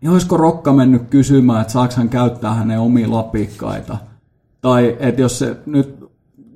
niin 0.00 0.10
olisiko 0.10 0.36
Rokka 0.36 0.72
mennyt 0.72 1.02
kysymään, 1.10 1.60
että 1.60 1.72
saako 1.72 1.94
hän 1.96 2.08
käyttää 2.08 2.54
hänen 2.54 2.80
omia 2.80 3.10
lapikkaita. 3.10 3.98
Tai 4.60 4.96
että 5.00 5.20
jos 5.20 5.38
se 5.38 5.56
nyt 5.66 6.06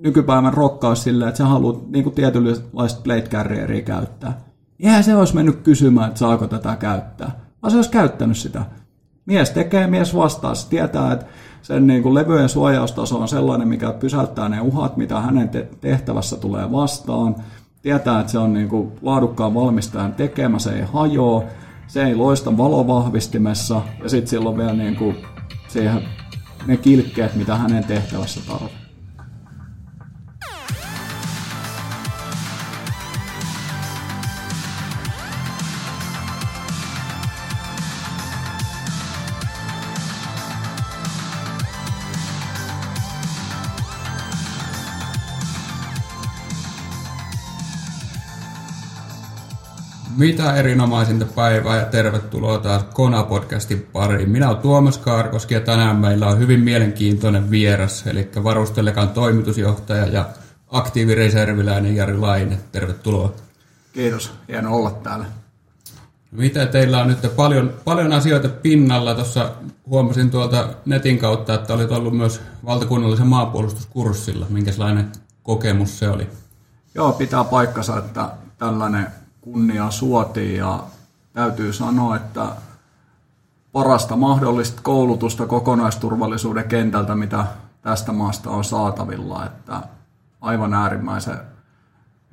nykypäivän 0.00 0.54
Rokka 0.54 0.88
olisi 0.88 1.02
silleen, 1.02 1.28
että 1.28 1.38
sä 1.38 1.46
haluat 1.46 1.90
niin 1.90 2.12
tietynlaista 2.12 3.00
plate 3.02 3.28
carrieria 3.30 3.82
käyttää. 3.82 4.40
Eihän 4.80 5.04
se 5.04 5.16
olisi 5.16 5.34
mennyt 5.34 5.56
kysymään, 5.56 6.08
että 6.08 6.18
saako 6.18 6.46
tätä 6.46 6.76
käyttää. 6.76 7.40
Vaan 7.62 7.70
se 7.70 7.76
olisi 7.76 7.90
käyttänyt 7.90 8.36
sitä. 8.36 8.64
Mies 9.26 9.50
tekee, 9.50 9.86
mies 9.86 10.16
vastaa. 10.16 10.54
Se 10.54 10.68
tietää, 10.68 11.12
että 11.12 11.26
sen 11.62 11.86
niin 11.86 12.02
kuin 12.02 12.14
levyjen 12.14 12.48
suojaustaso 12.48 13.18
on 13.18 13.28
sellainen, 13.28 13.68
mikä 13.68 13.92
pysäyttää 13.92 14.48
ne 14.48 14.60
uhat, 14.60 14.96
mitä 14.96 15.20
hänen 15.20 15.48
te- 15.48 15.68
tehtävässä 15.80 16.36
tulee 16.36 16.72
vastaan. 16.72 17.36
Tietää, 17.82 18.20
että 18.20 18.32
se 18.32 18.38
on 18.38 18.52
niin 18.52 18.68
kuin 18.68 18.92
laadukkaan 19.02 19.54
valmistajan 19.54 20.12
tekemä, 20.12 20.58
se 20.58 20.70
ei 20.70 20.82
hajoa, 20.92 21.44
se 21.90 22.02
ei 22.04 22.14
loista 22.14 22.56
valovahvistimessa 22.56 23.82
ja 24.02 24.08
sitten 24.08 24.30
sillä 24.30 24.50
on 24.50 24.56
vielä 24.56 24.72
niin 24.72 24.96
kuin 24.96 25.16
siihen 25.68 26.08
ne 26.66 26.76
kilkkeet, 26.76 27.34
mitä 27.34 27.56
hänen 27.56 27.84
tehtävässä 27.84 28.40
tarvitaan. 28.46 28.79
Mitä 50.20 50.54
erinomaisinta 50.54 51.24
päivää 51.34 51.76
ja 51.76 51.84
tervetuloa 51.84 52.58
taas 52.58 52.84
Kona-podcastin 52.94 53.86
pariin. 53.92 54.30
Minä 54.30 54.48
olen 54.48 54.58
Tuomas 54.58 54.98
Kaarkoski 54.98 55.54
ja 55.54 55.60
tänään 55.60 55.96
meillä 55.96 56.26
on 56.26 56.38
hyvin 56.38 56.60
mielenkiintoinen 56.60 57.50
vieras, 57.50 58.06
eli 58.06 58.30
Varustelekan 58.44 59.08
toimitusjohtaja 59.08 60.06
ja 60.06 60.28
aktiivireserviläinen 60.68 61.96
Jari 61.96 62.18
Laine. 62.18 62.58
Tervetuloa. 62.72 63.32
Kiitos, 63.92 64.32
hieno 64.48 64.76
olla 64.76 64.90
täällä. 64.90 65.24
Mitä 66.30 66.66
teillä 66.66 67.00
on 67.00 67.08
nyt 67.08 67.36
paljon, 67.36 67.74
paljon 67.84 68.12
asioita 68.12 68.48
pinnalla? 68.48 69.14
Tuossa 69.14 69.50
huomasin 69.86 70.30
tuolta 70.30 70.68
netin 70.86 71.18
kautta, 71.18 71.54
että 71.54 71.74
olit 71.74 71.90
ollut 71.90 72.16
myös 72.16 72.40
valtakunnallisen 72.66 73.26
maanpuolustuskurssilla. 73.26 74.46
Minkälainen 74.48 75.12
kokemus 75.42 75.98
se 75.98 76.08
oli? 76.08 76.28
Joo, 76.94 77.12
pitää 77.12 77.44
paikkansa, 77.44 77.98
että 77.98 78.30
tällainen 78.58 79.19
kunnia 79.40 79.90
suotiin 79.90 80.56
ja 80.56 80.84
täytyy 81.32 81.72
sanoa, 81.72 82.16
että 82.16 82.46
parasta 83.72 84.16
mahdollista 84.16 84.82
koulutusta 84.82 85.46
kokonaisturvallisuuden 85.46 86.68
kentältä, 86.68 87.14
mitä 87.14 87.46
tästä 87.82 88.12
maasta 88.12 88.50
on 88.50 88.64
saatavilla, 88.64 89.46
että 89.46 89.82
aivan 90.40 90.74
äärimmäisen 90.74 91.38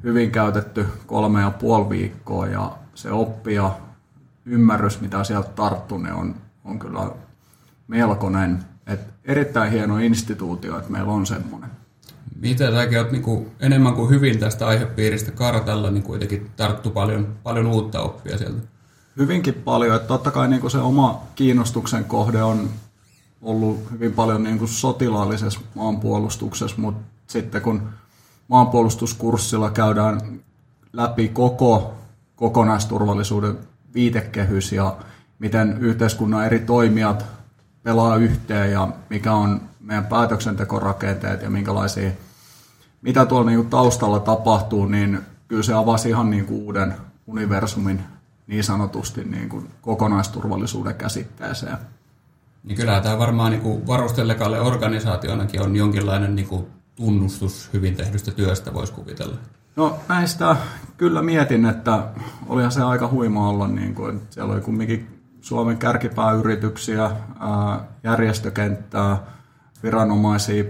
hyvin 0.04 0.32
käytetty 0.32 0.88
kolme 1.06 1.42
ja 1.42 1.52
puoli 1.52 1.90
viikkoa 1.90 2.48
ja 2.48 2.78
se 2.96 3.12
oppi 3.12 3.54
ja 3.54 3.72
ymmärrys, 4.46 5.02
mitä 5.02 5.24
sieltä 5.24 5.50
tarttuu, 5.50 5.98
niin 5.98 6.14
on, 6.14 6.36
on 6.66 6.80
kyllä 6.80 7.12
melkoinen. 7.88 8.66
Et 8.88 9.00
erittäin 9.26 9.72
hieno 9.72 9.98
instituutio, 9.98 10.78
että 10.78 10.92
meillä 10.92 11.12
on 11.12 11.26
semmoinen. 11.26 11.70
Mitä 12.36 12.72
säkin 12.72 13.00
olet 13.00 13.12
niin 13.12 13.52
enemmän 13.60 13.94
kuin 13.94 14.10
hyvin 14.10 14.40
tästä 14.40 14.68
aihepiiristä 14.68 15.32
kartalla, 15.32 15.92
niin 15.92 16.04
kuitenkin 16.04 16.50
tarttu 16.56 16.90
paljon, 16.90 17.28
paljon 17.44 17.68
uutta 17.68 18.02
oppia 18.02 18.38
sieltä? 18.38 18.62
Hyvinkin 19.18 19.54
paljon. 19.54 19.96
Että 19.96 20.08
totta 20.08 20.32
kai 20.32 20.48
niin 20.48 20.62
kuin 20.62 20.72
se 20.72 20.78
oma 20.78 21.22
kiinnostuksen 21.36 22.06
kohde 22.06 22.44
on 22.44 22.70
ollut 23.42 23.92
hyvin 23.92 24.14
paljon 24.14 24.44
niin 24.44 24.58
kuin 24.58 24.70
sotilaallisessa 24.70 25.60
maanpuolustuksessa, 25.76 26.78
mutta 26.78 27.04
sitten 27.28 27.62
kun 27.62 27.90
maanpuolustuskurssilla 28.48 29.72
käydään 29.72 30.40
läpi 30.94 31.28
koko 31.28 31.94
kokonaisturvallisuuden 32.36 33.58
viitekehys 33.94 34.72
ja 34.72 34.98
miten 35.40 35.78
yhteiskunnan 35.80 36.46
eri 36.46 36.60
toimijat 36.60 37.26
pelaa 37.84 38.16
yhteen 38.16 38.72
ja 38.72 38.88
mikä 39.10 39.34
on 39.34 39.67
meidän 39.88 40.06
päätöksentekorakenteet 40.06 41.42
ja 41.42 41.50
minkälaisia 41.50 42.12
mitä 43.02 43.26
tuolla 43.26 43.46
niin 43.46 43.60
kuin 43.60 43.70
taustalla 43.70 44.20
tapahtuu, 44.20 44.86
niin 44.86 45.20
kyllä 45.48 45.64
se 45.64 45.74
avasi 45.74 46.10
ihan 46.10 46.30
niin 46.30 46.46
kuin 46.46 46.62
uuden 46.62 46.94
universumin 47.28 48.04
niin 48.48 48.64
sanotusti 48.64 49.24
niin 49.24 49.50
kuin 49.50 49.70
kokonaisturvallisuuden 49.82 50.96
käsitteeseen. 50.96 51.78
Niin 52.64 52.78
kyllä 52.78 53.02
tämä 53.02 53.20
varmaan 53.20 53.52
niin 53.52 53.88
varustellekalle 53.88 54.60
organisaationakin 54.60 55.62
on 55.62 55.76
jonkinlainen 55.76 56.36
niin 56.36 56.48
kuin 56.48 56.68
tunnustus 56.96 57.70
hyvin 57.74 57.96
tehdystä 57.96 58.32
työstä, 58.32 58.74
voisi 58.74 58.94
kuvitella. 58.94 59.38
No 59.76 59.98
näistä 60.10 60.56
kyllä 60.98 61.22
mietin, 61.22 61.66
että 61.66 62.04
olihan 62.48 62.72
se 62.72 62.82
aika 62.82 63.08
huima 63.08 63.50
olla, 63.50 63.68
niin 63.68 63.96
kuin, 63.96 64.16
että 64.16 64.34
siellä 64.34 64.54
oli 64.54 64.62
kumminkin 64.62 65.22
Suomen 65.42 65.78
kärkipääyrityksiä, 65.78 67.12
järjestökenttää, 68.04 69.37
viranomaisia, 69.84 70.64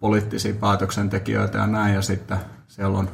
poliittisia 0.00 0.54
päätöksentekijöitä 0.54 1.58
ja 1.58 1.66
näin, 1.66 1.94
ja 1.94 2.02
sitten 2.02 2.38
siellä 2.68 2.98
on 2.98 3.10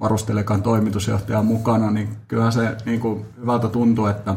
varustelekan 0.00 0.62
toimitusjohtaja 0.62 1.42
mukana, 1.42 1.90
niin 1.90 2.16
kyllä 2.28 2.50
se 2.50 2.76
niin 2.84 3.00
kuin 3.00 3.26
hyvältä 3.36 3.68
tuntuu, 3.68 4.06
että 4.06 4.36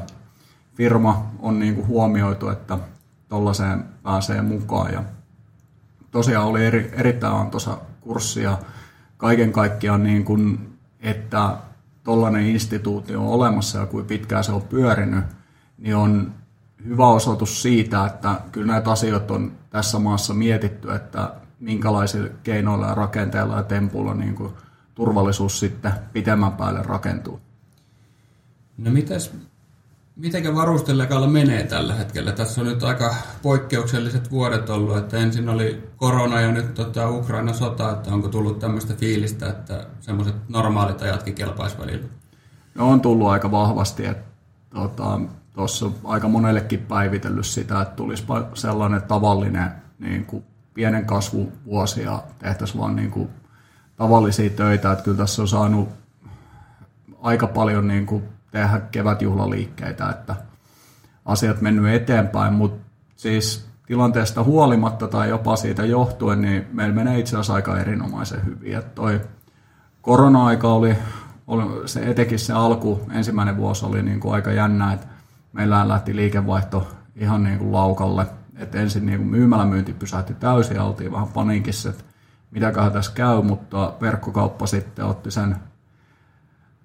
firma 0.76 1.32
on 1.40 1.60
niin 1.60 1.76
kuin 1.76 1.88
huomioitu, 1.88 2.50
että 2.50 2.78
tuollaiseen 3.30 3.84
pääsee 4.04 4.42
mukaan. 4.42 4.94
Ja 4.94 5.04
tosiaan 6.12 6.48
oli 6.48 6.66
eri, 6.66 6.92
erittäin 6.94 7.36
antoisa 7.36 7.78
kurssi 8.02 8.44
ja 8.44 8.58
kaiken 9.18 9.52
kaikkiaan, 9.52 10.04
niin 10.04 10.26
kuin, 10.26 10.74
että 11.00 11.58
tuollainen 12.04 12.46
instituutio 12.46 13.22
on 13.22 13.28
olemassa 13.28 13.80
ja 13.80 13.86
kuin 13.86 14.06
pitkään 14.06 14.44
se 14.44 14.52
on 14.52 14.62
pyörinyt, 14.62 15.26
niin 15.78 15.96
on 15.96 16.34
hyvä 16.86 17.08
osoitus 17.08 17.62
siitä, 17.62 18.06
että 18.06 18.36
kyllä 18.52 18.74
näitä 18.74 18.92
asioita 18.92 19.34
on 19.34 19.52
tässä 19.70 20.00
maassa 20.00 20.34
mietitty, 20.34 20.92
että 20.92 21.34
minkälaisilla 21.60 22.30
keinoilla 22.44 22.88
ja 22.88 22.96
rakenteilla 22.96 23.58
ja 23.58 23.64
tempuilla 23.64 24.14
niin 24.14 24.36
kuin 24.36 24.54
turvallisuus 24.96 25.60
sitten 25.60 25.92
pitemmän 26.14 26.52
päälle 26.52 26.84
rakentuu. 26.84 27.40
No 28.78 28.92
mitäs, 28.92 29.32
mitenkä 30.16 30.56
varustellekalla 30.56 31.28
menee 31.28 31.64
tällä 31.64 31.94
hetkellä? 31.94 32.32
Tässä 32.32 32.62
on 32.62 32.68
nyt 32.68 32.84
aika 32.84 33.16
poikkeukselliset 33.42 34.32
vuodet 34.32 34.70
ollut, 34.70 34.98
että 34.98 35.18
ensin 35.18 35.50
oli 35.50 35.84
korona 35.98 36.42
ja 36.42 36.52
nyt 36.52 36.74
tota 36.74 37.10
Ukraina-sota, 37.10 37.92
että 37.92 38.14
onko 38.14 38.28
tullut 38.28 38.60
tämmöistä 38.60 38.94
fiilistä, 38.94 39.50
että 39.50 39.88
semmoiset 40.00 40.36
normaalit 40.50 41.02
ajatkin 41.02 41.36
kelpaisi 41.36 41.78
välillä? 41.78 42.08
No 42.76 42.90
on 42.90 43.02
tullut 43.02 43.28
aika 43.28 43.52
vahvasti, 43.52 44.06
että 44.06 44.24
tuossa 45.54 45.92
aika 46.04 46.28
monellekin 46.28 46.80
päivitellyt 46.80 47.46
sitä, 47.46 47.82
että 47.82 47.96
tulisi 47.96 48.26
sellainen 48.54 49.02
tavallinen 49.02 49.72
niin 50.00 50.26
kuin 50.26 50.44
pienen 50.74 51.06
kasvuvuosi 51.06 52.04
ja 52.04 52.24
tehtäisiin 52.40 52.82
vaan 52.82 52.96
niin 52.96 53.12
kuin 53.12 53.30
tavallisia 53.96 54.50
töitä. 54.50 54.92
Että 54.92 55.04
kyllä 55.04 55.18
tässä 55.18 55.42
on 55.42 55.48
saanut 55.48 55.90
aika 57.22 57.48
paljon 57.48 57.88
niin 57.88 58.06
kuin 58.06 58.24
tehdä 58.52 58.80
kevätjuhlaliikkeitä, 58.92 60.10
että 60.10 60.36
asiat 61.26 61.62
mennyt 61.62 61.96
eteenpäin, 61.96 62.54
mutta 62.54 62.84
siis 63.16 63.68
tilanteesta 63.86 64.44
huolimatta 64.44 65.08
tai 65.08 65.30
jopa 65.30 65.56
siitä 65.56 65.86
johtuen, 65.86 66.42
niin 66.42 66.68
meillä 66.72 66.96
menee 66.96 67.20
itse 67.20 67.36
asiassa 67.36 67.54
aika 67.54 67.80
erinomaisen 67.80 68.46
hyvin. 68.46 68.78
Että 68.78 68.92
toi 68.96 69.22
korona-aika 70.02 70.74
oli, 70.74 70.96
oli 71.48 71.88
se 71.88 72.00
etenkin 72.10 72.40
se 72.40 72.54
alku, 72.54 73.02
ensimmäinen 73.12 73.58
vuosi 73.58 73.86
oli 73.86 74.04
niin 74.04 74.20
kuin 74.20 74.34
aika 74.34 74.52
jännä, 74.52 74.94
että 74.94 75.08
meillä 75.54 75.88
lähti 75.88 76.16
liikevaihto 76.16 76.88
ihan 77.16 77.44
niin 77.44 77.58
kuin 77.58 77.72
laukalle– 77.72 78.28
että 78.56 78.80
ensin 78.80 79.06
niin 79.06 79.22
myymälämyynti 79.22 79.94
pysähti 79.94 80.34
täysin 80.34 80.76
ja 80.76 80.84
oltiin 80.84 81.12
vähän 81.12 81.28
paniikissa, 81.28 81.90
että 81.90 82.04
mitäköhän 82.52 82.92
tässä 82.92 83.12
käy, 83.16 83.42
mutta 83.42 83.94
verkkokauppa 84.02 84.68
sitten 84.68 85.06
otti 85.06 85.32
sen 85.32 85.56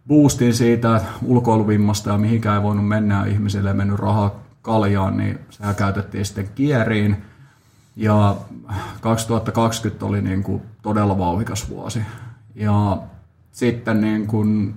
boostin 0.08 0.54
siitä 0.54 1.00
ulkoiluvimmasta 1.22 2.10
ja 2.10 2.19
mihinkään 2.19 2.56
ei 2.56 2.62
voinut 2.62 2.88
mennä 2.88 3.19
ja 3.19 3.32
ihmisille 3.32 3.70
ei 3.70 3.76
mennyt 3.76 3.98
rahaa 3.98 4.40
kaljaan, 4.62 5.16
niin 5.16 5.38
sehän 5.50 5.75
käytettiin 5.75 6.25
sitten 6.25 6.50
kieriin. 6.54 7.16
Ja 7.96 8.37
2020 9.00 10.06
oli 10.06 10.22
niin 10.22 10.43
kuin 10.43 10.62
todella 10.82 11.19
vauhikas 11.19 11.69
vuosi. 11.69 12.02
Ja 12.54 12.98
sitten 13.52 14.00
niin 14.00 14.26
kuin 14.26 14.75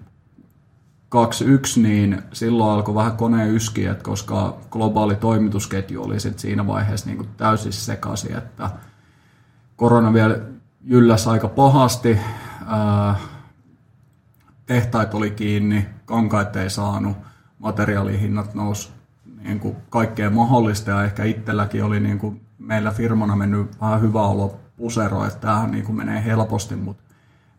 2-1, 1.15 1.81
niin 1.81 2.23
silloin 2.33 2.71
alkoi 2.71 2.95
vähän 2.95 3.17
koneen 3.17 3.49
yskiä, 3.49 3.95
koska 3.95 4.57
globaali 4.69 5.15
toimitusketju 5.15 6.03
oli 6.03 6.19
sit 6.19 6.39
siinä 6.39 6.67
vaiheessa 6.67 7.09
niin 7.09 7.29
täysin 7.37 7.73
sekaisin, 7.73 8.37
että 8.37 8.69
korona 9.75 10.13
vielä 10.13 10.39
ylläsi 10.87 11.29
aika 11.29 11.47
pahasti, 11.47 12.17
tehtaat 14.65 15.13
oli 15.13 15.31
kiinni, 15.31 15.85
kankaita 16.05 16.61
ei 16.61 16.69
saanut, 16.69 17.17
materiaalihinnat 17.59 18.53
nousi 18.53 18.89
niin 19.43 19.59
kuin 19.59 19.75
kaikkea 19.89 20.29
mahdollista 20.29 20.91
ja 20.91 21.03
ehkä 21.03 21.23
itselläkin 21.23 21.83
oli 21.83 21.99
niin 21.99 22.19
kuin 22.19 22.41
meillä 22.59 22.91
firmana 22.91 23.35
mennyt 23.35 23.81
vähän 23.81 24.01
hyvä 24.01 24.21
olo 24.21 24.59
pusero, 24.77 25.25
että 25.25 25.39
tämähän 25.39 25.71
niin 25.71 25.85
kuin 25.85 25.95
menee 25.95 26.25
helposti, 26.25 26.75
mutta 26.75 27.03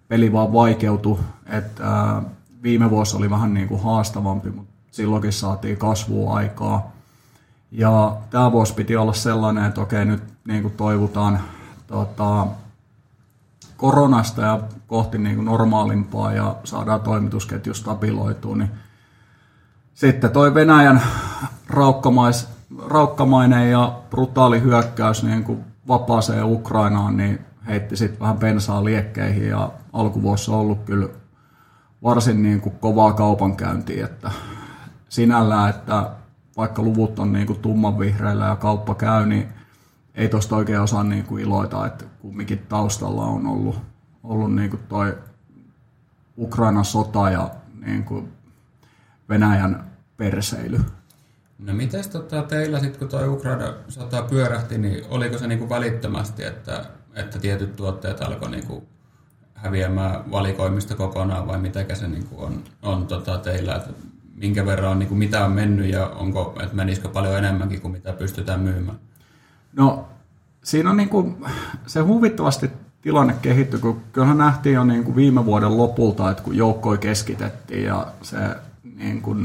peli 0.09 0.33
vaan 0.33 0.53
vaikeutui, 0.53 1.19
että 1.47 2.23
viime 2.63 2.91
vuosi 2.91 3.17
oli 3.17 3.31
vähän 3.31 3.55
niin 3.55 3.69
kuin 3.69 3.83
haastavampi, 3.83 4.51
mutta 4.51 4.73
silloinkin 4.91 5.33
saatiin 5.33 5.77
kasvua 5.77 6.35
aikaa. 6.35 6.93
Ja 7.71 8.17
tämä 8.31 8.53
vuosi 8.53 8.75
piti 8.75 8.97
olla 8.97 9.13
sellainen, 9.13 9.65
että 9.65 9.81
okei, 9.81 10.05
nyt 10.05 10.23
niin 10.45 10.63
kuin 10.63 10.75
toivotaan 10.75 11.41
tota, 11.87 12.47
koronasta 13.77 14.43
ja 14.43 14.61
kohti 14.87 15.19
niin 15.19 15.37
kuin 15.37 15.45
normaalimpaa 15.45 16.33
ja 16.33 16.57
saadaan 16.65 17.01
toimitusketju 17.01 17.75
stabiloitua, 17.75 18.57
niin 18.57 18.71
sitten 19.95 20.31
toi 20.31 20.55
Venäjän 20.55 21.03
raukkamais, 21.69 22.49
raukkamainen 22.87 23.71
ja 23.71 23.99
brutaali 24.11 24.63
hyökkäys 24.63 25.23
niin 25.23 25.45
kuin 25.45 25.65
vapaaseen 25.89 26.45
Ukrainaan, 26.45 27.17
niin 27.17 27.39
heitti 27.67 27.97
sitten 27.97 28.21
vähän 28.21 28.39
bensaa 28.39 28.85
liekkeihin 28.85 29.49
ja 29.49 29.71
alkuvuossa 29.93 30.53
on 30.53 30.59
ollut 30.59 30.85
kyllä 30.85 31.09
varsin 32.03 32.43
niin 32.43 32.61
kuin 32.61 32.79
kovaa 32.79 33.13
kaupankäyntiä, 33.13 34.05
että 34.07 34.31
sinällään, 35.09 35.71
että 35.71 36.11
vaikka 36.57 36.83
luvut 36.83 37.19
on 37.19 37.33
niin 37.33 37.47
kuin 37.47 37.59
tummanvihreillä 37.59 38.45
ja 38.45 38.57
kauppa 38.57 38.95
käy, 38.95 39.27
niin 39.27 39.49
ei 40.15 40.29
tuosta 40.29 40.57
oikein 40.57 40.81
osaa 40.81 41.05
niin 41.05 41.25
kuin 41.25 41.43
iloita, 41.43 41.87
että 41.87 42.05
kumminkin 42.21 42.59
taustalla 42.59 43.25
on 43.25 43.47
ollut, 43.47 43.79
ollut 44.23 44.55
niin 44.55 44.71
kuin 44.71 44.83
toi 44.89 45.19
Ukrainan 46.39 46.85
sota 46.85 47.31
ja 47.31 47.51
niin 47.87 48.05
kuin 48.05 48.33
Venäjän 49.29 49.85
perseily. 50.17 50.81
No 51.59 51.75
miten 51.75 52.11
tota, 52.11 52.43
teillä 52.43 52.81
sitten, 52.81 52.99
kun 52.99 53.09
tuo 53.09 53.33
Ukraina 53.33 53.75
sota 53.89 54.23
pyörähti, 54.23 54.79
niin 54.79 55.05
oliko 55.09 55.39
se 55.39 55.47
niinku 55.47 55.69
välittömästi, 55.69 56.45
että, 56.45 56.85
että 57.15 57.39
tietyt 57.39 57.77
tuotteet 57.77 58.23
alkoi 58.23 58.51
niinku 58.51 58.89
häviämään 59.63 60.31
valikoimista 60.31 60.95
kokonaan 60.95 61.47
vai 61.47 61.59
mitä 61.59 61.95
se 61.95 62.09
niinku 62.09 62.45
on, 62.45 62.63
on 62.83 63.07
tota 63.07 63.39
teillä, 63.39 63.75
että 63.75 63.91
minkä 64.37 64.67
verran 64.67 64.91
on, 64.91 64.99
niinku, 64.99 65.15
mitä 65.15 65.45
on 65.45 65.53
mennyt 65.53 65.93
ja 65.93 66.07
onko, 66.07 66.55
että 66.63 66.77
menisikö 66.77 67.09
paljon 67.09 67.39
enemmänkin 67.39 67.81
kuin 67.81 67.93
mitä 67.93 68.13
pystytään 68.13 68.61
myymään? 68.61 68.99
No 69.77 70.09
siinä 70.65 70.91
on 70.91 70.97
niinku, 70.97 71.39
se 71.87 72.01
huvittavasti 72.01 72.71
tilanne 73.03 73.35
kehittyi, 73.43 73.81
kun 73.81 74.01
kyllähän 74.13 74.39
nähtiin 74.39 74.75
jo 74.75 74.85
niinku 74.85 75.17
viime 75.17 75.45
vuoden 75.45 75.77
lopulta, 75.77 76.31
että 76.31 76.43
kun 76.43 76.57
joukkoi 76.57 76.99
keskitettiin 76.99 77.85
ja 77.85 78.07
se 78.23 78.37
niinku, 78.97 79.37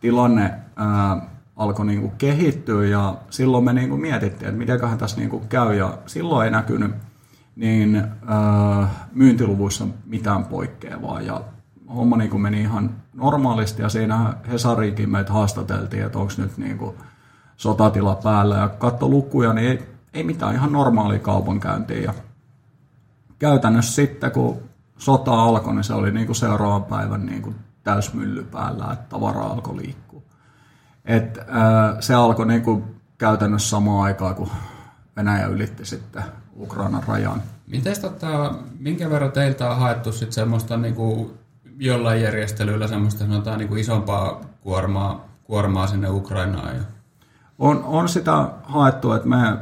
tilanne 0.00 0.54
ää, 0.76 1.28
alkoi 1.56 1.86
niinku 1.86 2.12
kehittyä 2.18 2.86
ja 2.86 3.16
silloin 3.30 3.64
me 3.64 3.72
niinku 3.72 3.96
mietittiin, 3.96 4.48
että 4.48 4.58
mitenköhän 4.58 4.98
tässä 4.98 5.16
niinku 5.16 5.42
käy 5.48 5.74
ja 5.74 5.98
silloin 6.06 6.44
ei 6.44 6.50
näkynyt 6.50 6.90
niin 7.56 7.96
ää, 8.26 8.88
myyntiluvuissa 9.12 9.86
mitään 10.06 10.44
poikkeavaa. 10.44 11.20
Ja 11.20 11.40
homma 11.94 12.16
niinku 12.16 12.38
meni 12.38 12.60
ihan 12.60 12.90
normaalisti 13.14 13.82
ja 13.82 13.88
siinä 13.88 14.34
Hesariikin 14.52 15.10
meitä 15.10 15.32
haastateltiin, 15.32 16.06
että 16.06 16.18
onko 16.18 16.32
nyt 16.38 16.58
niinku 16.58 16.94
sotatila 17.56 18.14
päällä. 18.14 18.56
Ja 18.56 18.68
katso 18.68 19.08
lukuja, 19.08 19.52
niin 19.52 19.68
ei, 19.68 19.88
ei 20.14 20.24
mitään 20.24 20.54
ihan 20.54 20.72
normaalia 20.72 21.18
kaupankäyntiä. 21.18 22.00
Ja 22.00 22.14
käytännössä 23.38 23.94
sitten 23.94 24.30
kun 24.30 24.56
sota 24.98 25.42
alkoi, 25.42 25.74
niin 25.74 25.84
se 25.84 25.94
oli 25.94 26.10
niinku 26.10 26.34
seuraavan 26.34 26.84
päivän 26.84 27.26
niinku 27.26 27.54
täysmylly 27.84 28.44
päällä, 28.44 28.92
että 28.92 29.06
tavara 29.08 29.42
alkoi 29.42 29.76
liikkua. 29.76 30.22
Et, 31.04 31.38
ää, 31.48 31.96
se 32.00 32.14
alkoi 32.14 32.46
niinku 32.46 32.84
käytännössä 33.18 33.68
samaan 33.68 34.04
aikaan, 34.04 34.34
kun 34.34 34.50
Venäjä 35.16 35.46
ylitti 35.46 35.84
sitten 35.84 36.24
Ukrainan 36.58 37.02
rajan. 37.08 37.42
Miten 37.66 38.00
tota, 38.00 38.54
minkä 38.78 39.10
verran 39.10 39.32
teiltä 39.32 39.70
on 39.70 39.78
haettu 39.78 40.12
sit 40.12 40.32
semmoista 40.32 40.76
niinku, 40.76 41.34
jollain 41.78 42.22
järjestelyillä 42.22 42.88
semmoista 42.88 43.24
sanotaan 43.24 43.58
niinku 43.58 43.76
isompaa 43.76 44.40
kuormaa, 44.60 45.28
kuormaa 45.44 45.86
sinne 45.86 46.10
Ukrainaan? 46.10 46.76
Ja... 46.76 46.82
On, 47.58 47.84
on 47.84 48.08
sitä 48.08 48.48
haettu, 48.62 49.12
että 49.12 49.28
me 49.28 49.56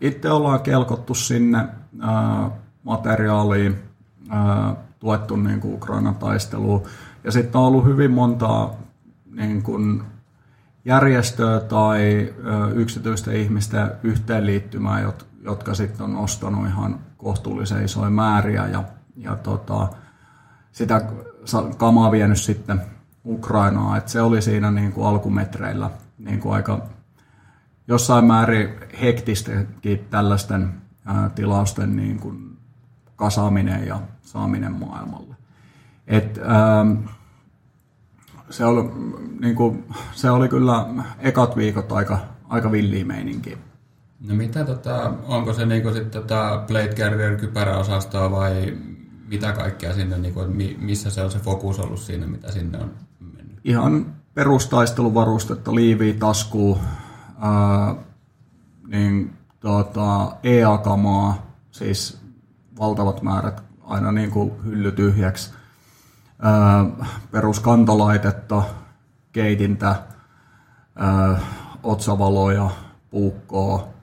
itse 0.00 0.30
ollaan 0.30 0.60
kelkottu 0.60 1.14
sinne 1.14 1.68
ää, 2.00 2.50
materiaaliin, 2.82 3.76
ää, 4.28 4.74
tuettu 4.98 5.36
niin 5.36 5.60
kuin 5.60 5.74
Ukrainan 5.74 6.14
taisteluun. 6.14 6.82
Ja 7.24 7.32
sitten 7.32 7.60
on 7.60 7.66
ollut 7.66 7.84
hyvin 7.84 8.10
montaa 8.10 8.74
niin 9.30 9.62
kuin 9.62 10.02
järjestöä 10.84 11.60
tai 11.60 12.34
ö, 12.46 12.68
yksityisten 12.74 13.36
ihmisten 13.36 13.90
yhteenliittymää, 14.02 15.00
jotka 15.44 15.74
sitten 15.74 16.04
on 16.04 16.16
ostanut 16.16 16.66
ihan 16.66 17.00
kohtuullisen 17.16 17.84
isoja 17.84 18.10
määriä 18.10 18.66
ja, 18.66 18.84
ja 19.16 19.36
tota, 19.36 19.88
sitä 20.72 21.08
kamaa 21.76 22.10
vienyt 22.10 22.40
sitten 22.40 22.80
Ukrainaa. 23.24 23.96
Et 23.96 24.08
se 24.08 24.20
oli 24.20 24.42
siinä 24.42 24.70
niin 24.70 24.92
kuin 24.92 25.06
alkumetreillä 25.06 25.90
niin 26.18 26.40
kuin 26.40 26.54
aika 26.54 26.86
jossain 27.88 28.24
määrin 28.24 28.68
hektistäkin 29.00 30.06
tällaisten 30.10 30.74
ää, 31.04 31.30
tilausten 31.30 31.96
niin 31.96 32.18
kuin 32.18 32.58
kasaaminen 33.16 33.86
ja 33.86 34.00
saaminen 34.22 34.72
maailmalle. 34.72 35.34
Et, 36.06 36.40
ää, 36.44 36.86
se, 38.50 38.64
oli, 38.64 38.90
niin 39.40 39.56
kuin, 39.56 39.84
se 40.12 40.30
oli 40.30 40.48
kyllä 40.48 40.86
ekat 41.18 41.56
viikot 41.56 41.92
aika, 41.92 42.18
aika 42.48 42.72
villiä 42.72 43.04
meininkiä. 43.04 43.58
No 44.20 44.34
mitä 44.34 44.64
tota, 44.64 45.12
onko 45.26 45.52
se 45.52 45.66
niinku 45.66 45.92
sit 45.92 46.10
tota 46.10 46.64
Blade 46.66 46.94
Carrier 46.94 47.36
kypäräosastoa 47.36 48.30
vai 48.30 48.78
mitä 49.28 49.52
kaikkea 49.52 49.94
sinne, 49.94 50.18
niinku, 50.18 50.40
missä 50.78 51.10
se 51.10 51.22
on 51.22 51.30
se 51.30 51.38
fokus 51.38 51.80
ollut 51.80 52.00
siinä, 52.00 52.26
mitä 52.26 52.52
sinne 52.52 52.78
on 52.78 52.90
mennyt? 53.20 53.60
Ihan 53.64 54.14
perustaisteluvarustetta, 54.34 55.74
liiviä, 55.74 56.14
taskuu, 56.14 56.78
ää, 57.40 57.94
niin, 58.86 59.36
tota, 59.60 60.36
EA-kamaa, 60.42 61.46
siis 61.70 62.20
valtavat 62.78 63.22
määrät 63.22 63.62
aina 63.84 64.12
niin 64.12 64.30
kuin 64.30 64.52
hylly 64.64 64.92
tyhjäksi 64.92 65.52
peruskantolaitetta, 67.30 68.62
keitintä, 69.32 70.02
otsavaloja, 71.82 72.70
puukkoa, 73.10 73.93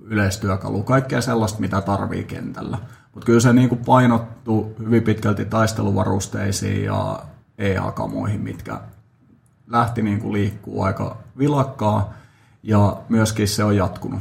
yleistyökalu, 0.00 0.82
kaikkea 0.82 1.20
sellaista, 1.20 1.60
mitä 1.60 1.80
tarvii 1.80 2.24
kentällä. 2.24 2.78
Mutta 3.14 3.26
kyllä 3.26 3.40
se 3.40 3.52
niinku 3.52 3.76
painottuu 3.76 4.76
hyvin 4.78 5.02
pitkälti 5.02 5.44
taisteluvarusteisiin 5.44 6.84
ja 6.84 7.22
EA-kamoihin, 7.58 8.40
mitkä 8.40 8.80
lähti 9.66 10.02
niinku 10.02 10.32
liikkuu 10.32 10.82
aika 10.82 11.16
vilakkaa 11.38 12.14
ja 12.62 12.96
myöskin 13.08 13.48
se 13.48 13.64
on 13.64 13.76
jatkunut. 13.76 14.20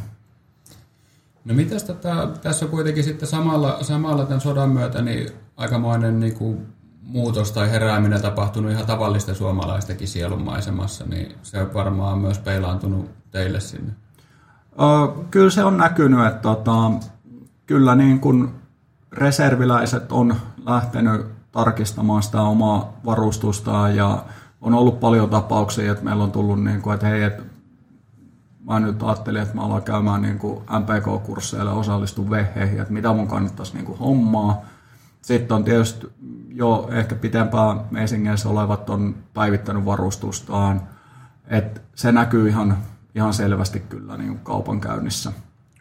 No 1.45 1.53
mitäs 1.53 1.83
tota, 1.83 2.29
tässä 2.41 2.65
kuitenkin 2.65 3.03
sitten 3.03 3.27
samalla, 3.27 3.83
samalla 3.83 4.25
tämän 4.25 4.41
sodan 4.41 4.69
myötä 4.69 5.01
niin 5.01 5.29
aikamoinen 5.57 6.19
niin 6.19 6.33
kuin 6.33 6.67
muutos 7.01 7.51
tai 7.51 7.71
herääminen 7.71 8.21
tapahtunut 8.21 8.71
ihan 8.71 8.85
tavallisten 8.85 9.35
suomalaistenkin 9.35 10.07
sielunmaisemassa, 10.07 11.05
niin 11.05 11.35
se 11.43 11.61
on 11.61 11.73
varmaan 11.73 12.19
myös 12.19 12.39
peilaantunut 12.39 13.11
teille 13.31 13.59
sinne. 13.59 13.93
Kyllä 15.31 15.49
se 15.49 15.63
on 15.63 15.77
näkynyt, 15.77 16.25
että 16.25 16.41
tota, 16.41 16.91
kyllä 17.65 17.95
niin 17.95 18.19
kuin 18.19 18.49
reserviläiset 19.11 20.11
on 20.11 20.35
lähtenyt 20.65 21.25
tarkistamaan 21.51 22.23
sitä 22.23 22.41
omaa 22.41 22.93
varustustaan 23.05 23.95
ja 23.95 24.25
on 24.61 24.73
ollut 24.73 24.99
paljon 24.99 25.29
tapauksia, 25.29 25.91
että 25.91 26.03
meillä 26.03 26.23
on 26.23 26.31
tullut, 26.31 26.63
niin 26.63 26.81
kuin, 26.81 26.93
että 26.93 27.07
hei, 27.07 27.23
että 27.23 27.43
mä 28.65 28.79
nyt 28.79 29.03
ajattelin, 29.03 29.41
että 29.41 29.55
mä 29.55 29.61
aloin 29.61 29.83
käymään 29.83 30.21
niin 30.21 30.39
kuin 30.39 30.59
MPK-kursseille 30.59 31.71
osallistun 31.71 32.29
veheihin, 32.29 32.81
että 32.81 32.93
mitä 32.93 33.13
mun 33.13 33.27
kannattaisi 33.27 33.73
niin 33.73 33.85
kuin 33.85 33.99
hommaa. 33.99 34.61
Sitten 35.21 35.55
on 35.55 35.63
tietysti 35.63 36.07
jo 36.49 36.89
ehkä 36.91 37.15
pitempään 37.15 37.81
Meisingeissä 37.91 38.49
olevat 38.49 38.89
on 38.89 39.15
päivittänyt 39.33 39.85
varustustaan. 39.85 40.81
Et 41.47 41.81
se 41.95 42.11
näkyy 42.11 42.49
ihan, 42.49 42.77
ihan 43.15 43.33
selvästi 43.33 43.79
kyllä 43.79 44.17
niin 44.17 44.39
kaupankäynnissä. 44.39 45.31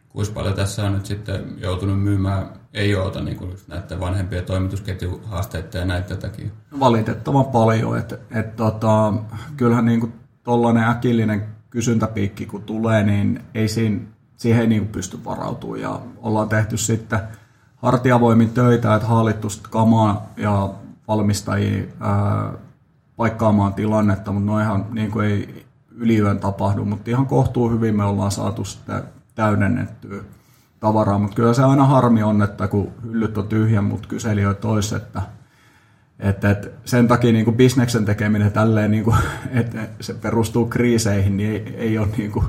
Kuinka 0.08 0.32
paljon 0.32 0.54
tässä 0.54 0.84
on 0.84 0.92
nyt 0.92 1.06
sitten 1.06 1.54
joutunut 1.58 2.02
myymään 2.02 2.48
ei 2.74 2.94
oota 2.94 3.20
niin 3.20 3.36
kuin 3.36 3.56
näiden 3.68 4.00
vanhempien 4.00 4.44
toimitusketjuhaasteiden 4.44 5.78
ja 5.78 5.84
näiden 5.84 6.18
takia? 6.18 6.48
Valitettavan 6.80 7.44
paljon. 7.44 7.98
Et, 7.98 8.20
et 8.30 8.56
tota, 8.56 9.14
kyllähän 9.56 9.84
niin 9.84 10.12
tuollainen 10.44 10.84
äkillinen 10.84 11.46
kysyntäpiikki 11.70 12.46
kun 12.46 12.62
tulee, 12.62 13.02
niin 13.02 13.40
ei 13.54 13.68
siinä, 13.68 14.00
siihen 14.36 14.60
ei 14.60 14.66
niin 14.66 14.88
pysty 14.88 15.24
varautumaan. 15.24 15.80
Ja 15.80 16.00
ollaan 16.16 16.48
tehty 16.48 16.76
sitten 16.76 17.20
hartiavoimin 17.76 18.50
töitä, 18.50 18.94
että 18.94 19.08
haalittu 19.08 19.48
kamaa 19.70 20.26
ja 20.36 20.70
valmistajia 21.08 21.84
ää, 22.00 22.52
paikkaamaan 23.16 23.74
tilannetta, 23.74 24.32
mutta 24.32 24.52
no 24.52 24.60
ihan 24.60 24.86
niin 24.90 25.10
kuin 25.10 25.26
ei 25.26 25.63
yliyön 25.94 26.38
tapahdu, 26.38 26.84
mutta 26.84 27.10
ihan 27.10 27.26
kohtuu 27.26 27.70
hyvin 27.70 27.96
me 27.96 28.04
ollaan 28.04 28.30
saatu 28.30 28.64
sitä 28.64 29.02
täydennettyä 29.34 30.22
tavaraa, 30.80 31.18
mutta 31.18 31.36
kyllä 31.36 31.54
se 31.54 31.62
aina 31.62 31.84
harmi 31.84 32.22
on, 32.22 32.42
että 32.42 32.68
kun 32.68 32.92
hyllyt 33.02 33.38
on 33.38 33.48
tyhjä, 33.48 33.82
mutta 33.82 34.08
kyseli 34.08 34.42
jo 34.42 34.54
tois, 34.54 34.92
että, 34.92 35.22
että, 36.18 36.50
että 36.50 36.68
sen 36.84 37.08
takia 37.08 37.32
niin 37.32 37.44
kuin 37.44 37.56
bisneksen 37.56 38.04
tekeminen 38.04 38.52
tälleen, 38.52 38.90
niin 38.96 39.04
kuin, 39.04 39.16
että 39.50 39.88
se 40.00 40.14
perustuu 40.14 40.66
kriiseihin, 40.66 41.36
niin 41.36 41.50
ei, 41.50 41.74
ei 41.76 41.98
ole 41.98 42.08
niin 42.16 42.32
kuin 42.32 42.46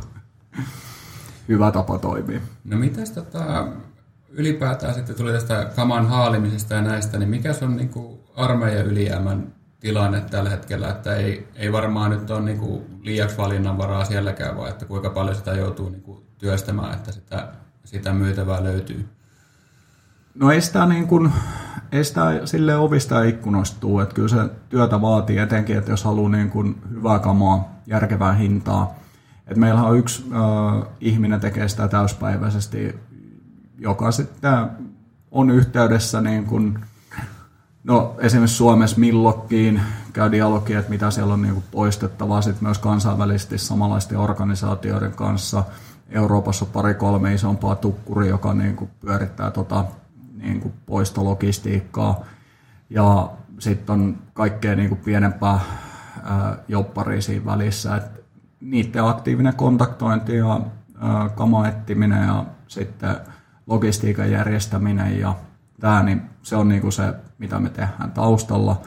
hyvä 1.49 1.71
tapa 1.71 1.99
toimia. 1.99 2.39
No 2.65 2.77
mitäs 2.77 3.11
tota, 3.11 3.67
ylipäätään 4.29 4.93
sitten 4.93 5.15
tuli 5.15 5.31
tästä 5.31 5.71
kaman 5.75 6.07
haalimisesta 6.07 6.73
ja 6.73 6.81
näistä, 6.81 7.19
niin 7.19 7.29
mikä 7.29 7.53
se 7.53 7.65
on 7.65 7.77
niin 7.77 7.89
kuin 7.89 8.19
armeijan 8.35 8.85
ylijäämän 8.85 9.53
tilanne 9.85 10.21
tällä 10.21 10.49
hetkellä, 10.49 10.89
että 10.89 11.15
ei, 11.15 11.47
ei 11.55 11.71
varmaan 11.71 12.11
nyt 12.11 12.31
ole 12.31 12.41
niin 12.41 12.57
kuin 12.57 12.83
liiaksi 13.01 13.37
valinnanvaraa 13.37 14.05
sielläkään, 14.05 14.57
vaan 14.57 14.69
että 14.69 14.85
kuinka 14.85 15.09
paljon 15.09 15.35
sitä 15.35 15.53
joutuu 15.53 15.89
niin 15.89 16.01
kuin 16.01 16.23
työstämään, 16.37 16.93
että 16.93 17.11
sitä, 17.11 17.47
sitä 17.83 18.13
myytävää 18.13 18.63
löytyy. 18.63 19.05
No 20.35 20.51
ei 20.51 20.61
sitä, 20.61 20.85
niin 20.85 21.07
kuin, 21.07 21.31
ei 21.91 22.03
sitä 22.03 22.41
sille 22.45 22.75
ovista 22.75 23.23
ikkunoista 23.23 23.87
että 24.03 24.15
kyllä 24.15 24.27
se 24.27 24.37
työtä 24.69 25.01
vaatii 25.01 25.37
etenkin, 25.37 25.77
että 25.77 25.91
jos 25.91 26.03
haluaa 26.03 26.29
niin 26.29 26.49
kuin 26.49 26.81
hyvää 26.89 27.19
kamaa, 27.19 27.81
järkevää 27.87 28.33
hintaa. 28.33 28.95
Et 29.47 29.57
meillä 29.57 29.83
on 29.83 29.97
yksi 29.97 30.25
äh, 30.31 30.87
ihminen 31.01 31.39
tekee 31.39 31.67
sitä 31.67 31.87
täyspäiväisesti, 31.87 32.95
joka 33.77 34.11
sitten 34.11 34.69
on 35.31 35.51
yhteydessä 35.51 36.21
niin 36.21 36.45
kuin, 36.45 36.79
no 37.85 38.15
esimerkiksi 38.19 38.55
Suomessa 38.55 38.99
Millokkiin 38.99 39.81
käy 40.13 40.31
dialogia, 40.31 40.79
että 40.79 40.91
mitä 40.91 41.11
siellä 41.11 41.33
on 41.33 41.41
niin 41.41 41.53
kuin 41.53 41.65
poistettavaa, 41.71 42.41
sitten 42.41 42.63
myös 42.63 42.77
kansainvälisesti 42.77 43.57
samanlaisten 43.57 44.17
organisaatioiden 44.17 45.11
kanssa. 45.11 45.63
Euroopassa 46.09 46.65
on 46.65 46.71
pari-kolme 46.71 47.33
isompaa 47.33 47.75
tukkuria, 47.75 48.29
joka 48.29 48.53
niin 48.53 48.75
kuin 48.75 48.89
pyörittää 48.99 49.51
tota, 49.51 49.85
niin 50.37 50.59
kuin 50.59 50.73
poistologistiikkaa. 50.85 52.19
Ja 52.89 53.29
sitten 53.59 53.93
on 53.93 54.17
kaikkea 54.33 54.75
niin 54.75 54.89
kuin 54.89 55.01
pienempää 55.05 55.59
jopparia 56.67 57.21
siinä 57.21 57.45
välissä. 57.45 57.95
Et 57.95 58.25
niiden 58.61 59.03
aktiivinen 59.03 59.55
kontaktointi 59.55 60.35
ja 60.35 60.61
ää, 60.99 61.29
kamaettiminen 61.29 62.27
ja 62.27 62.45
sitten 62.67 63.15
logistiikan 63.67 64.31
järjestäminen 64.31 65.19
ja 65.19 65.35
tämä, 65.79 66.03
niin 66.03 66.21
se 66.45 66.55
on 66.55 66.67
niinku 66.67 66.91
se, 66.91 67.13
mitä 67.37 67.59
me 67.59 67.69
tehdään 67.69 68.11
taustalla. 68.11 68.81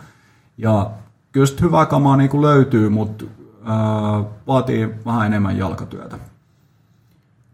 Ja 0.59 0.91
kyllä 1.33 1.47
hyvää 1.61 1.87
kamaa 1.87 2.17
niinku 2.17 2.43
löytyy, 2.43 2.89
mutta 2.89 3.25
vaatii 4.47 4.95
vähän 5.05 5.27
enemmän 5.27 5.59
jalkatyötä. 5.59 6.19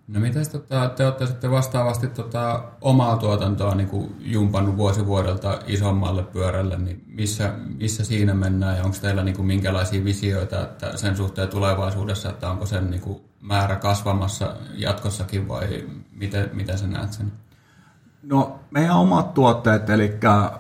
No 0.08 0.20
miten 0.20 0.50
tota, 0.50 0.88
te 0.88 1.04
olette 1.04 1.26
sitten 1.26 1.50
vastaavasti 1.50 2.06
tota, 2.06 2.64
omaa 2.80 3.16
tuotantoa 3.16 3.74
niin 3.74 3.88
kuin 3.88 4.16
jumpannut 4.20 4.76
vuosi 4.76 5.06
vuodelta 5.06 5.58
isommalle 5.66 6.22
pyörälle, 6.22 6.78
niin 6.78 7.04
missä, 7.06 7.52
missä 7.78 8.04
siinä 8.04 8.34
mennään 8.34 8.76
ja 8.76 8.84
onko 8.84 8.96
teillä 9.00 9.24
niin 9.24 9.36
kuin 9.36 9.46
minkälaisia 9.46 10.04
visioita 10.04 10.62
että 10.62 10.96
sen 10.96 11.16
suhteen 11.16 11.48
tulevaisuudessa, 11.48 12.30
että 12.30 12.50
onko 12.50 12.66
sen 12.66 12.90
niin 12.90 13.00
kuin 13.00 13.20
määrä 13.40 13.76
kasvamassa 13.76 14.56
jatkossakin 14.74 15.48
vai 15.48 15.88
miten, 16.12 16.50
miten 16.52 16.78
sä 16.78 16.86
näet 16.86 17.12
sen? 17.12 17.32
No 18.24 18.60
meidän 18.70 18.96
omat 18.96 19.34
tuotteet, 19.34 19.90
eli 19.90 20.18
äh, 20.24 20.50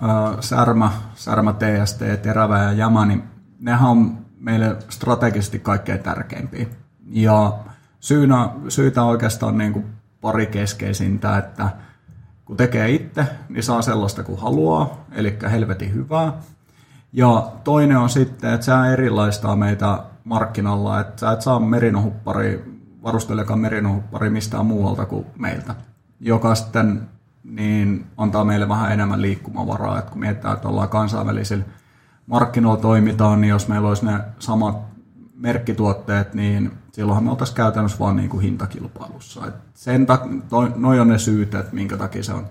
Särmä, 0.40 0.92
Särmä 1.14 1.52
TST, 1.52 1.98
Terävä 2.22 2.62
ja 2.62 2.72
Jämä, 2.72 3.06
niin 3.06 3.22
nehän 3.60 3.90
on 3.90 4.18
meille 4.38 4.76
strategisesti 4.88 5.58
kaikkein 5.58 6.00
tärkeimpiä. 6.00 6.66
Ja 7.06 7.52
syynä, 8.00 8.50
syitä 8.68 9.02
oikeastaan 9.02 9.58
niin 9.58 9.72
kuin 9.72 9.84
pari 10.20 10.46
keskeisintä, 10.46 11.38
että 11.38 11.68
kun 12.44 12.56
tekee 12.56 12.90
itse, 12.90 13.26
niin 13.48 13.62
saa 13.62 13.82
sellaista 13.82 14.22
kuin 14.22 14.40
haluaa, 14.40 15.04
eli 15.12 15.38
helvetin 15.50 15.94
hyvää. 15.94 16.32
Ja 17.12 17.52
toinen 17.64 17.96
on 17.96 18.10
sitten, 18.10 18.54
että 18.54 18.64
se 18.66 18.72
erilaistaa 18.92 19.56
meitä 19.56 19.98
markkinalla, 20.24 21.00
että 21.00 21.20
sä 21.20 21.32
et 21.32 21.42
saa 21.42 21.60
merinohuppari, 21.60 22.74
varustelijakaan 23.02 23.58
merinohuppari 23.58 24.30
mistään 24.30 24.66
muualta 24.66 25.06
kuin 25.06 25.26
meiltä, 25.38 25.74
joka 26.20 26.54
sitten 26.54 27.08
niin 27.44 28.06
antaa 28.16 28.44
meille 28.44 28.68
vähän 28.68 28.92
enemmän 28.92 29.22
liikkumavaraa, 29.22 29.98
että 29.98 30.10
kun 30.10 30.20
mietitään, 30.20 30.54
että 30.54 30.68
ollaan 30.68 30.88
kansainvälisillä 30.88 31.64
markkinoilla 32.26 32.82
toimitaan, 32.82 33.40
niin 33.40 33.48
jos 33.48 33.68
meillä 33.68 33.88
olisi 33.88 34.06
ne 34.06 34.20
samat 34.38 34.76
merkkituotteet, 35.36 36.34
niin 36.34 36.72
silloinhan 36.92 37.24
me 37.24 37.30
oltaisiin 37.30 37.56
käytännössä 37.56 37.98
vain 37.98 38.16
niin 38.16 38.28
kuin 38.28 38.42
hintakilpailussa. 38.42 39.46
Et 39.46 39.54
sen 39.74 40.06
tak- 40.06 40.42
toi, 40.48 40.72
noi 40.76 41.00
on 41.00 41.08
ne 41.08 41.18
syyt, 41.18 41.54
että 41.54 41.74
minkä 41.74 41.96
takia 41.96 42.22
se 42.22 42.32
on. 42.32 42.46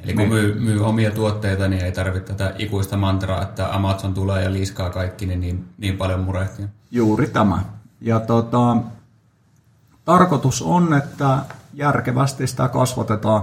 Eli 0.00 0.14
kun 0.14 0.28
myy, 0.28 0.60
myy 0.60 0.84
omia 0.84 1.10
tuotteita, 1.10 1.68
niin 1.68 1.84
ei 1.84 1.92
tarvitse 1.92 2.32
tätä 2.32 2.54
ikuista 2.58 2.96
mantraa, 2.96 3.42
että 3.42 3.74
Amazon 3.74 4.14
tulee 4.14 4.42
ja 4.42 4.52
liskaa 4.52 4.90
kaikki, 4.90 5.26
niin 5.26 5.40
niin, 5.40 5.64
niin 5.78 5.96
paljon 5.96 6.20
murehtia. 6.20 6.68
Juuri 6.90 7.26
tämä. 7.26 7.62
Ja 8.00 8.20
tota, 8.20 8.76
tarkoitus 10.04 10.62
on, 10.62 10.94
että 10.94 11.38
järkevästi 11.74 12.46
sitä 12.46 12.68
kasvatetaan 12.68 13.42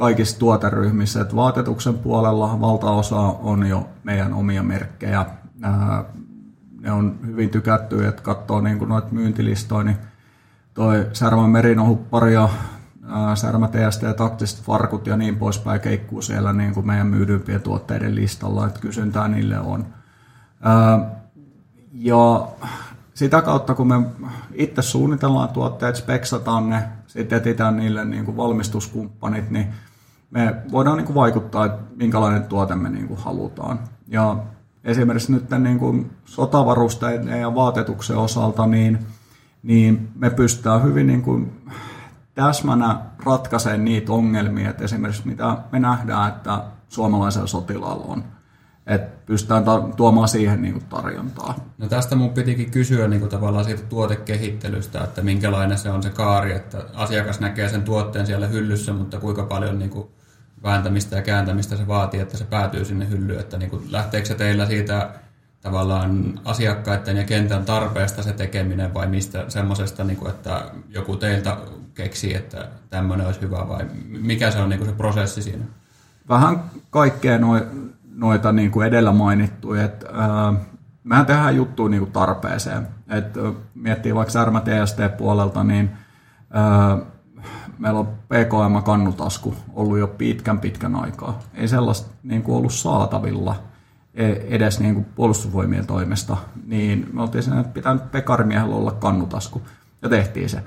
kaikissa 0.00 0.38
tuoteryhmissä. 0.38 1.20
Et 1.20 1.36
vaatetuksen 1.36 1.94
puolella 1.94 2.60
valtaosa 2.60 3.16
on 3.20 3.66
jo 3.66 3.88
meidän 4.04 4.34
omia 4.34 4.62
merkkejä 4.62 5.26
ne 6.80 6.92
on 6.92 7.18
hyvin 7.26 7.50
tykätty, 7.50 8.06
että 8.06 8.22
katsoo 8.22 8.60
niin 8.60 8.78
noita 8.78 9.08
myyntilistoja, 9.10 9.84
niin 9.84 9.96
toi 10.74 11.06
Särmä 11.12 11.48
Merinohuppari 11.48 12.34
ja 12.34 12.48
Särmä 13.34 13.68
TST 13.68 14.02
ja 14.02 14.14
taktiset 14.14 14.62
farkut 14.62 15.06
ja 15.06 15.16
niin 15.16 15.36
poispäin 15.36 15.80
keikkuu 15.80 16.22
siellä 16.22 16.52
niin 16.52 16.74
kuin 16.74 16.86
meidän 16.86 17.06
myydympien 17.06 17.60
tuotteiden 17.60 18.14
listalla, 18.14 18.66
että 18.66 18.80
kysyntää 18.80 19.28
niille 19.28 19.58
on. 19.60 19.86
ja 21.92 22.48
sitä 23.14 23.42
kautta, 23.42 23.74
kun 23.74 23.86
me 23.86 24.02
itse 24.52 24.82
suunnitellaan 24.82 25.48
tuotteet, 25.48 25.96
speksataan 25.96 26.70
ne, 26.70 26.82
sitten 27.06 27.36
etsitään 27.38 27.76
niille 27.76 28.04
niin 28.04 28.24
kuin 28.24 28.36
valmistuskumppanit, 28.36 29.50
niin 29.50 29.66
me 30.30 30.54
voidaan 30.72 30.96
niin 30.96 31.06
kuin 31.06 31.14
vaikuttaa, 31.14 31.64
että 31.64 31.82
minkälainen 31.96 32.42
tuote 32.42 32.74
me 32.74 32.90
niin 32.90 33.08
kuin 33.08 33.20
halutaan. 33.20 33.78
Ja 34.08 34.36
esimerkiksi 34.84 35.32
nyt 35.32 35.50
niin 35.50 35.78
kuin 35.78 36.10
sotavarusteiden 36.24 37.40
ja 37.40 37.54
vaatetuksen 37.54 38.16
osalta, 38.16 38.66
niin, 38.66 38.98
niin 39.62 40.08
me 40.14 40.30
pystytään 40.30 40.82
hyvin 40.82 41.06
niin 41.06 41.22
kuin 41.22 41.62
täsmänä 42.34 43.00
ratkaisemaan 43.24 43.84
niitä 43.84 44.12
ongelmia, 44.12 44.70
että 44.70 44.84
esimerkiksi 44.84 45.28
mitä 45.28 45.56
me 45.72 45.78
nähdään, 45.78 46.28
että 46.28 46.62
suomalaisella 46.88 47.46
sotilaalla 47.46 48.04
on. 48.04 48.24
Että 48.86 49.26
pystytään 49.26 49.64
tuomaan 49.96 50.28
siihen 50.28 50.62
niin 50.62 50.72
kuin 50.72 50.84
tarjontaa. 50.84 51.54
No 51.78 51.88
tästä 51.88 52.16
mun 52.16 52.30
pitikin 52.30 52.70
kysyä 52.70 53.08
niin 53.08 53.20
kuin 53.20 53.30
tavallaan 53.30 53.64
siitä 53.64 53.82
tuotekehittelystä, 53.82 55.04
että 55.04 55.22
minkälainen 55.22 55.78
se 55.78 55.90
on 55.90 56.02
se 56.02 56.10
kaari, 56.10 56.52
että 56.52 56.78
asiakas 56.94 57.40
näkee 57.40 57.68
sen 57.68 57.82
tuotteen 57.82 58.26
siellä 58.26 58.46
hyllyssä, 58.46 58.92
mutta 58.92 59.20
kuinka 59.20 59.42
paljon 59.42 59.78
niin 59.78 59.90
kuin 59.90 60.08
vääntämistä 60.62 61.16
ja 61.16 61.22
kääntämistä 61.22 61.76
se 61.76 61.86
vaatii, 61.86 62.20
että 62.20 62.36
se 62.36 62.44
päätyy 62.44 62.84
sinne 62.84 63.08
hyllyyn, 63.10 63.40
että 63.40 63.58
niin 63.58 63.70
kuin, 63.70 63.92
lähteekö 63.92 64.28
se 64.28 64.34
teillä 64.34 64.66
siitä 64.66 65.10
tavallaan 65.60 66.40
asiakkaiden 66.44 67.16
ja 67.16 67.24
kentän 67.24 67.64
tarpeesta 67.64 68.22
se 68.22 68.32
tekeminen 68.32 68.94
vai 68.94 69.06
mistä 69.06 69.44
semmoisesta, 69.48 70.04
niin 70.04 70.16
kuin, 70.16 70.30
että 70.30 70.64
joku 70.88 71.16
teiltä 71.16 71.56
keksii, 71.94 72.34
että 72.34 72.68
tämmöinen 72.90 73.26
olisi 73.26 73.40
hyvä 73.40 73.68
vai 73.68 73.86
mikä 74.08 74.50
se 74.50 74.58
on 74.58 74.68
niin 74.68 74.78
kuin 74.78 74.90
se 74.90 74.96
prosessi 74.96 75.42
siinä? 75.42 75.64
Vähän 76.28 76.62
kaikkea 76.90 77.38
noita 78.14 78.52
niin 78.52 78.70
kuin 78.70 78.86
edellä 78.86 79.12
mainittuja, 79.12 79.84
että 79.84 80.06
ää, 80.12 80.54
mehän 81.04 81.26
tehdään 81.26 81.56
juttuja 81.56 81.88
niin 81.88 82.00
kuin 82.00 82.12
tarpeeseen. 82.12 82.88
Et, 83.08 83.24
miettii 83.74 84.14
vaikka 84.14 84.32
Särmä 84.32 84.60
TST-puolelta, 84.60 85.64
niin 85.64 85.90
ää, 86.50 86.98
meillä 87.80 88.00
on 88.00 88.06
PKM-kannutasku 88.06 89.54
ollut 89.72 89.98
jo 89.98 90.06
pitkän 90.06 90.58
pitkän 90.58 90.94
aikaa. 90.96 91.38
Ei 91.54 91.68
sellaista 91.68 92.10
niin 92.22 92.42
kuin 92.42 92.56
ollut 92.56 92.72
saatavilla 92.72 93.54
e, 94.14 94.32
edes 94.32 94.80
niin 94.80 94.94
kuin 94.94 95.04
puolustusvoimien 95.04 95.86
toimesta, 95.86 96.36
niin 96.66 97.10
me 97.12 97.22
oltiin 97.22 97.42
sen, 97.42 97.58
että 97.58 97.72
pitää 97.72 97.94
nyt 97.94 98.10
pekarimiehellä 98.10 98.76
olla 98.76 98.92
kannutasku, 98.92 99.62
ja 100.02 100.08
tehtiin 100.08 100.48
se. 100.48 100.62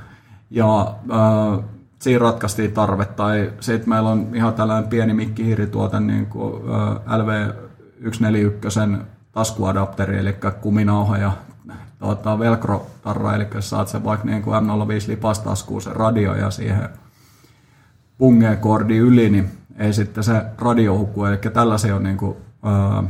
Ja 0.49 0.95
äh, 1.11 1.63
siinä 1.99 2.19
ratkaistiin 2.19 2.71
tarve, 2.71 3.05
tai 3.05 3.53
sitten 3.59 3.89
meillä 3.89 4.09
on 4.09 4.27
ihan 4.33 4.53
tällainen 4.53 4.89
pieni 4.89 5.13
mikkihiirituote, 5.13 5.99
niin 5.99 6.25
kuin 6.25 6.53
äh, 6.53 7.19
LV141 7.19 9.03
taskuadapteri, 9.31 10.17
eli 10.17 10.35
kuminauha 10.61 11.17
ja 11.17 11.31
tuota, 11.99 12.39
velcro-tarra, 12.39 13.35
eli 13.35 13.47
saat 13.59 13.87
sen 13.87 14.03
vaikka 14.03 14.25
niin 14.25 14.41
kuin 14.41 14.63
M05 14.63 15.07
lipastaskuun 15.07 15.81
se 15.81 15.89
radio 15.93 16.35
ja 16.35 16.51
siihen 16.51 16.89
pungekordi 18.17 18.97
yli, 18.97 19.29
niin 19.29 19.49
ei 19.77 19.93
sitten 19.93 20.23
se 20.23 20.45
radio 20.57 20.97
hukku. 20.97 21.25
Eli 21.25 21.37
tällaisia 21.37 21.95
on 21.95 22.03
niin 22.03 22.17
kuin, 22.17 22.37
ää, 22.63 23.03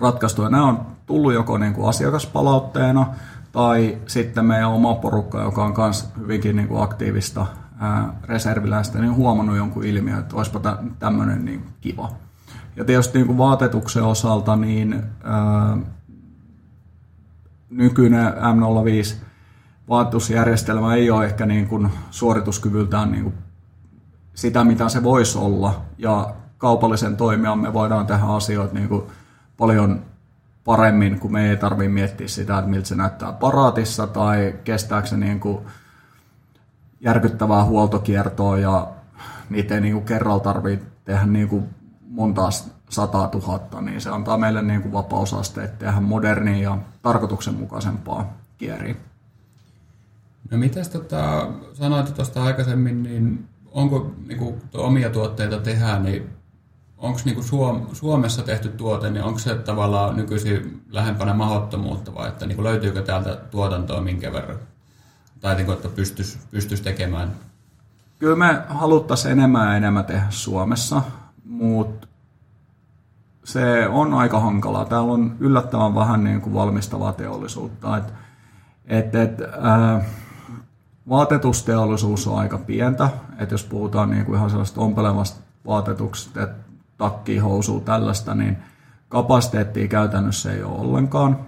ratkaistu. 0.00 0.42
Ja 0.42 0.48
nämä 0.48 0.66
on 0.66 0.86
tullut 1.06 1.32
joko 1.32 1.58
niin 1.58 1.74
kuin 1.74 1.88
asiakaspalautteena 1.88 3.06
tai 3.52 3.98
sitten 4.06 4.44
meidän 4.44 4.68
oma 4.68 4.94
porukka, 4.94 5.42
joka 5.42 5.64
on 5.64 5.74
myös 5.78 6.08
hyvinkin 6.18 6.56
niin 6.56 6.68
kuin 6.68 6.82
aktiivista 6.82 7.46
ää, 7.78 8.14
reserviläistä, 8.24 8.98
niin 8.98 9.14
huomannut 9.14 9.56
jonkun 9.56 9.84
ilmiön, 9.84 10.18
että 10.18 10.36
olisipa 10.36 10.60
tämmöinen 10.98 11.44
niin 11.44 11.64
kiva. 11.80 12.10
Ja 12.76 12.84
tietysti 12.84 13.18
niin 13.18 13.26
kuin 13.26 13.38
vaatetuksen 13.38 14.02
osalta, 14.02 14.56
niin 14.56 15.02
ää, 15.24 15.76
nykyinen 17.70 18.32
M05 18.32 19.14
vaatetusjärjestelmä 19.88 20.94
ei 20.94 21.10
ole 21.10 21.24
ehkä 21.24 21.46
niin 21.46 21.66
kuin 21.66 21.88
suorituskyvyltään 22.10 23.12
niin 23.12 23.22
kuin 23.22 23.34
sitä, 24.40 24.64
mitä 24.64 24.88
se 24.88 25.02
voisi 25.02 25.38
olla. 25.38 25.82
Ja 25.98 26.34
kaupallisen 26.58 27.16
toimijan 27.16 27.58
me 27.58 27.72
voidaan 27.72 28.06
tehdä 28.06 28.24
asioita 28.24 28.74
niin 28.74 28.88
kuin 28.88 29.02
paljon 29.56 30.02
paremmin, 30.64 31.20
kun 31.20 31.32
me 31.32 31.50
ei 31.50 31.56
tarvitse 31.56 31.88
miettiä 31.88 32.28
sitä, 32.28 32.58
että 32.58 32.70
miltä 32.70 32.88
se 32.88 32.94
näyttää 32.94 33.32
paraatissa 33.32 34.06
tai 34.06 34.54
kestääkö 34.64 35.08
se 35.08 35.16
niin 35.16 35.40
kuin 35.40 35.58
järkyttävää 37.00 37.64
huoltokiertoa 37.64 38.58
ja 38.58 38.88
niitä 39.50 39.74
ei 39.74 39.80
niin 39.80 39.94
kuin 39.94 40.04
kerralla 40.04 40.40
tarvitse 40.40 40.86
tehdä 41.04 41.26
niin 41.26 41.48
kuin 41.48 41.64
monta 42.08 42.48
sataa 42.88 43.28
tuhatta, 43.28 43.80
niin 43.80 44.00
se 44.00 44.10
antaa 44.10 44.38
meille 44.38 44.62
niin 44.62 44.82
kuin 44.82 44.92
vapausasteet 44.92 45.78
tehdä 45.78 46.00
modernia 46.00 46.62
ja 46.62 46.78
tarkoituksenmukaisempaa 47.02 48.32
kieriä. 48.58 48.94
No 50.50 50.58
mitäs 50.58 50.88
tota, 50.88 51.48
sanoit 51.72 52.14
tuosta 52.14 52.44
aikaisemmin, 52.44 53.02
niin 53.02 53.49
onko 53.70 54.12
niin 54.26 54.38
kuin, 54.38 54.62
omia 54.74 55.10
tuotteita 55.10 55.60
tehdään, 55.60 56.02
niin 56.02 56.30
onko 56.98 57.20
niin 57.24 57.42
Suom- 57.42 57.86
Suomessa 57.92 58.42
tehty 58.42 58.68
tuote, 58.68 59.10
niin 59.10 59.24
onko 59.24 59.38
se 59.38 59.54
tavallaan 59.54 60.16
nykyisin 60.16 60.82
lähempänä 60.90 61.34
mahdottomuutta 61.34 62.14
vai 62.14 62.28
että 62.28 62.46
niin 62.46 62.64
löytyykö 62.64 63.02
täältä 63.02 63.36
tuotantoa 63.50 64.00
minkä 64.00 64.32
verran? 64.32 64.58
Tai 65.40 65.54
niin 65.54 65.66
kuin, 65.66 65.76
että 65.76 65.88
pystyisi 65.88 66.38
pystyis 66.50 66.80
tekemään? 66.80 67.32
Kyllä 68.18 68.36
me 68.36 68.62
haluttaisiin 68.68 69.32
enemmän 69.32 69.68
ja 69.68 69.76
enemmän 69.76 70.04
tehdä 70.04 70.26
Suomessa, 70.30 71.02
mutta 71.44 72.06
se 73.44 73.88
on 73.88 74.14
aika 74.14 74.40
hankalaa. 74.40 74.84
Täällä 74.84 75.12
on 75.12 75.36
yllättävän 75.40 75.94
vähän 75.94 76.24
niin 76.24 76.40
kuin 76.40 76.54
valmistavaa 76.54 77.12
teollisuutta. 77.12 77.96
Et, 77.96 78.04
et, 78.86 79.14
et, 79.14 79.40
äh, 79.40 80.06
vaatetusteollisuus 81.08 82.26
on 82.26 82.38
aika 82.38 82.58
pientä. 82.58 83.08
Et 83.38 83.50
jos 83.50 83.64
puhutaan 83.64 84.10
niin 84.10 84.26
kuin 84.26 84.36
ihan 84.36 84.50
sellaista 84.50 84.80
ompelevasta 84.80 85.40
vaatetuksesta, 85.66 86.42
että 86.42 86.70
takki, 86.98 87.38
housu, 87.38 87.80
tällaista, 87.80 88.34
niin 88.34 88.56
kapasiteettia 89.08 89.88
käytännössä 89.88 90.52
ei 90.52 90.62
ole 90.62 90.80
ollenkaan. 90.80 91.38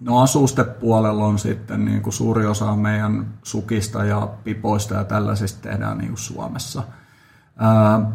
No 0.00 0.20
asustepuolella 0.20 1.24
on 1.24 1.38
sitten 1.38 1.84
niin 1.84 2.02
kuin 2.02 2.12
suuri 2.12 2.46
osa 2.46 2.76
meidän 2.76 3.26
sukista 3.42 4.04
ja 4.04 4.28
pipoista 4.44 4.94
ja 4.94 5.04
tällaisista 5.04 5.62
tehdään 5.62 5.98
niin 5.98 6.08
kuin 6.08 6.18
Suomessa. 6.18 6.82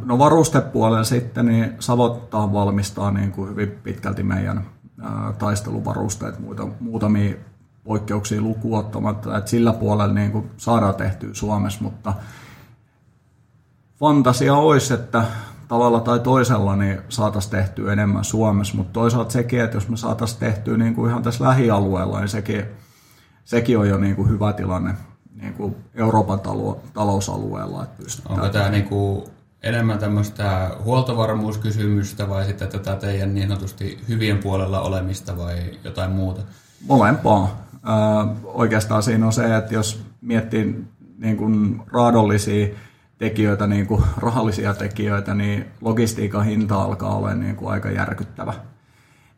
No 0.06 0.20
varustepuolella 0.20 1.04
sitten 1.04 1.46
niin 1.46 1.76
Savottaa 1.80 2.54
valmistaa 2.54 3.12
niin 3.12 3.32
kuin 3.32 3.50
hyvin 3.50 3.72
pitkälti 3.84 4.24
meidän 4.24 4.66
taisteluvarusteet, 5.40 6.36
muutamia 6.80 7.36
poikkeuksia 7.90 8.42
lukuottamatta, 8.42 9.38
että 9.38 9.50
sillä 9.50 9.74
puolella 9.74 10.14
niin 10.14 10.32
kuin 10.32 10.52
saadaan 10.58 10.96
tehtyä 10.96 11.30
Suomessa, 11.34 11.84
mutta 11.84 12.14
fantasia 14.00 14.56
olisi, 14.56 14.94
että 14.94 15.24
tavalla 15.68 16.00
tai 16.00 16.20
toisella 16.20 16.76
niin 16.76 17.02
saataisiin 17.10 17.52
tehtyä 17.52 17.94
enemmän 17.94 18.24
Suomessa, 18.24 18.76
mutta 18.78 18.94
toisaalta 18.94 19.32
sekin, 19.32 19.62
että 19.62 19.78
jos 19.78 19.90
me 19.90 19.98
saataisiin 19.98 20.40
tehtyä 20.40 20.78
niin 20.78 20.96
kuin 20.96 21.12
ihan 21.12 21.24
tässä 21.24 21.44
lähialueella, 21.44 22.20
niin 22.20 22.30
sekin, 22.30 22.66
sekin 23.46 23.78
on 23.78 23.90
jo 23.90 23.98
niin 23.98 24.16
kuin 24.16 24.30
hyvä 24.30 24.54
tilanne 24.54 24.94
niin 25.42 25.54
kuin 25.54 25.76
Euroopan 25.96 26.40
talo, 26.40 26.82
talousalueella. 26.94 27.84
Että 27.84 28.04
Onko 28.30 28.50
tämä 28.50 28.70
niin 28.70 28.86
kuin 28.86 29.24
enemmän 29.64 30.00
tämmöistä 30.00 30.72
huoltovarmuuskysymystä 30.84 32.30
vai 32.30 32.46
sitten 32.46 32.68
tätä 32.68 32.96
teidän 32.96 33.34
niin 33.34 33.48
sanotusti 33.48 34.04
hyvien 34.08 34.38
puolella 34.38 34.82
olemista 34.82 35.38
vai 35.38 35.80
jotain 35.84 36.12
muuta? 36.12 36.42
Molempaa. 36.88 37.69
Oikeastaan 38.44 39.04
siinä 39.04 39.26
on 39.26 39.34
se, 39.34 39.56
että 39.56 39.74
jos 39.74 40.06
miettii 40.22 40.86
niin 41.18 41.38
kuin 41.38 41.82
raadollisia 41.94 42.68
tekijöitä, 43.18 43.68
niin 43.68 43.88
kuin 43.88 44.04
rahallisia 44.18 44.74
tekijöitä, 44.74 45.34
niin 45.34 45.66
logistiikan 45.82 46.46
hinta 46.46 46.82
alkaa 46.82 47.16
olla 47.16 47.34
niin 47.34 47.56
kuin 47.56 47.72
aika 47.72 47.92
järkyttävä. 47.92 48.54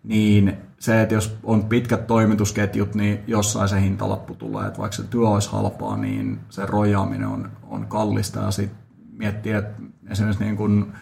Niin 0.04 0.58
se, 0.80 1.01
että 1.01 1.15
jos 1.15 1.38
on 1.43 1.63
pitkät 1.63 2.08
toimitusketjut, 2.08 2.95
niin 2.95 3.19
jossain 3.27 3.69
se 3.69 3.82
hintalappu 3.82 4.36
tulee, 4.36 4.67
että 4.67 4.80
vaikka 4.80 4.95
se 4.95 5.04
työ 5.04 5.30
olisi 5.30 5.51
halpaa, 5.51 5.97
niin 5.97 6.39
se 6.49 6.65
rojaaminen 6.65 7.27
on, 7.27 7.51
on 7.63 7.88
kallista 7.88 8.39
ja 8.39 8.51
sitten 8.51 8.77
miettii, 9.17 9.51
että 9.51 9.82
esimerkiksi 10.10 10.43
niin 10.43 10.58
kuin, 10.58 10.93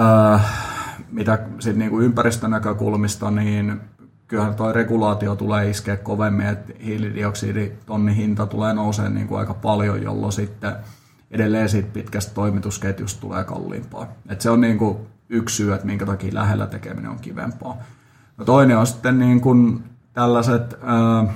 äh, 0.00 0.44
mitä 1.10 1.38
sit 1.58 1.76
niin 1.76 1.90
kuin 1.90 2.04
ympäristönäkökulmista, 2.04 3.30
niin 3.30 3.80
kyllähän 4.28 4.54
tuo 4.54 4.72
regulaatio 4.72 5.36
tulee 5.36 5.70
iskeä 5.70 5.96
kovemmin, 5.96 6.46
että 6.46 6.72
hiilidioksiditonnin 6.84 8.14
hinta 8.14 8.46
tulee 8.46 8.74
nousemaan 8.74 9.14
niin 9.14 9.28
kuin 9.28 9.38
aika 9.38 9.54
paljon, 9.54 10.02
jolloin 10.02 10.32
sitten 10.32 10.72
edelleen 11.30 11.68
siitä 11.68 11.88
pitkästä 11.92 12.34
toimitusketjusta 12.34 13.20
tulee 13.20 13.44
kalliimpaa. 13.44 14.12
Et 14.28 14.40
se 14.40 14.50
on 14.50 14.60
niin 14.60 14.78
kuin 14.78 14.98
yksi 15.28 15.56
syy, 15.56 15.74
että 15.74 15.86
minkä 15.86 16.06
takia 16.06 16.34
lähellä 16.34 16.66
tekeminen 16.66 17.10
on 17.10 17.20
kivempaa. 17.20 17.76
No 18.36 18.44
toinen 18.44 18.78
on 18.78 18.86
sitten 18.86 19.18
niin 19.18 19.40
kuin 19.40 19.84
tällaiset 20.12 20.74
äh, 20.74 21.34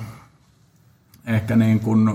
ehkä 1.27 1.57
niin 1.57 1.81
kuin, 1.81 2.09
äh, 2.09 2.15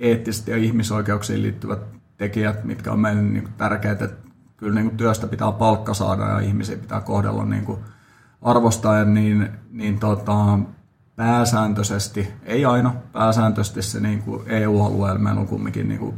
eettisesti 0.00 0.50
ja 0.50 0.56
ihmisoikeuksiin 0.56 1.42
liittyvät 1.42 1.80
tekijät, 2.16 2.64
mitkä 2.64 2.92
on 2.92 3.00
meille 3.00 3.22
niin 3.22 3.42
kuin 3.42 3.54
tärkeät, 3.58 4.02
että 4.02 4.28
kyllä 4.56 4.74
niin 4.74 4.86
kuin 4.86 4.96
työstä 4.96 5.26
pitää 5.26 5.52
palkka 5.52 5.94
saada 5.94 6.22
ja 6.22 6.38
ihmisiä 6.38 6.76
pitää 6.76 7.00
kohdella 7.00 7.44
niin 7.44 7.64
kuin 7.64 7.78
arvostaen, 8.42 9.14
niin, 9.14 9.48
niin 9.70 9.98
tota, 9.98 10.58
pääsääntöisesti, 11.16 12.28
ei 12.42 12.64
aina, 12.64 12.94
pääsääntöisesti 13.12 13.82
se 13.82 14.00
niin 14.00 14.22
kuin 14.22 14.42
EU-alueella 14.46 15.18
meillä 15.18 15.40
on 15.40 15.48
kumminkin 15.48 15.88
niin 15.88 16.00
kuin 16.00 16.14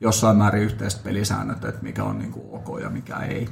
jossain 0.00 0.36
määrin 0.36 0.62
yhteiset 0.62 1.04
pelisäännöt, 1.04 1.64
että 1.64 1.82
mikä 1.82 2.04
on 2.04 2.18
niin 2.18 2.32
kuin 2.32 2.46
ok 2.50 2.80
ja 2.82 2.90
mikä 2.90 3.16
ei. 3.16 3.48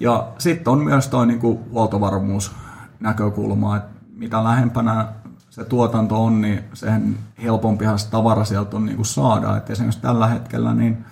Ja 0.00 0.28
sitten 0.38 0.72
on 0.72 0.84
myös 0.84 1.08
tuo 1.08 1.24
niin 1.24 1.40
huoltovarmuusnäkökulma, 1.70 3.76
että 3.76 3.94
mitä 4.16 4.44
lähempänä 4.44 5.06
se 5.50 5.64
tuotanto 5.64 6.24
on, 6.24 6.40
niin 6.40 6.64
sen 6.74 7.18
helpompihan 7.42 7.98
se 7.98 8.10
tavara 8.10 8.44
sieltä 8.44 8.76
on 8.76 8.86
niin 8.86 8.96
kuin 8.96 9.06
saada. 9.06 9.56
Et 9.56 9.70
esimerkiksi 9.70 10.00
tällä 10.00 10.26
hetkellä 10.26 10.74
niin 10.74 11.04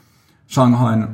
Shanghain 0.49 1.09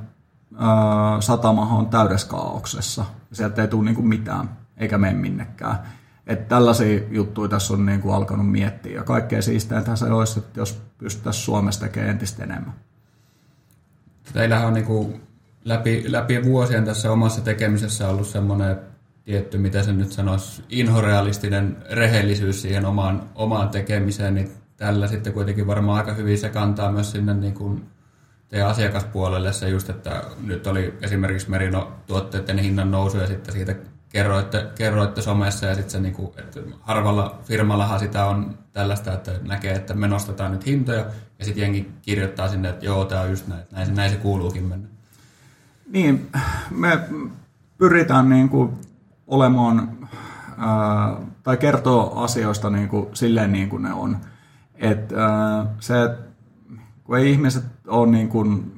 ää, 0.59 1.21
satamahan 1.21 1.79
on 1.79 1.89
täydessä 1.89 2.29
kaauksessa. 2.29 3.05
Sieltä 3.33 3.63
ei 3.63 3.69
tule 3.69 3.85
niin 3.85 3.95
kuin 3.95 4.09
mitään, 4.09 4.58
eikä 4.79 4.99
mene 4.99 5.15
minnekään. 5.15 5.79
Että 6.27 6.49
tällaisia 6.49 7.01
juttuja 7.11 7.49
tässä 7.49 7.75
on 7.75 7.87
niin 7.87 8.01
kuin 8.01 8.15
alkanut 8.15 8.51
miettiä. 8.51 8.95
Ja 8.95 9.05
kaikkea 9.05 9.43
siisteintä 9.43 9.97
se 9.97 10.05
olisi, 10.05 10.39
että 10.39 10.61
jos 10.61 10.83
pystyttäisiin 10.99 11.45
Suomessa 11.45 11.81
tekemään 11.81 12.11
entistä 12.11 12.45
enemmän. 12.45 12.75
Teillähän 14.33 14.67
on 14.67 14.75
niin 14.75 14.87
kuin 14.87 15.21
läpi, 15.65 16.05
läpi 16.13 16.45
vuosien 16.45 16.85
tässä 16.85 17.13
omassa 17.13 17.41
tekemisessä 17.41 18.09
ollut 18.09 18.27
semmoinen 18.27 18.77
tietty, 19.25 19.59
mitä 19.59 19.83
se 19.83 19.93
nyt 19.93 20.13
sanoisi, 20.13 20.65
inhorealistinen 20.69 21.77
rehellisyys 21.91 22.63
siihen 22.63 22.87
omaan, 22.87 23.23
omaan 23.35 23.69
tekemiseen, 23.69 24.35
niin 24.35 24.51
tällä 24.77 25.07
sitten 25.07 25.33
kuitenkin 25.33 25.67
varmaan 25.67 25.99
aika 25.99 26.13
hyvin 26.13 26.39
se 26.39 26.49
kantaa 26.49 26.93
myös 26.93 27.13
sinne 27.13 27.35
niin 27.35 27.55
kuin 27.55 27.85
teidän 28.49 28.69
asiakaspuolelle 28.69 29.53
se 29.53 29.69
just, 29.69 29.91
että 29.91 30.23
nyt 30.47 30.67
oli 30.67 30.95
esimerkiksi 31.03 31.51
merino-tuotteiden 31.51 32.59
hinnan 32.59 32.91
nousu 32.91 33.19
ja 33.19 33.27
sitten 33.27 33.55
siitä 33.55 33.75
kerroitte, 34.09 34.67
kerroitte 34.75 35.23
somessa 35.23 35.67
ja 35.67 35.75
sitten 35.75 35.91
se 35.91 36.01
niinku, 36.01 36.35
harvalla 36.81 37.39
firmallahan 37.45 37.99
sitä 38.01 38.27
on 38.27 38.59
tällaista, 38.73 39.13
että 39.13 39.33
näkee, 39.43 39.75
että 39.75 39.95
me 39.95 40.09
nostetaan 40.09 40.53
nyt 40.53 40.67
hintoja 40.67 41.05
ja 41.39 41.45
sitten 41.45 41.63
jengi 41.63 41.91
kirjoittaa 42.03 42.49
sinne, 42.49 42.69
että 42.69 42.85
joo, 42.85 43.05
tämä 43.05 43.21
on 43.21 43.31
just 43.31 43.47
näin, 43.47 43.63
näin, 43.71 43.95
näin 43.95 44.11
se 44.11 44.17
kuuluukin 44.17 44.65
mennä. 44.65 44.89
Niin, 45.93 46.31
me 46.71 47.01
pyritään 47.79 48.29
niin 48.29 48.49
kuin 48.49 48.81
olemaan 49.27 49.99
ää, 50.59 51.17
tai 51.43 51.57
kertoa 51.57 52.25
asioista 52.25 52.71
niin 52.71 52.89
kuin 52.89 53.07
silleen 53.15 53.53
niin 53.53 53.69
kuin 53.69 53.83
ne 53.83 53.93
on. 53.93 54.17
Et, 54.75 55.13
ää, 55.13 55.67
se, 55.81 55.95
kun 57.05 57.19
ei 57.19 57.31
ihmiset 57.31 57.65
ole 57.87 58.07
niin 58.07 58.29
kuin, 58.29 58.73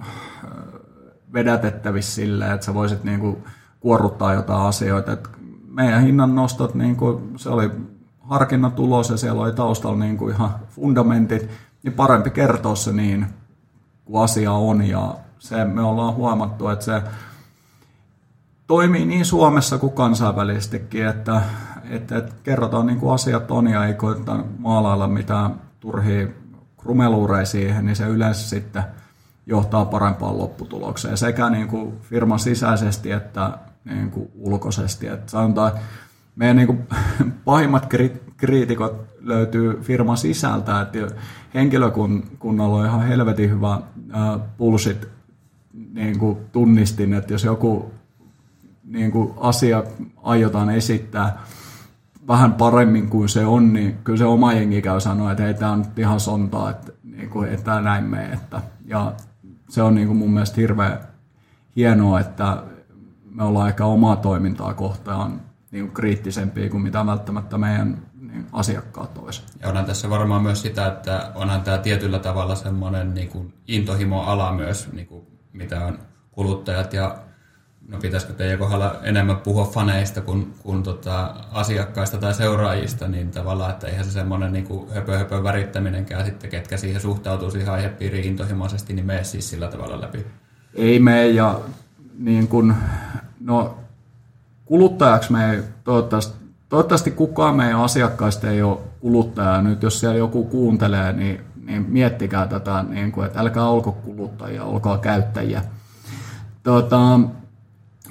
vedätettävissä 1.33 2.15
silleen, 2.15 2.53
että 2.53 2.67
sä 2.67 2.75
voisit 2.75 3.05
niin 3.05 3.21
kuin, 3.21 3.45
kuorruttaa 3.81 4.35
jotain 4.35 4.63
asioita. 4.63 5.13
Et 5.13 5.29
meidän 5.69 6.03
hinnan 6.03 6.35
nostot, 6.35 6.75
niin 6.75 6.97
kuin, 6.97 7.33
se 7.37 7.49
oli 7.49 7.71
harkinnan 8.21 8.73
tulos 8.73 9.11
ja 9.11 9.17
siellä 9.17 9.43
oli 9.43 9.53
taustalla 9.53 9.99
niin 9.99 10.17
kuin 10.17 10.35
ihan 10.35 10.51
fundamentit, 10.69 11.51
niin 11.83 11.93
parempi 11.93 12.31
kertoa 12.31 12.75
se 12.75 12.93
niin 12.93 13.27
kuin 14.05 14.23
asia 14.23 14.53
on. 14.53 14.83
Ja 14.83 15.15
se 15.39 15.65
me 15.65 15.83
ollaan 15.83 16.15
huomattu, 16.15 16.69
että 16.69 16.85
se 16.85 17.03
toimii 18.67 19.07
niin 19.07 19.25
Suomessa 19.25 19.79
kuin 19.79 19.93
kansainvälisestikin, 19.93 21.07
että, 21.07 21.43
että, 21.91 22.17
että 22.17 22.35
kerrotaan 22.43 22.87
niin 22.87 22.99
kuin 22.99 23.15
asiat 23.15 23.51
on 23.51 23.69
ja 23.69 23.85
ei 23.85 23.95
koeta 23.95 24.45
maalailla 24.59 25.09
mitään 25.09 25.61
turhia 25.81 26.27
krumeluureja 26.79 27.47
siihen, 27.47 27.87
niin 27.87 27.97
se 27.97 28.07
yleensä 28.07 28.49
sitten 28.49 28.83
johtaa 29.47 29.85
parempaan 29.85 30.39
lopputulokseen 30.39 31.17
sekä 31.17 31.51
niin 31.51 31.69
kuin 31.69 32.01
firman 32.01 32.39
sisäisesti 32.39 33.13
että 33.13 33.59
niin 33.85 34.11
kuin 34.11 34.31
ulkoisesti. 34.35 35.07
Että 35.07 35.31
sanotaan, 35.31 35.73
meidän 36.37 36.57
niin 36.57 36.67
kuin 36.67 36.87
pahimmat 37.45 37.89
kriitikot 38.37 39.07
löytyy 39.21 39.81
firman 39.81 40.17
sisältä, 40.17 40.81
että 40.81 40.99
henkilökunnalla 41.55 42.77
on 42.77 42.87
ihan 42.87 43.03
helvetin 43.03 43.51
hyvä 43.51 43.81
pulsit 44.57 45.09
niin 45.93 46.19
kuin 46.19 46.39
tunnistin, 46.53 47.15
että 47.15 47.33
jos 47.33 47.45
joku 47.45 47.93
niin 48.85 49.13
kuin 49.13 49.35
asia 49.37 49.85
aiotaan 50.23 50.71
esittää 50.71 51.39
vähän 52.29 52.53
paremmin 52.53 53.09
kuin 53.11 53.29
se 53.29 53.47
on, 53.47 53.73
niin 53.73 53.99
kyllä 54.05 54.19
se 54.19 54.25
oma 54.25 54.53
jengi 54.53 54.83
käy 54.83 55.01
sanoa, 55.01 55.33
että 55.33 55.47
ei 55.47 55.55
tämä 55.55 55.73
on 55.73 55.85
ihan 55.97 56.21
sontaa, 56.21 56.71
että, 56.71 56.93
niin 57.05 57.31
kuin, 57.31 57.49
että 57.49 57.81
näin 57.81 58.05
mene. 58.05 58.33
Että, 58.33 58.63
ja 58.85 59.13
se 59.69 59.83
on 59.83 59.95
niin 59.95 60.07
kuin 60.07 60.17
mun 60.17 60.31
mielestä 60.31 60.61
hirveän 60.61 60.99
hienoa, 61.77 62.21
että 62.21 62.63
me 63.31 63.45
ollaan 63.45 63.69
ehkä 63.69 63.85
omaa 63.85 64.17
toimintaa 64.17 64.75
kohtaan 64.75 65.41
niin 65.71 65.85
kuin 65.85 65.95
kriittisempiä 65.95 66.69
kuin 66.69 66.83
mitä 66.83 67.07
välttämättä 67.07 67.59
meidän 67.59 68.03
niin 68.21 68.47
asiakkaat 68.53 69.19
olisi. 69.19 69.43
Ja 69.61 69.69
onhan 69.69 69.85
tässä 69.85 70.11
varmaan 70.11 70.43
myös 70.43 70.63
sitä, 70.63 70.87
että 70.87 71.33
onhan 71.35 71.63
tämä 71.63 71.79
tietyllä 71.79 72.19
tavalla 72.19 72.55
semmoinen 72.55 73.15
niin 73.15 73.29
kuin 73.29 73.55
intohimo-ala 73.69 74.53
myös, 74.53 74.93
niin 74.93 75.07
kuin 75.07 75.27
mitä 75.53 75.85
on 75.85 75.99
kuluttajat 76.33 76.93
ja 76.93 77.19
no 77.89 77.99
pitäisikö 77.99 78.33
teidän 78.33 78.59
kohdalla 78.59 78.95
enemmän 79.03 79.37
puhua 79.37 79.65
faneista 79.65 80.21
kuin, 80.21 80.55
kuin 80.63 80.83
tota, 80.83 81.35
asiakkaista 81.53 82.19
tai 82.19 82.35
seuraajista, 82.35 83.09
niin 83.09 83.31
tavallaan, 83.31 83.71
että 83.71 83.87
eihän 83.87 84.05
se 84.05 84.11
semmoinen 84.11 84.53
niin 84.53 84.67
kuin 84.67 84.91
höpö, 84.91 85.19
höpö 85.19 85.43
värittäminenkään 85.43 86.25
sitten, 86.25 86.51
ketkä 86.51 86.77
siihen 86.77 87.01
suhtautuu 87.01 87.51
siihen 87.51 87.73
aihepiiriin 87.73 88.25
intohimoisesti, 88.25 88.93
niin 88.93 89.07
mene 89.07 89.25
siis 89.25 89.51
sillä 89.51 89.69
tavalla 89.69 90.01
läpi. 90.01 90.27
Ei 90.75 90.99
mene 90.99 91.29
ja 91.29 91.61
niin 92.21 92.49
kuin, 92.49 92.75
no 93.41 93.79
kuluttajaksi 94.65 95.33
me 95.33 95.51
ei 95.51 95.63
toivottavasti, 95.85 96.35
toivottavasti 96.69 97.11
kukaan 97.11 97.57
meidän 97.57 97.81
asiakkaista 97.81 98.51
ei 98.51 98.63
ole 98.63 98.79
kuluttaja. 99.01 99.63
Nyt 99.63 99.83
jos 99.83 100.01
siellä 100.01 100.19
joku 100.19 100.45
kuuntelee, 100.45 101.13
niin, 101.13 101.41
niin 101.65 101.87
miettikää 101.89 102.47
tätä, 102.47 102.85
niin 102.89 103.13
kuin, 103.13 103.27
että 103.27 103.41
älkää 103.41 103.65
olko 103.65 103.93
kuluttajia, 103.93 104.65
olkaa 104.65 104.99
käyttäjiä. 104.99 105.63
Tota, 106.63 107.21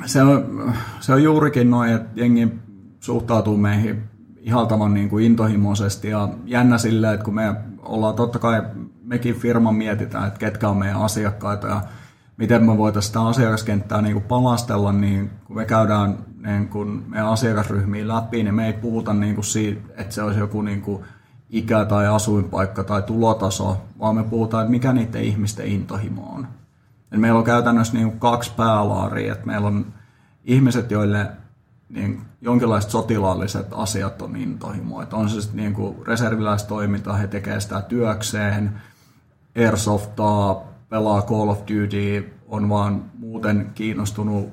se, 0.05 0.21
on, 0.21 0.73
se 0.99 1.13
on 1.13 1.23
juurikin 1.23 1.69
noin, 1.69 1.93
että 1.93 2.09
jengi 2.15 2.47
suhtautuu 2.99 3.57
meihin 3.57 4.03
ihaltavan 4.37 4.93
niin 4.93 5.09
kuin 5.09 5.25
intohimoisesti 5.25 6.07
ja 6.09 6.29
jännä 6.45 6.77
silleen, 6.77 7.13
että 7.13 7.23
kun 7.23 7.35
me 7.35 7.55
ollaan 7.83 8.15
totta 8.15 8.39
kai, 8.39 8.63
mekin 9.03 9.35
firman 9.35 9.75
mietitään, 9.75 10.27
että 10.27 10.39
ketkä 10.39 10.69
on 10.69 10.77
meidän 10.77 11.01
asiakkaita 11.01 11.67
ja 11.67 11.81
miten 12.39 12.65
me 12.65 12.77
voitaisiin 12.77 13.07
sitä 13.07 13.21
asiakaskenttää 13.21 14.01
niin 14.01 14.13
kuin 14.13 14.25
palastella, 14.25 14.91
niin 14.91 15.31
kun 15.45 15.55
me 15.55 15.65
käydään 15.65 16.17
niin 16.45 16.67
kuin 16.67 17.03
meidän 17.07 17.27
asiakasryhmiin 17.27 18.07
läpi, 18.07 18.43
niin 18.43 18.55
me 18.55 18.67
ei 18.67 18.73
puhuta 18.73 19.13
niin 19.13 19.35
kuin 19.35 19.45
siitä, 19.45 19.81
että 19.97 20.15
se 20.15 20.23
olisi 20.23 20.39
joku 20.39 20.61
niin 20.61 20.81
kuin 20.81 21.03
ikä 21.49 21.85
tai 21.85 22.07
asuinpaikka 22.07 22.83
tai 22.83 23.01
tulotaso, 23.01 23.77
vaan 23.99 24.15
me 24.15 24.23
puhutaan, 24.23 24.61
että 24.61 24.71
mikä 24.71 24.93
niiden 24.93 25.23
ihmisten 25.23 25.67
intohimo 25.67 26.21
on. 26.35 26.47
Et 27.11 27.19
meillä 27.19 27.39
on 27.39 27.45
käytännössä 27.45 27.93
niin 27.93 28.07
kuin 28.07 28.19
kaksi 28.19 28.51
päälaaria, 28.57 29.33
että 29.33 29.45
meillä 29.45 29.67
on 29.67 29.85
ihmiset, 30.43 30.91
joille 30.91 31.27
niin 31.89 32.21
jonkinlaiset 32.41 32.91
sotilaalliset 32.91 33.67
asiat 33.71 34.21
on 34.21 34.35
intohimo. 34.35 35.01
Että 35.01 35.15
on 35.15 35.29
se 35.29 35.41
sitten 35.41 35.57
niin 35.57 35.73
kuin 35.73 36.07
reserviläistoiminta, 36.07 37.13
he 37.13 37.27
tekevät 37.27 37.63
sitä 37.63 37.81
työkseen, 37.81 38.81
airsoftaa, 39.57 40.68
pelaa 40.89 41.21
Call 41.21 41.49
of 41.49 41.59
Duty, 41.59 42.33
on 42.47 42.69
vaan 42.69 43.05
muuten 43.19 43.71
kiinnostunut 43.75 44.49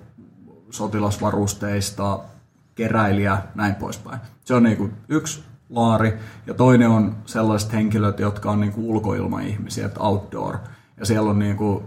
sotilasvarusteista, 0.71 2.19
keräilijä, 2.75 3.39
näin 3.55 3.75
poispäin. 3.75 4.21
Se 4.45 4.55
on 4.55 4.63
niin 4.63 4.77
kuin 4.77 4.93
yksi 5.09 5.45
laari, 5.71 6.19
ja 6.47 6.55
toinen 6.55 6.89
on 6.89 7.17
sellaiset 7.25 7.73
henkilöt, 7.73 8.21
jotka 8.21 8.51
on 8.51 8.61
niin 8.61 8.73
kuin 8.73 8.87
ulkoilmaihmisiä, 8.87 9.87
että 9.87 10.01
outdoor. 10.01 10.59
Ja 10.97 11.07
siellä 11.07 11.31
on 11.31 11.39
niin 11.39 11.57
kuin 11.57 11.85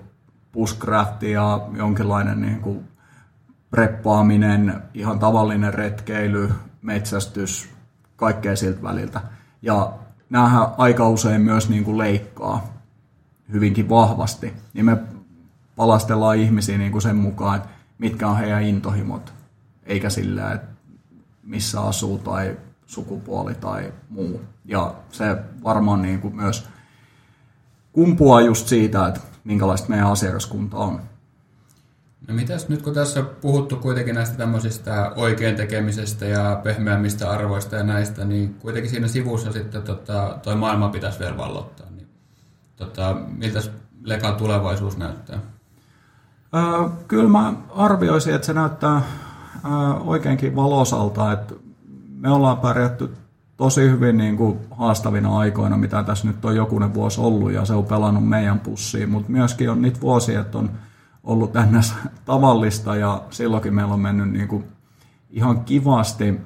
bushcraft 0.53 1.23
ja 1.23 1.67
jonkinlainen 1.77 2.41
niin 2.41 2.61
kuin 2.61 2.87
preppaaminen, 3.69 4.81
ihan 4.93 5.19
tavallinen 5.19 5.73
retkeily, 5.73 6.51
metsästys, 6.81 7.69
kaikkea 8.15 8.55
siltä 8.55 8.83
väliltä. 8.83 9.21
Ja 9.61 9.93
näähän 10.29 10.67
aika 10.77 11.09
usein 11.09 11.41
myös 11.41 11.69
niin 11.69 11.83
kuin 11.83 11.97
leikkaa 11.97 12.78
hyvinkin 13.51 13.89
vahvasti, 13.89 14.53
niin 14.73 14.85
me 14.85 14.97
palastellaan 15.75 16.37
ihmisiä 16.37 16.77
niin 16.77 16.91
kuin 16.91 17.01
sen 17.01 17.15
mukaan, 17.15 17.57
että 17.57 17.69
mitkä 17.97 18.27
on 18.27 18.37
heidän 18.37 18.63
intohimot, 18.63 19.33
eikä 19.83 20.09
sillä, 20.09 20.51
että 20.51 20.67
missä 21.43 21.81
asuu 21.81 22.17
tai 22.17 22.57
sukupuoli 22.85 23.55
tai 23.55 23.93
muu. 24.09 24.41
Ja 24.65 24.95
se 25.11 25.37
varmaan 25.63 26.01
niin 26.01 26.21
kuin 26.21 26.35
myös 26.35 26.69
kumpuaa 27.93 28.41
just 28.41 28.67
siitä, 28.67 29.07
että 29.07 29.19
minkälaista 29.43 29.89
meidän 29.89 30.07
asiakaskunta 30.07 30.77
on. 30.77 31.01
No 32.27 32.33
mitäs 32.33 32.69
nyt 32.69 32.81
kun 32.81 32.93
tässä 32.93 33.19
on 33.19 33.29
puhuttu 33.41 33.75
kuitenkin 33.75 34.15
näistä 34.15 34.37
tämmöisistä 34.37 35.11
oikein 35.15 35.55
tekemisestä 35.55 36.25
ja 36.25 36.61
pehmeämmistä 36.63 37.29
arvoista 37.29 37.75
ja 37.75 37.83
näistä, 37.83 38.25
niin 38.25 38.53
kuitenkin 38.53 38.91
siinä 38.91 39.07
sivussa 39.07 39.51
sitten 39.51 39.81
tota, 39.81 40.39
toi 40.43 40.55
maailma 40.55 40.89
pitäisi 40.89 41.19
vielä 41.19 41.37
vallottaa. 41.37 41.89
Tota, 42.79 43.15
miltä 43.37 43.59
Lekan 44.03 44.35
tulevaisuus 44.35 44.97
näyttää? 44.97 45.39
Öö, 46.55 46.89
kyllä 47.07 47.29
mä 47.29 47.53
arvioisin, 47.75 48.35
että 48.35 48.45
se 48.45 48.53
näyttää 48.53 49.01
oikeinkin 50.05 50.55
valosalta, 50.55 51.31
että 51.31 51.53
me 52.17 52.29
ollaan 52.29 52.57
pärjätty 52.57 53.13
tosi 53.57 53.81
hyvin 53.81 54.17
niin 54.17 54.37
kuin 54.37 54.59
haastavina 54.71 55.37
aikoina, 55.37 55.77
mitä 55.77 56.03
tässä 56.03 56.27
nyt 56.27 56.45
on 56.45 56.55
jokunen 56.55 56.93
vuosi 56.93 57.21
ollut 57.21 57.51
ja 57.51 57.65
se 57.65 57.73
on 57.73 57.85
pelannut 57.85 58.27
meidän 58.27 58.59
pussiin, 58.59 59.09
mutta 59.09 59.31
myöskin 59.31 59.69
on 59.69 59.81
niitä 59.81 60.01
vuosia, 60.01 60.41
että 60.41 60.57
on 60.57 60.71
ollut 61.23 61.53
tänne 61.53 61.79
tavallista 62.25 62.95
ja 62.95 63.23
silloinkin 63.29 63.73
meillä 63.73 63.93
on 63.93 63.99
mennyt 63.99 64.31
niin 64.31 64.47
kuin 64.47 64.63
ihan 65.29 65.65
kivasti. 65.65 66.41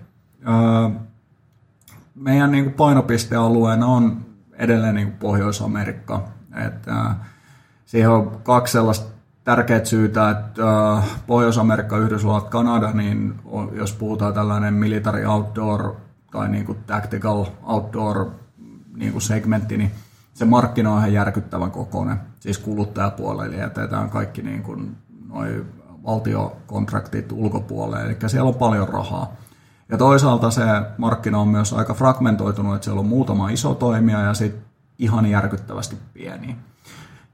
Meidän 2.16 2.52
niin 2.52 2.64
kuin 2.64 2.74
painopistealueena 2.74 3.86
on 3.86 4.18
edelleen 4.58 4.96
niin 4.96 5.12
Pohjois-Amerikka. 5.12 6.28
Et, 6.66 6.88
äh, 6.88 7.16
siihen 7.86 8.10
on 8.10 8.42
kaksi 8.44 8.72
sellaista 8.72 9.14
tärkeät 9.44 9.86
syytä, 9.86 10.30
että 10.30 10.94
äh, 10.98 11.06
Pohjois-Amerikka, 11.28 11.98
Yhdysvallat, 11.98 12.50
Kanada, 12.50 12.92
niin 12.92 13.36
on, 13.46 13.72
jos 13.74 13.94
puhutaan 13.94 14.34
tällainen 14.34 14.74
military 14.74 15.26
outdoor 15.26 15.96
tai 16.32 16.50
niin 16.50 16.66
kuin 16.66 16.78
tactical 16.88 17.46
outdoor 17.64 18.32
niin 18.96 19.12
kuin 19.12 19.22
segmentti, 19.22 19.78
niin 19.78 19.92
se 20.34 20.46
markkina 20.46 20.92
on 20.92 20.98
ihan 20.98 21.14
järkyttävän 21.14 21.72
kokoinen, 21.72 22.18
siis 22.40 22.58
kuluttajapuolelle, 22.58 23.56
ja 23.56 23.62
jätetään 23.62 24.10
kaikki 24.10 24.42
niin 24.42 24.64
kuin 24.64 24.98
noi 25.30 25.66
valtiokontraktit 26.06 27.32
ulkopuolelle, 27.32 28.06
eli 28.06 28.18
siellä 28.28 28.48
on 28.48 28.56
paljon 28.56 28.90
rahaa. 28.90 29.34
Ja 29.90 29.98
toisaalta 29.98 30.52
se 30.52 30.62
markkina 30.98 31.40
on 31.40 31.48
myös 31.48 31.74
aika 31.74 31.94
fragmentoitunut, 31.94 32.76
että 32.76 32.86
siellä 32.86 33.00
on 33.00 33.08
muutama 33.08 33.50
iso 33.50 33.76
toimija 33.76 34.22
ja 34.22 34.34
sitten 34.34 34.64
ihan 35.00 35.26
järkyttävästi 35.26 35.98
pieni. 36.14 36.58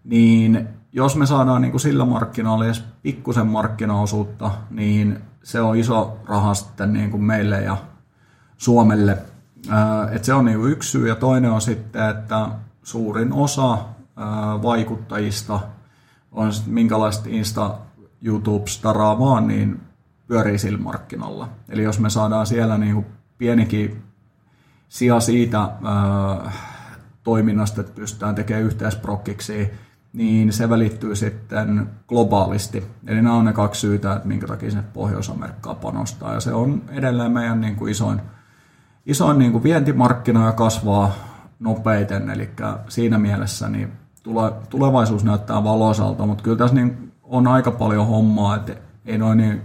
Niin 0.04 0.68
jos 0.92 1.16
me 1.16 1.26
saadaan 1.26 1.62
niin 1.62 1.72
kuin 1.72 1.82
sillä 1.82 2.06
markkinoilla 2.06 2.66
edes 2.66 2.84
pikkusen 3.02 3.48
markkinaosuutta, 3.48 4.52
niin 4.70 5.22
se 5.44 5.62
on 5.62 5.78
iso 5.78 6.20
raha 6.26 6.54
sitten 6.54 6.94
niin 6.94 7.12
kuin 7.12 7.24
meille 7.24 7.62
ja 7.62 7.78
Suomelle. 8.58 9.18
Et 10.12 10.24
se 10.24 10.34
on 10.34 10.46
niin 10.46 10.58
kuin 10.60 10.72
yksi 10.72 10.92
syy 10.92 11.08
ja 11.08 11.16
toinen 11.16 11.52
on 11.52 11.62
sitten, 11.62 12.10
että 12.10 12.50
suurin 12.84 13.34
osa 13.34 13.78
vaikuttajista 14.64 15.60
on 16.32 16.52
minkälaista 16.66 17.30
Insta, 17.30 17.78
YouTube, 18.22 18.68
staraa 18.68 19.20
vaan, 19.20 19.48
niin 19.48 19.82
pyörii 20.30 20.58
sillä 20.58 20.78
markkinalla. 20.78 21.50
Eli 21.70 21.84
jos 21.84 22.00
me 22.00 22.10
saadaan 22.10 22.46
siellä 22.46 22.78
niin 22.78 22.94
kuin 22.94 23.06
pienikin 23.38 24.04
sija 24.90 25.20
siitä 25.20 25.60
ää, 25.60 26.52
toiminnasta, 27.24 27.82
että 27.82 27.94
pystytään 27.94 28.36
tekemään 28.36 28.66
yhteisprokkiksi, 28.66 29.72
niin 30.14 30.54
se 30.54 30.70
välittyy 30.70 31.16
sitten 31.16 31.90
globaalisti. 32.08 32.84
Eli 33.08 33.22
nämä 33.22 33.36
on 33.36 33.46
ne 33.46 33.54
kaksi 33.54 33.82
syytä, 33.82 34.14
että 34.14 34.28
minkä 34.28 34.48
takia 34.48 34.72
sinne 34.72 34.84
Pohjois-Amerikkaa 34.94 35.76
panostaa. 35.76 36.34
Ja 36.34 36.40
se 36.40 36.54
on 36.54 36.82
edelleen 36.90 37.32
meidän 37.32 37.62
niin 37.62 37.76
kuin 37.76 37.92
isoin, 37.92 38.22
isoin 39.06 39.40
niin 39.40 39.52
kuin 39.52 39.64
vientimarkkina 39.64 40.46
ja 40.46 40.52
kasvaa 40.52 41.14
nopeiten. 41.60 42.30
Eli 42.30 42.50
siinä 42.90 43.18
mielessä 43.18 43.70
niin 43.70 43.92
tulevaisuus 44.70 45.24
näyttää 45.24 45.64
valoisalta, 45.64 46.26
mutta 46.26 46.44
kyllä 46.44 46.58
tässä 46.58 46.76
niin 46.76 47.12
on 47.24 47.48
aika 47.48 47.72
paljon 47.72 48.08
hommaa, 48.08 48.56
että 48.56 48.76
ei 49.06 49.18
noin 49.18 49.38
niin 49.38 49.62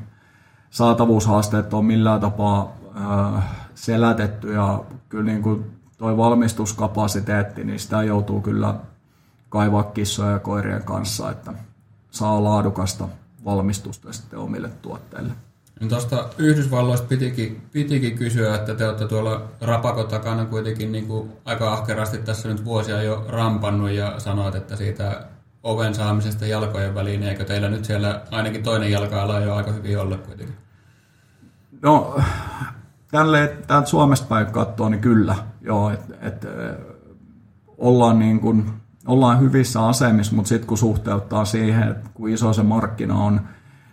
saatavuushaasteet 0.74 1.74
ole 1.74 1.82
millään 1.82 2.20
tapaa 2.20 2.76
äh, 2.96 3.44
selätetty 3.74 4.52
ja 4.52 4.84
kyllä 5.08 5.24
niin 5.24 5.42
kuin 5.42 5.64
toi 5.98 6.16
valmistuskapasiteetti, 6.16 7.64
niin 7.64 7.78
sitä 7.78 8.02
joutuu 8.02 8.40
kyllä 8.40 8.74
kaivaa 9.48 9.82
kissoja 9.82 10.30
ja 10.30 10.38
koirien 10.38 10.82
kanssa, 10.82 11.30
että 11.30 11.52
saa 12.10 12.44
laadukasta 12.44 13.08
valmistusta 13.44 14.12
sitten 14.12 14.38
omille 14.38 14.68
tuotteille. 14.82 15.32
No 15.80 15.88
tuosta 15.88 16.28
Yhdysvalloista 16.38 17.06
pitikin, 17.06 17.62
pitikin 17.72 18.18
kysyä, 18.18 18.54
että 18.54 18.74
te 18.74 18.86
olette 18.86 19.08
tuolla 19.08 19.42
rapakon 19.60 20.08
takana 20.08 20.44
kuitenkin 20.44 20.92
niin 20.92 21.06
kuin 21.06 21.32
aika 21.44 21.72
ahkerasti 21.72 22.18
tässä 22.18 22.48
nyt 22.48 22.64
vuosia 22.64 23.02
jo 23.02 23.24
rampannut 23.28 23.90
ja 23.90 24.20
sanoit, 24.20 24.54
että 24.54 24.76
siitä 24.76 25.24
oven 25.64 25.94
saamisesta 25.94 26.46
jalkojen 26.46 26.94
väliin, 26.94 27.20
niin 27.20 27.30
eikö 27.30 27.44
teillä 27.44 27.68
nyt 27.68 27.84
siellä 27.84 28.22
ainakin 28.30 28.62
toinen 28.62 28.90
jalka-ala 28.90 29.40
jo 29.40 29.54
aika 29.54 29.72
hyvin 29.72 29.98
olla 30.00 30.16
kuitenkin? 30.16 30.56
No, 31.82 32.20
tälle, 33.10 33.56
täältä 33.66 33.88
Suomesta 33.88 34.26
päin 34.26 34.46
katsoo, 34.46 34.88
niin 34.88 35.00
kyllä, 35.00 35.36
joo, 35.60 35.90
että 35.90 36.14
et, 36.20 36.46
ollaan, 37.78 38.18
niin 38.18 38.40
kuin, 38.40 38.70
ollaan 39.06 39.40
hyvissä 39.40 39.86
asemissa, 39.86 40.34
mutta 40.34 40.48
sitten 40.48 40.68
kun 40.68 40.78
suhteuttaa 40.78 41.44
siihen, 41.44 41.88
että 41.88 42.10
kuin 42.14 42.34
iso 42.34 42.52
se 42.52 42.62
markkina 42.62 43.14
on 43.14 43.40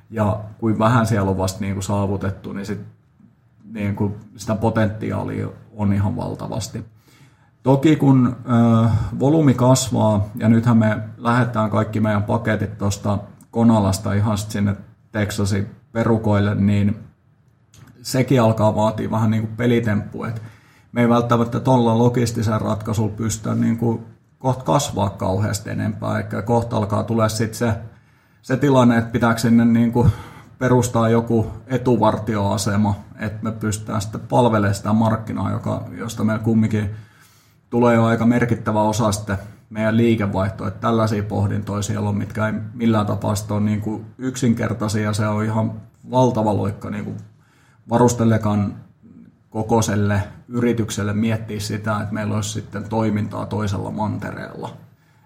ja 0.10 0.40
kuin 0.58 0.80
vähän 0.80 1.08
siellä 1.08 1.32
on 1.32 1.38
vasta 1.38 1.60
niin 1.60 1.74
kuin 1.74 1.84
saavutettu, 1.84 2.54
niin, 2.54 2.66
sit, 2.66 2.82
niin 3.64 3.96
kuin 3.96 4.16
sitä 4.38 4.56
potentiaalia 4.56 5.48
on 5.76 5.94
ihan 5.94 6.16
valtavasti. 6.16 6.86
Toki 7.64 7.96
kun 7.96 8.36
ö, 8.46 8.90
volyymi 9.20 9.54
kasvaa, 9.54 10.30
ja 10.36 10.50
nythän 10.50 10.78
me 10.78 11.00
lähdetään 11.18 11.70
kaikki 11.70 12.00
meidän 12.00 12.24
paketit 12.24 12.78
tuosta 12.78 13.18
Konalasta 13.52 14.14
ihan 14.14 14.38
sinne 14.38 14.76
Texasin 15.12 15.68
perukoille, 15.92 16.56
niin 16.56 17.00
sekin 18.02 18.42
alkaa 18.42 18.76
vaatia 18.76 19.12
vähän 19.12 19.32
niin 19.32 19.48
kuin 19.48 19.58
pelitemppu, 19.58 20.24
että 20.24 20.42
me 20.92 21.02
ei 21.02 21.10
välttämättä 21.10 21.60
tuolla 21.60 21.98
logistisen 21.98 22.62
ratkaisulla 22.62 23.16
pystytä 23.16 23.56
niin 23.56 23.78
kuin 23.78 24.06
kohta 24.40 24.64
kasvaa 24.64 25.10
kauheasti 25.10 25.70
enempää, 25.70 26.18
eikä 26.18 26.42
kohta 26.42 26.78
alkaa 26.78 27.04
tulee 27.04 27.30
sitten 27.30 27.56
se, 27.56 27.74
se 28.42 28.58
tilanne, 28.58 28.98
että 28.98 29.12
pitääkö 29.12 29.40
sinne 29.40 29.66
niin 29.66 29.92
kuin 29.92 30.12
perustaa 30.60 31.10
joku 31.10 31.52
etuvartioasema, 31.68 32.96
että 33.20 33.44
me 33.44 33.52
pystytään 33.52 34.02
sitten 34.02 34.22
palvelemaan 34.22 34.76
sitä 34.76 34.94
markkinaa, 34.94 35.52
joka, 35.52 35.84
josta 35.98 36.24
meillä 36.24 36.44
kumminkin 36.44 36.90
tulee 37.72 37.96
jo 37.96 38.06
aika 38.06 38.26
merkittävä 38.26 38.82
osa 38.82 39.12
sitten 39.12 39.38
meidän 39.70 39.98
liikevaihtoa, 39.98 40.68
että 40.68 40.80
tällaisia 40.80 41.24
pohdintoja 41.24 41.82
siellä 41.82 42.10
on, 42.10 42.18
mitkä 42.18 42.48
ei 42.48 42.54
millään 42.74 43.06
tapaa 43.06 43.34
ole 43.50 43.62
niin 43.62 43.82
kuin 43.82 44.06
yksinkertaisia, 44.18 45.14
se 45.14 45.28
on 45.28 45.44
ihan 45.44 45.82
valtava 46.12 46.58
loikka 46.58 46.90
niin 46.90 47.06
kuin 47.06 47.18
varustelekan 47.90 48.76
kokoiselle 49.50 50.24
yritykselle 50.48 51.14
miettiä 51.14 51.60
sitä, 51.60 52.02
että 52.02 52.14
meillä 52.14 52.36
olisi 52.36 52.50
sitten 52.50 52.90
toimintaa 52.90 53.46
toisella 53.46 53.92
mantereella. 53.92 54.78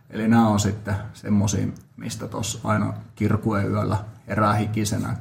Eli 0.10 0.28
nämä 0.28 0.48
on 0.48 0.60
sitten 0.60 0.96
semmoisia, 1.14 1.68
mistä 1.98 2.28
tuossa 2.28 2.60
aina 2.64 2.94
kirkuen 3.16 3.72
yöllä 3.72 3.98
herää 4.28 4.54
hikisenä. 4.54 5.18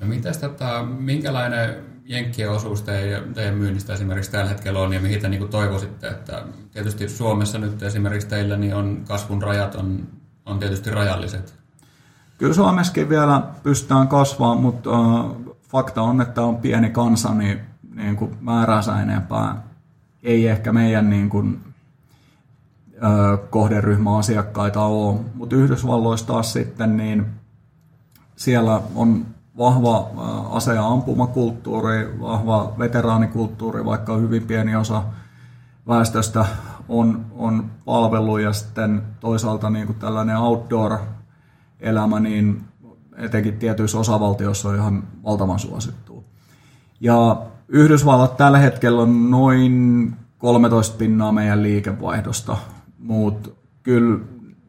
No 0.00 0.06
mitäs 0.06 0.38
tota, 0.38 0.82
minkälainen 0.82 1.95
jenkkien 2.06 2.50
osuus 2.50 2.82
teidän, 2.82 3.34
teidän 3.34 3.54
myynnistä 3.54 3.92
esimerkiksi 3.92 4.30
tällä 4.30 4.48
hetkellä 4.48 4.80
on 4.80 4.92
ja 4.92 5.00
mihin 5.00 5.20
te 5.20 5.28
niin 5.28 5.48
toivoisitte, 5.48 6.08
että 6.08 6.42
tietysti 6.72 7.08
Suomessa 7.08 7.58
nyt 7.58 7.82
esimerkiksi 7.82 8.28
teillä 8.28 8.56
niin 8.56 8.74
on 8.74 9.02
kasvun 9.08 9.42
rajat 9.42 9.74
on, 9.74 10.08
on 10.46 10.58
tietysti 10.58 10.90
rajalliset. 10.90 11.54
Kyllä 12.38 12.54
Suomessakin 12.54 13.08
vielä 13.08 13.42
pystytään 13.62 14.08
kasvamaan, 14.08 14.58
mutta 14.58 14.90
fakta 15.68 16.02
on, 16.02 16.20
että 16.20 16.42
on 16.42 16.56
pieni 16.56 16.90
kansa, 16.90 17.34
niin, 17.34 17.60
niin 17.94 18.16
kuin 18.16 18.36
määränsä 18.40 19.00
enempää 19.00 19.62
ei 20.22 20.48
ehkä 20.48 20.72
meidän 20.72 21.10
niin 21.10 21.28
kuin, 21.28 21.60
ö, 22.94 23.36
kohderyhmä 23.50 24.18
asiakkaita 24.18 24.82
ole, 24.84 25.20
mutta 25.34 25.56
Yhdysvalloissa 25.56 26.26
taas 26.26 26.52
sitten, 26.52 26.96
niin 26.96 27.26
siellä 28.36 28.80
on 28.94 29.26
vahva 29.58 30.10
ase- 30.50 30.74
ja 30.74 30.86
ampumakulttuuri, 30.86 32.20
vahva 32.20 32.74
veteraanikulttuuri, 32.78 33.84
vaikka 33.84 34.16
hyvin 34.16 34.42
pieni 34.42 34.76
osa 34.76 35.02
väestöstä 35.88 36.46
on, 36.88 37.26
on 37.36 37.70
palvelu 37.84 38.38
ja 38.38 38.52
sitten 38.52 39.02
toisaalta 39.20 39.70
niin 39.70 39.86
kuin 39.86 39.98
tällainen 39.98 40.36
outdoor-elämä, 40.36 42.20
niin 42.20 42.64
etenkin 43.16 43.58
tietyissä 43.58 43.98
osavaltioissa 43.98 44.68
on 44.68 44.76
ihan 44.76 45.02
valtavan 45.24 45.58
suosittua. 45.58 46.22
Ja 47.00 47.36
Yhdysvallat 47.68 48.36
tällä 48.36 48.58
hetkellä 48.58 49.02
on 49.02 49.30
noin 49.30 50.14
13 50.38 50.96
pinnaa 50.98 51.32
meidän 51.32 51.62
liikevaihdosta, 51.62 52.56
mutta 52.98 53.50
kyllä 53.82 54.18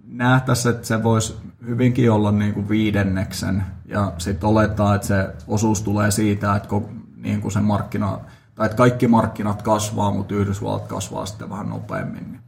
nähtäisiin, 0.07 0.75
että 0.75 0.87
se 0.87 1.03
voisi 1.03 1.35
hyvinkin 1.65 2.11
olla 2.11 2.31
niin 2.31 2.53
kuin 2.53 2.69
viidenneksen 2.69 3.63
ja 3.87 4.13
sitten 4.17 4.49
oletaan, 4.49 4.95
että 4.95 5.07
se 5.07 5.35
osuus 5.47 5.81
tulee 5.81 6.11
siitä, 6.11 6.55
että 6.55 6.69
niin 7.15 7.41
kuin 7.41 7.51
se 7.51 7.59
markkina, 7.59 8.19
tai 8.55 8.65
että 8.65 8.77
kaikki 8.77 9.07
markkinat 9.07 9.61
kasvaa, 9.61 10.11
mutta 10.11 10.35
Yhdysvallat 10.35 10.87
kasvaa 10.87 11.25
sitten 11.25 11.49
vähän 11.49 11.69
nopeammin. 11.69 12.31
Niin 12.31 12.41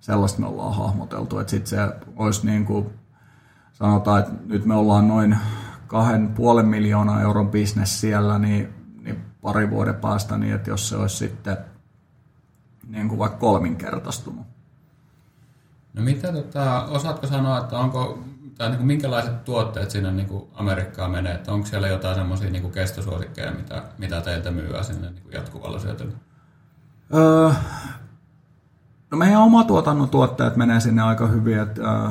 sellaista 0.00 0.40
me 0.40 0.46
ollaan 0.46 0.74
hahmoteltu, 0.74 1.38
että 1.38 1.50
sitten 1.50 1.70
se 1.70 1.94
olisi 2.16 2.46
niin 2.46 2.64
kuin 2.64 2.90
sanotaan, 3.72 4.20
että 4.20 4.32
nyt 4.46 4.64
me 4.64 4.74
ollaan 4.74 5.08
noin 5.08 5.36
kahden 5.86 6.28
puolen 6.28 6.66
miljoonaa 6.66 7.22
euron 7.22 7.50
bisnes 7.50 8.00
siellä, 8.00 8.38
niin, 8.38 8.68
niin 9.02 9.24
pari 9.42 9.70
vuoden 9.70 9.94
päästä, 9.94 10.38
niin 10.38 10.54
että 10.54 10.70
jos 10.70 10.88
se 10.88 10.96
olisi 10.96 11.16
sitten 11.16 11.56
niin 12.88 13.08
kuin 13.08 13.18
vaikka 13.18 13.38
kolminkertaistunut. 13.38 14.46
No 15.94 16.02
mitä, 16.02 16.32
tota, 16.32 16.84
osaatko 16.84 17.26
sanoa, 17.26 17.58
että 17.58 17.78
onko, 17.78 18.24
tai 18.62 18.70
niin 18.70 18.78
kuin 18.78 18.86
minkälaiset 18.86 19.44
tuotteet 19.44 19.90
sinne 19.90 20.12
niin 20.12 20.28
kuin 20.28 20.44
Amerikkaan 20.54 21.10
menee, 21.10 21.34
että 21.34 21.52
onko 21.52 21.66
siellä 21.66 21.88
jotain 21.88 22.14
semmoisia 22.14 22.50
niin 22.50 22.62
kuin 22.62 22.72
kestosuosikkeja, 22.72 23.52
mitä, 23.52 23.82
mitä 23.98 24.20
teiltä 24.20 24.50
myyvää 24.50 24.82
sinne 24.82 25.10
niin 25.10 25.22
kuin 25.22 25.32
jatkuvalla 25.32 25.78
syötöllä? 25.78 26.12
Öö, 27.14 27.50
no 29.10 29.18
meidän 29.18 29.40
oma 29.40 29.64
tuotannon 29.64 30.08
tuotteet 30.08 30.56
menee 30.56 30.80
sinne 30.80 31.02
aika 31.02 31.26
hyvin, 31.26 31.58
että 31.58 31.82
öö, 31.82 32.08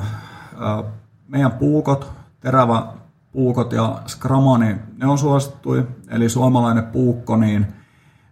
öö, 0.61 0.83
meidän 1.27 1.51
puukot, 1.51 2.11
terävä 2.39 2.87
puukot 3.31 3.73
ja 3.73 4.01
skramani, 4.07 4.75
ne 4.97 5.07
on 5.07 5.17
suosittuja. 5.17 5.83
Eli 6.07 6.29
suomalainen 6.29 6.83
puukko, 6.83 7.37
niin 7.37 7.67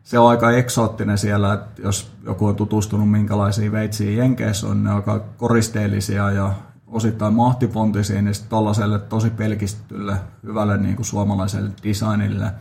se 0.04 0.20
on 0.20 0.30
aika 0.30 0.52
eksoottinen 0.52 1.18
siellä, 1.18 1.54
että 1.54 1.82
jos 1.82 2.12
joku 2.24 2.46
on 2.46 2.56
tutustunut 2.56 3.12
minkälaisia 3.12 3.72
veitsiä 3.72 4.12
Jenkeissä 4.12 4.68
on, 4.68 4.84
ne 4.84 4.90
on 4.90 4.96
aika 4.96 5.20
koristeellisia 5.38 6.32
ja 6.32 6.54
osittain 6.92 7.34
mahtipontisia, 7.34 8.22
niin 8.22 8.36
tuollaiselle 8.50 9.00
tosi 9.00 9.30
pelkistetylle, 9.30 10.18
hyvälle 10.44 10.78
niin 10.78 10.96
kuin 10.96 11.06
suomalaiselle 11.06 11.72
designille 11.84 12.52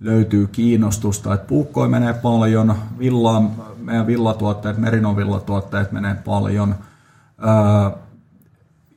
löytyy 0.00 0.46
kiinnostusta. 0.46 1.34
Että 1.34 1.46
puukkoi 1.46 1.88
menee 1.88 2.14
paljon, 2.14 2.74
villa, 2.98 3.42
meidän 3.78 4.06
villatuotteet, 4.06 4.78
merinovillatuotteet 4.78 5.92
menee 5.92 6.14
paljon. 6.14 6.74
Öö, 7.44 8.00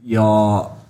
ja 0.04 0.26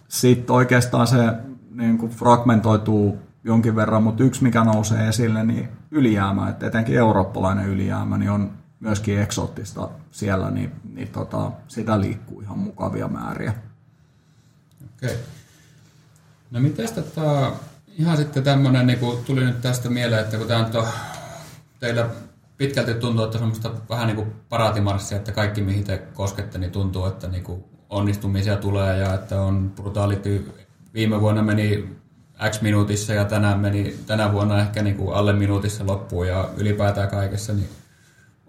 sitten 0.08 0.56
oikeastaan 0.56 1.08
se 1.08 1.34
niin 1.71 1.97
kuin 1.97 2.12
fragmentoituu 2.12 3.17
jonkin 3.43 3.76
verran, 3.76 4.04
mutta 4.04 4.23
yksi 4.23 4.43
mikä 4.43 4.63
nousee 4.63 5.08
esille, 5.08 5.43
niin 5.43 5.69
ylijäämä, 5.91 6.49
että 6.49 6.67
etenkin 6.67 6.97
eurooppalainen 6.97 7.67
ylijäämä, 7.67 8.17
niin 8.17 8.32
on 8.32 8.52
myöskin 8.84 9.19
eksoottista 9.19 9.89
siellä, 10.12 10.52
niin, 10.52 10.72
niin 10.93 11.08
tota, 11.08 11.52
sitä 11.67 12.02
liikkuu 12.02 12.41
ihan 12.41 12.60
mukavia 12.60 13.08
määriä. 13.08 13.54
Okei. 14.96 15.17
No 16.52 16.60
miten 16.60 16.93
tota, 16.93 17.52
ihan 17.98 18.17
sitten 18.17 18.43
tämmöinen, 18.43 18.88
niin 18.88 19.00
tuli 19.26 19.46
nyt 19.46 19.62
tästä 19.62 19.89
mieleen, 19.89 20.22
että 20.22 20.38
kun 20.38 20.48
tämä 20.48 20.65
on 20.65 20.88
teillä 21.80 22.10
pitkälti 22.58 22.93
tuntuu, 22.93 23.26
että 23.26 23.38
semmoista 23.38 23.72
vähän 23.89 24.08
niin 24.08 24.15
kuin 24.15 24.34
paraatimarssia, 24.50 25.17
että 25.17 25.32
kaikki 25.32 25.62
mihin 25.62 25.84
te 25.84 25.98
koskette, 26.13 26.58
niin 26.58 26.72
tuntuu, 26.72 27.06
että 27.06 27.28
niin 27.28 27.43
kuin 27.43 27.63
onnistumisia 27.89 28.58
tulee 28.58 28.98
ja 28.98 29.13
että 29.13 29.41
on 29.41 29.72
brutaality. 29.76 30.54
Viime 30.93 31.22
vuonna 31.22 31.43
meni 31.43 31.96
X 32.50 32.62
minuutissa 32.62 33.13
ja 33.13 33.26
tänään 33.26 33.60
meni 33.60 33.98
tänä 34.08 34.32
vuonna 34.32 34.60
ehkä 34.60 34.82
niin 34.84 34.96
kuin 34.96 35.15
alle 35.15 35.34
minuutissa 35.34 35.88
loppuun 35.88 36.28
ja 36.28 36.50
ylipäätään 36.58 37.10
kaikessa. 37.10 37.54
Niin 37.54 37.69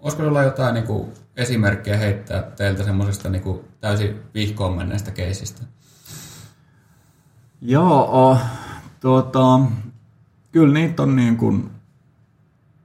olisiko 0.05 0.23
olla 0.23 0.43
jotain 0.43 0.73
niin 0.73 0.87
kuin 0.87 1.13
esimerkkejä 1.37 1.97
heittää 1.97 2.41
teiltä 2.41 2.83
semmoisesta 2.83 3.29
niin 3.29 3.59
täysin 3.81 4.19
vihkoon 4.33 4.77
menneestä 4.77 5.11
keisistä? 5.11 5.61
Joo, 7.61 8.37
tuota, 8.99 9.59
kyllä 10.51 10.73
niitä 10.73 11.03
on 11.03 11.15
niin 11.15 11.37
kuin 11.37 11.71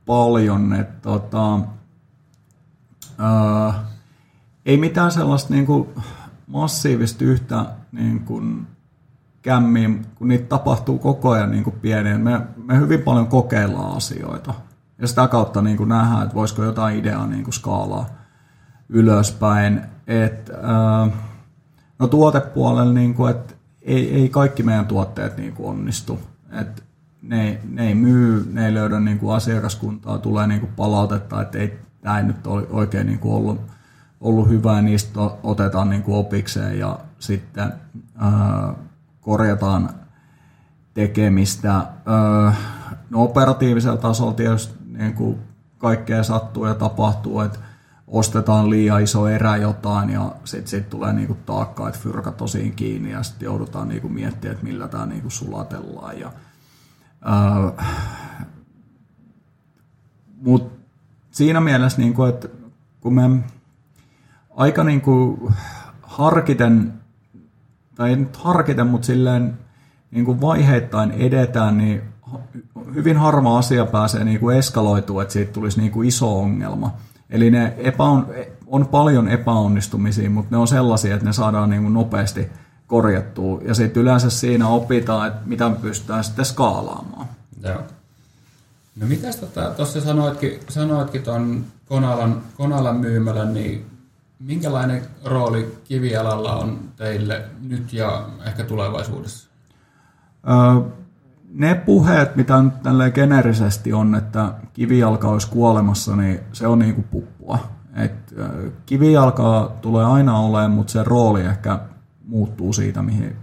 paljon. 0.06 0.72
Että, 0.72 1.02
tuota, 1.02 1.60
ää, 3.18 3.84
ei 4.66 4.76
mitään 4.76 5.12
sellaista 5.12 5.54
niin 5.54 5.66
kuin, 5.66 5.88
massiivista 6.46 7.24
yhtä 7.24 7.66
niin 7.92 8.20
kuin 8.20 8.66
kämmiä, 9.42 9.90
kun 10.14 10.28
niitä 10.28 10.44
tapahtuu 10.44 10.98
koko 10.98 11.30
ajan 11.30 11.50
niin 11.50 11.64
kuin 11.64 11.80
pieniä. 11.80 12.18
Me, 12.18 12.40
me 12.56 12.78
hyvin 12.78 13.02
paljon 13.02 13.26
kokeillaan 13.26 13.96
asioita. 13.96 14.54
Ja 15.00 15.06
sitä 15.06 15.28
kautta 15.28 15.62
niin 15.62 15.76
kuin 15.76 15.88
nähdään, 15.88 16.22
että 16.22 16.34
voisiko 16.34 16.64
jotain 16.64 16.98
ideaa 16.98 17.26
niin 17.26 17.44
kuin 17.44 17.54
skaalaa 17.54 18.06
ylöspäin. 18.88 19.80
Et, 20.06 20.50
äh, 20.50 21.12
no 21.98 22.06
tuotepuolella, 22.06 22.92
niin 22.92 23.14
kuin, 23.14 23.30
että 23.30 23.54
ei, 23.82 24.14
ei 24.14 24.28
kaikki 24.28 24.62
meidän 24.62 24.86
tuotteet 24.86 25.36
niin 25.36 25.52
kuin 25.52 25.68
onnistu. 25.68 26.20
Et 26.60 26.84
ne, 27.22 27.60
ne 27.70 27.88
ei 27.88 27.94
myy, 27.94 28.48
ne 28.52 28.66
ei 28.66 28.74
löydä 28.74 29.00
niin 29.00 29.18
kuin 29.18 29.36
asiakaskuntaa, 29.36 30.18
tulee 30.18 30.46
niin 30.46 30.60
kuin 30.60 30.72
palautetta, 30.76 31.42
että 31.42 31.58
ei, 31.58 31.78
tämä 32.02 32.18
ei 32.18 32.24
nyt 32.24 32.46
ole 32.46 32.66
oikein 32.70 33.06
niin 33.06 33.18
kuin 33.18 33.34
ollut, 33.34 33.60
ollut 34.20 34.48
hyvä 34.48 34.76
ja 34.76 34.82
niistä 34.82 35.20
otetaan 35.42 35.90
niin 35.90 36.02
kuin 36.02 36.16
opikseen 36.16 36.78
ja 36.78 36.98
sitten 37.18 37.72
ää, 38.18 38.74
korjataan 39.20 39.90
tekemistä. 40.94 41.72
Ää, 41.72 42.54
no 43.10 43.22
operatiivisella 43.22 43.96
tasolla 43.96 44.32
tietysti 44.32 44.79
niin 45.00 45.14
kuin 45.14 45.38
kaikkea 45.78 46.22
sattuu 46.22 46.66
ja 46.66 46.74
tapahtuu, 46.74 47.40
että 47.40 47.58
ostetaan 48.06 48.70
liian 48.70 49.02
iso 49.02 49.28
erä 49.28 49.56
jotain 49.56 50.10
ja 50.10 50.34
sitten 50.44 50.68
sit 50.68 50.90
tulee 50.90 51.12
niinku 51.12 51.36
taakka, 51.46 51.88
että 51.88 52.00
fyrka 52.00 52.32
tosiin 52.32 52.72
kiinni 52.72 53.10
ja 53.10 53.22
sitten 53.22 53.46
joudutaan 53.46 53.88
niinku 53.88 54.08
miettimään, 54.08 54.52
että 54.52 54.66
millä 54.66 54.88
tämä 54.88 55.06
niinku 55.06 55.30
sulatellaan. 55.30 56.20
Ja, 56.20 56.32
äh, 57.28 57.86
mut 60.42 60.72
siinä 61.30 61.60
mielessä, 61.60 61.98
niinku, 61.98 62.24
että 62.24 62.48
kun 63.00 63.14
me 63.14 63.30
aika 64.56 64.84
niinku 64.84 65.50
harkiten, 66.02 66.94
tai 67.94 68.10
ei 68.10 68.16
nyt 68.16 68.36
harkiten, 68.36 68.86
mutta 68.86 69.06
silleen 69.06 69.58
niinku 70.10 70.40
vaiheittain 70.40 71.10
edetään, 71.10 71.78
niin 71.78 72.02
hyvin 72.94 73.16
harma 73.16 73.58
asia 73.58 73.86
pääsee 73.86 74.24
niinku 74.24 74.50
eskaloitua, 74.50 75.22
että 75.22 75.32
siitä 75.32 75.52
tulisi 75.52 75.80
niinku 75.80 76.02
iso 76.02 76.40
ongelma. 76.40 76.92
Eli 77.30 77.50
ne 77.50 77.74
epäon, 77.76 78.26
on 78.66 78.86
paljon 78.86 79.28
epäonnistumisia, 79.28 80.30
mutta 80.30 80.48
ne 80.50 80.56
on 80.56 80.68
sellaisia, 80.68 81.14
että 81.14 81.26
ne 81.26 81.32
saadaan 81.32 81.70
niin 81.70 81.82
kuin 81.82 81.94
nopeasti 81.94 82.48
korjattua. 82.86 83.60
Ja 83.64 83.74
sitten 83.74 84.02
yleensä 84.02 84.30
siinä 84.30 84.68
opitaan, 84.68 85.28
että 85.28 85.40
mitä 85.46 85.68
me 85.68 85.76
pystytään 85.76 86.24
sitten 86.24 86.44
skaalaamaan. 86.44 87.26
Joo. 87.62 87.82
No 88.96 89.06
mitäs 89.06 89.36
tuossa 89.36 89.70
tota, 89.76 90.00
sanoitkin, 90.00 90.60
sanoitkin 90.68 91.22
tuon 91.22 91.64
Konalan, 91.88 92.42
Konalan 92.56 92.96
myymälän, 92.96 93.54
niin 93.54 93.86
minkälainen 94.38 95.02
rooli 95.24 95.78
kivialalla 95.84 96.56
on 96.56 96.78
teille 96.96 97.44
nyt 97.62 97.92
ja 97.92 98.28
ehkä 98.46 98.64
tulevaisuudessa? 98.64 99.48
Öö, 100.48 100.90
ne 101.54 101.74
puheet, 101.74 102.36
mitä 102.36 102.62
nyt 102.62 102.82
tälleen 102.82 103.12
generisesti 103.14 103.92
on, 103.92 104.14
että 104.14 104.54
kivijalka 104.72 105.28
olisi 105.28 105.50
kuolemassa, 105.50 106.16
niin 106.16 106.40
se 106.52 106.66
on 106.66 106.78
niin 106.78 106.94
kuin 106.94 107.06
puppua. 107.10 107.58
Et 107.94 108.34
kivijalkaa 108.86 109.68
tulee 109.68 110.04
aina 110.04 110.38
olemaan, 110.38 110.70
mutta 110.70 110.92
se 110.92 111.04
rooli 111.04 111.40
ehkä 111.40 111.78
muuttuu 112.26 112.72
siitä, 112.72 113.02
mihin 113.02 113.36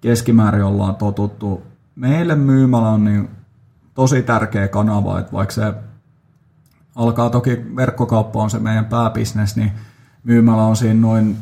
keskimäärin 0.00 0.64
ollaan 0.64 0.94
totuttu. 0.94 1.62
Meille 1.94 2.34
myymälä 2.34 2.88
on 2.88 3.04
niin 3.04 3.30
tosi 3.94 4.22
tärkeä 4.22 4.68
kanava, 4.68 5.18
että 5.18 5.32
vaikka 5.32 5.54
se 5.54 5.74
alkaa 6.94 7.30
toki 7.30 7.64
verkkokauppa 7.76 8.42
on 8.42 8.50
se 8.50 8.58
meidän 8.58 8.84
pääbisnes, 8.84 9.56
niin 9.56 9.72
myymälä 10.24 10.62
on 10.62 10.76
siinä 10.76 11.00
noin 11.00 11.36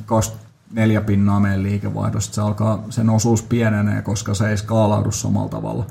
24 0.70 1.00
pinnaa 1.00 1.40
meidän 1.40 1.62
liikevaihdosta. 1.62 2.34
Se 2.34 2.40
alkaa, 2.40 2.84
sen 2.90 3.10
osuus 3.10 3.42
pienenee, 3.42 4.02
koska 4.02 4.34
se 4.34 4.48
ei 4.48 4.56
skaalaudu 4.56 5.12
samalla 5.12 5.48
tavalla. 5.48 5.86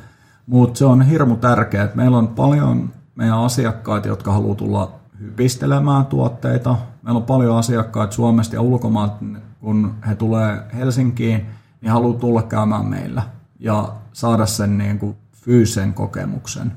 Mutta 0.47 0.77
se 0.77 0.85
on 0.85 1.01
hirmu 1.01 1.35
tärkeää, 1.35 1.83
että 1.83 1.97
meillä 1.97 2.17
on 2.17 2.27
paljon 2.27 2.93
meidän 3.15 3.37
asiakkaita, 3.37 4.07
jotka 4.07 4.33
haluaa 4.33 4.55
tulla 4.55 4.99
hypistelemään 5.19 6.05
tuotteita. 6.05 6.77
Meillä 7.03 7.17
on 7.17 7.25
paljon 7.25 7.57
asiakkaita 7.57 8.13
Suomesta 8.13 8.55
ja 8.55 8.61
ulkomailta, 8.61 9.15
kun 9.59 9.95
he 10.07 10.15
tulee 10.15 10.63
Helsinkiin, 10.77 11.45
niin 11.81 11.91
haluaa 11.91 12.19
tulla 12.19 12.43
käymään 12.43 12.85
meillä 12.85 13.21
ja 13.59 13.93
saada 14.13 14.45
sen 14.45 14.77
niin 14.77 14.99
kuin 14.99 15.15
fyysisen 15.33 15.93
kokemuksen. 15.93 16.71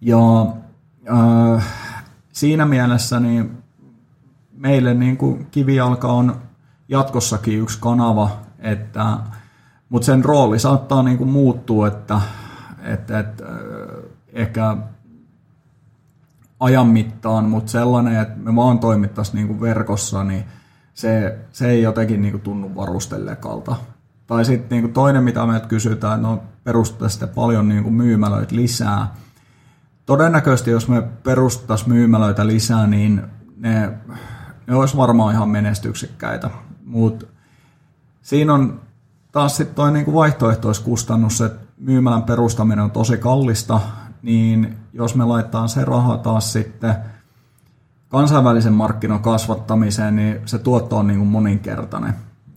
Ja 0.00 0.46
äh, 1.12 1.64
siinä 2.32 2.66
mielessä 2.66 3.20
niin 3.20 3.62
meille 4.56 4.94
niin 4.94 5.16
kuin 5.16 5.46
kivijalka 5.50 6.08
on 6.08 6.47
jatkossakin 6.88 7.58
yksi 7.58 7.78
kanava, 7.80 8.30
että, 8.58 9.16
mutta 9.88 10.06
sen 10.06 10.24
rooli 10.24 10.58
saattaa 10.58 11.02
niin 11.02 11.18
kuin 11.18 11.30
muuttua, 11.30 11.88
että, 11.88 12.20
että, 12.82 13.18
että 13.18 13.44
ehkä 14.32 14.76
ajan 16.60 16.86
mittaan, 16.86 17.44
mutta 17.44 17.72
sellainen, 17.72 18.20
että 18.20 18.38
me 18.38 18.56
vaan 18.56 18.78
toimittaisiin 18.78 19.36
niin 19.36 19.46
kuin 19.46 19.60
verkossa, 19.60 20.24
niin 20.24 20.44
se, 20.94 21.38
se 21.52 21.68
ei 21.68 21.82
jotenkin 21.82 22.22
niin 22.22 22.32
kuin 22.32 22.42
tunnu 22.42 22.74
varustelekalta. 22.74 23.76
Tai 24.26 24.44
sitten 24.44 24.68
niin 24.70 24.82
kuin 24.82 24.92
toinen, 24.92 25.24
mitä 25.24 25.46
me 25.46 25.60
kysytään, 25.60 26.22
no 26.22 26.42
perustetaan 26.64 27.10
sitten 27.10 27.28
paljon 27.28 27.68
niin 27.68 27.82
kuin 27.82 27.94
myymälöitä 27.94 28.56
lisää. 28.56 29.14
Todennäköisesti, 30.06 30.70
jos 30.70 30.88
me 30.88 31.02
perustaisiin 31.02 31.92
myymälöitä 31.92 32.46
lisää, 32.46 32.86
niin 32.86 33.22
ne, 33.56 33.92
ne 34.66 34.74
olisi 34.74 34.96
varmaan 34.96 35.34
ihan 35.34 35.48
menestyksekkäitä. 35.48 36.50
Mutta 36.88 37.26
siinä 38.22 38.54
on 38.54 38.80
taas 39.32 39.56
sitten 39.56 39.74
toi 39.74 39.92
niinku 39.92 40.14
vaihtoehtoiskustannus, 40.14 41.40
että 41.40 41.66
myymälän 41.78 42.22
perustaminen 42.22 42.84
on 42.84 42.90
tosi 42.90 43.16
kallista, 43.16 43.80
niin 44.22 44.76
jos 44.92 45.14
me 45.14 45.24
laitetaan 45.24 45.68
se 45.68 45.84
raha 45.84 46.16
taas 46.16 46.52
sitten 46.52 46.94
kansainvälisen 48.08 48.72
markkinan 48.72 49.20
kasvattamiseen, 49.20 50.16
niin 50.16 50.40
se 50.44 50.58
tuotto 50.58 50.96
on 50.96 51.06
niin 51.06 51.18
kuin 51.18 51.28
moninkertainen. 51.28 52.14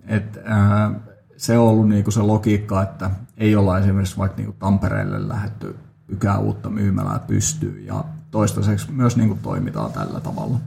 Et, 0.07 0.39
ää, 0.45 0.91
se 1.37 1.57
on 1.57 1.67
ollut 1.67 1.89
niin 1.89 2.03
kuin 2.03 2.13
se 2.13 2.21
logiikka, 2.21 2.81
että 2.81 3.11
ei 3.37 3.55
olla 3.55 3.79
esimerkiksi 3.79 4.17
vaikka 4.17 4.37
niin 4.37 4.45
kuin 4.45 4.57
Tampereelle 4.59 5.27
lähetty 5.27 5.75
ykää 6.07 6.37
uutta 6.37 6.69
myymälää 6.69 7.19
pystyy 7.19 7.81
ja 7.81 8.03
toistaiseksi 8.31 8.91
myös 8.91 9.17
niin 9.17 9.29
kuin 9.29 9.39
toimitaan 9.39 9.91
tällä 9.91 10.19
tavalla. 10.19 10.57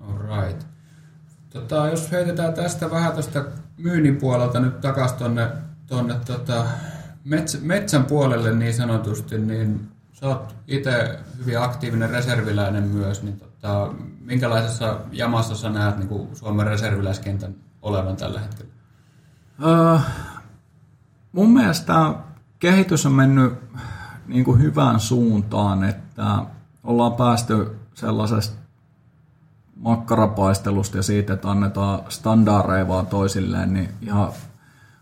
Alright. 0.00 0.77
Tota, 1.58 1.88
jos 1.88 2.12
heitetään 2.12 2.54
tästä 2.54 2.90
vähän 2.90 3.12
tästä 3.12 3.44
myynnin 3.78 4.16
puolelta 4.16 4.60
nyt 4.60 4.80
takaisin 4.80 5.18
tuonne 5.18 5.48
tonne, 5.86 6.14
tota, 6.26 6.64
metsä, 7.24 7.58
metsän 7.62 8.04
puolelle 8.04 8.54
niin 8.54 8.74
sanotusti, 8.74 9.38
niin 9.38 9.88
sä 10.12 10.26
oot 10.26 10.56
itse 10.66 11.18
hyvin 11.38 11.62
aktiivinen 11.62 12.10
reserviläinen 12.10 12.84
myös, 12.84 13.22
niin 13.22 13.38
tota, 13.38 13.92
minkälaisessa 14.20 15.00
jamassa 15.12 15.56
sä 15.56 15.70
näet 15.70 15.96
niin 15.96 16.08
kuin 16.08 16.36
Suomen 16.36 16.66
reserviläiskentän 16.66 17.54
olevan 17.82 18.16
tällä 18.16 18.40
hetkellä? 18.40 18.72
Öö, 19.66 19.98
mun 21.32 21.52
mielestä 21.52 22.14
kehitys 22.58 23.06
on 23.06 23.12
mennyt 23.12 23.52
niin 24.26 24.44
kuin 24.44 24.60
hyvään 24.60 25.00
suuntaan, 25.00 25.84
että 25.84 26.38
ollaan 26.84 27.12
päästy 27.12 27.76
sellaisesta 27.94 28.67
makkarapaistelusta 29.78 30.96
ja 30.96 31.02
siitä, 31.02 31.32
että 31.32 31.50
annetaan 31.50 32.00
standardeja 32.08 32.88
vaan 32.88 33.06
toisilleen, 33.06 33.72
niin 33.72 33.88
ihan 34.00 34.32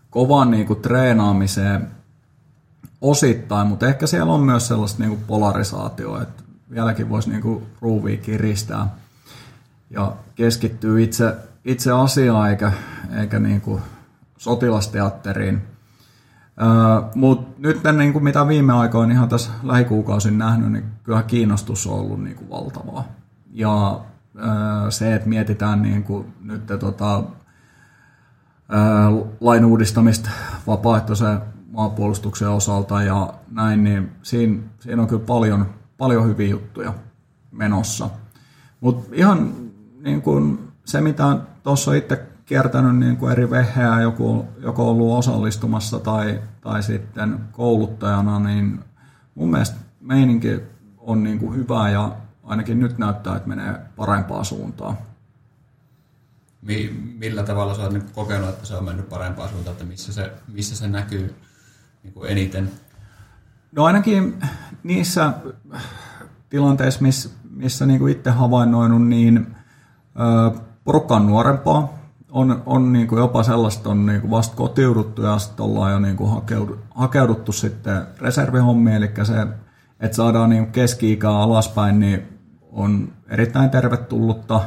kovan 0.09 0.51
niin 0.51 0.67
kuin, 0.67 0.81
treenaamiseen 0.81 1.87
osittain, 3.01 3.67
mutta 3.67 3.87
ehkä 3.87 4.07
siellä 4.07 4.33
on 4.33 4.41
myös 4.41 4.67
sellaista 4.67 4.99
niin 4.99 5.09
kuin 5.09 5.23
polarisaatioa, 5.27 6.21
että 6.21 6.43
vieläkin 6.71 7.09
voisi 7.09 7.29
niin 7.29 7.41
kuin, 7.41 7.65
ruuvia 7.81 8.17
kiristää 8.17 8.87
ja 9.89 10.15
keskittyä 10.35 10.99
itse, 10.99 11.35
itse 11.65 11.91
asiaan 11.91 12.49
eikä, 12.49 12.71
eikä 13.19 13.39
niin 13.39 13.61
kuin, 13.61 13.81
sotilasteatteriin. 14.37 15.61
Öö, 16.61 17.09
Mutta 17.15 17.55
nyt 17.57 17.79
niin 17.97 18.13
kuin 18.13 18.23
mitä 18.23 18.47
viime 18.47 18.73
aikoina 18.73 19.13
ihan 19.13 19.29
tässä 19.29 19.51
lähikuukausin 19.63 20.37
nähnyt, 20.37 20.71
niin 20.71 20.85
kyllä 21.03 21.23
kiinnostus 21.23 21.87
on 21.87 21.99
ollut 21.99 22.23
niin 22.23 22.35
kuin 22.35 22.49
valtavaa. 22.49 23.03
Ja 23.51 23.99
se, 24.89 25.15
että 25.15 25.29
mietitään 25.29 25.81
niin 25.81 26.03
kuin 26.03 26.33
nyt 26.41 26.65
tota, 26.65 27.23
lain 29.41 29.65
uudistamista 29.65 30.29
vapaaehtoisen 30.67 31.39
maanpuolustuksen 31.71 32.49
osalta 32.49 33.03
ja 33.03 33.33
näin, 33.51 33.83
niin 33.83 34.11
siinä, 34.23 34.63
siinä 34.79 35.01
on 35.01 35.07
kyllä 35.07 35.25
paljon, 35.25 35.65
paljon 35.97 36.25
hyviä 36.25 36.49
juttuja 36.49 36.93
menossa. 37.51 38.09
Mutta 38.81 39.09
ihan 39.13 39.53
niin 40.01 40.21
kuin 40.21 40.59
se, 40.85 41.01
mitä 41.01 41.37
tuossa 41.63 41.93
itse 41.93 42.25
kiertänyt 42.45 42.95
niin 42.97 43.17
kuin 43.17 43.31
eri 43.31 43.49
veheä, 43.49 44.01
joku, 44.01 44.45
joko 44.59 44.89
ollut 44.89 45.17
osallistumassa 45.17 45.99
tai, 45.99 46.41
tai 46.61 46.83
sitten 46.83 47.39
kouluttajana, 47.51 48.39
niin 48.39 48.79
mun 49.35 49.51
mielestä 49.51 49.77
meininki 50.01 50.61
on 50.97 51.23
niin 51.23 51.39
kuin 51.39 51.55
hyvä 51.55 51.89
ja 51.89 52.15
ainakin 52.47 52.79
nyt 52.79 52.97
näyttää, 52.97 53.35
että 53.35 53.49
menee 53.49 53.79
parempaa 53.95 54.43
suuntaan. 54.43 54.97
Millä 57.17 57.43
tavalla 57.43 57.75
sä 57.75 57.81
oot 57.81 57.93
niin 57.93 58.09
kokenut, 58.15 58.49
että 58.49 58.65
se 58.65 58.75
on 58.75 58.85
mennyt 58.85 59.09
parempaan 59.09 59.49
suuntaan, 59.49 59.71
että 59.71 59.85
missä 59.85 60.13
se, 60.13 60.31
missä 60.53 60.75
se 60.75 60.87
näkyy 60.87 61.35
niin 62.03 62.13
kuin 62.13 62.31
eniten? 62.31 62.71
No 63.71 63.85
ainakin 63.85 64.39
niissä 64.83 65.33
tilanteissa, 66.49 67.01
missä, 67.01 67.29
missä 67.49 67.85
niin 67.85 67.99
kuin 67.99 68.11
itse 68.11 68.29
havainnoinut, 68.29 69.07
niin 69.07 69.55
porukka 70.83 71.15
on 71.15 71.27
nuorempaa, 71.27 71.97
on, 72.31 72.63
on 72.65 72.93
niin 72.93 73.07
kuin 73.07 73.19
jopa 73.19 73.43
sellaista 73.43 73.89
on 73.89 74.05
niin 74.05 74.21
kuin 74.21 74.31
vasta 74.31 74.55
kotiuduttu 74.55 75.21
ja 75.21 75.39
sitten 75.39 75.65
ollaan 75.65 75.91
jo 75.91 75.99
niin 75.99 76.17
kuin 76.17 76.31
hakeuduttu, 76.31 76.85
hakeuduttu 76.95 77.51
sitten 77.51 78.07
reservihommiin, 78.19 78.95
eli 78.95 79.11
se, 79.23 79.47
että 79.99 80.17
saadaan 80.17 80.49
niin 80.49 80.71
keski-ikää 80.71 81.31
alaspäin, 81.31 81.99
niin 81.99 82.36
on 82.77 83.13
erittäin 83.29 83.69
tervetullutta. 83.69 84.61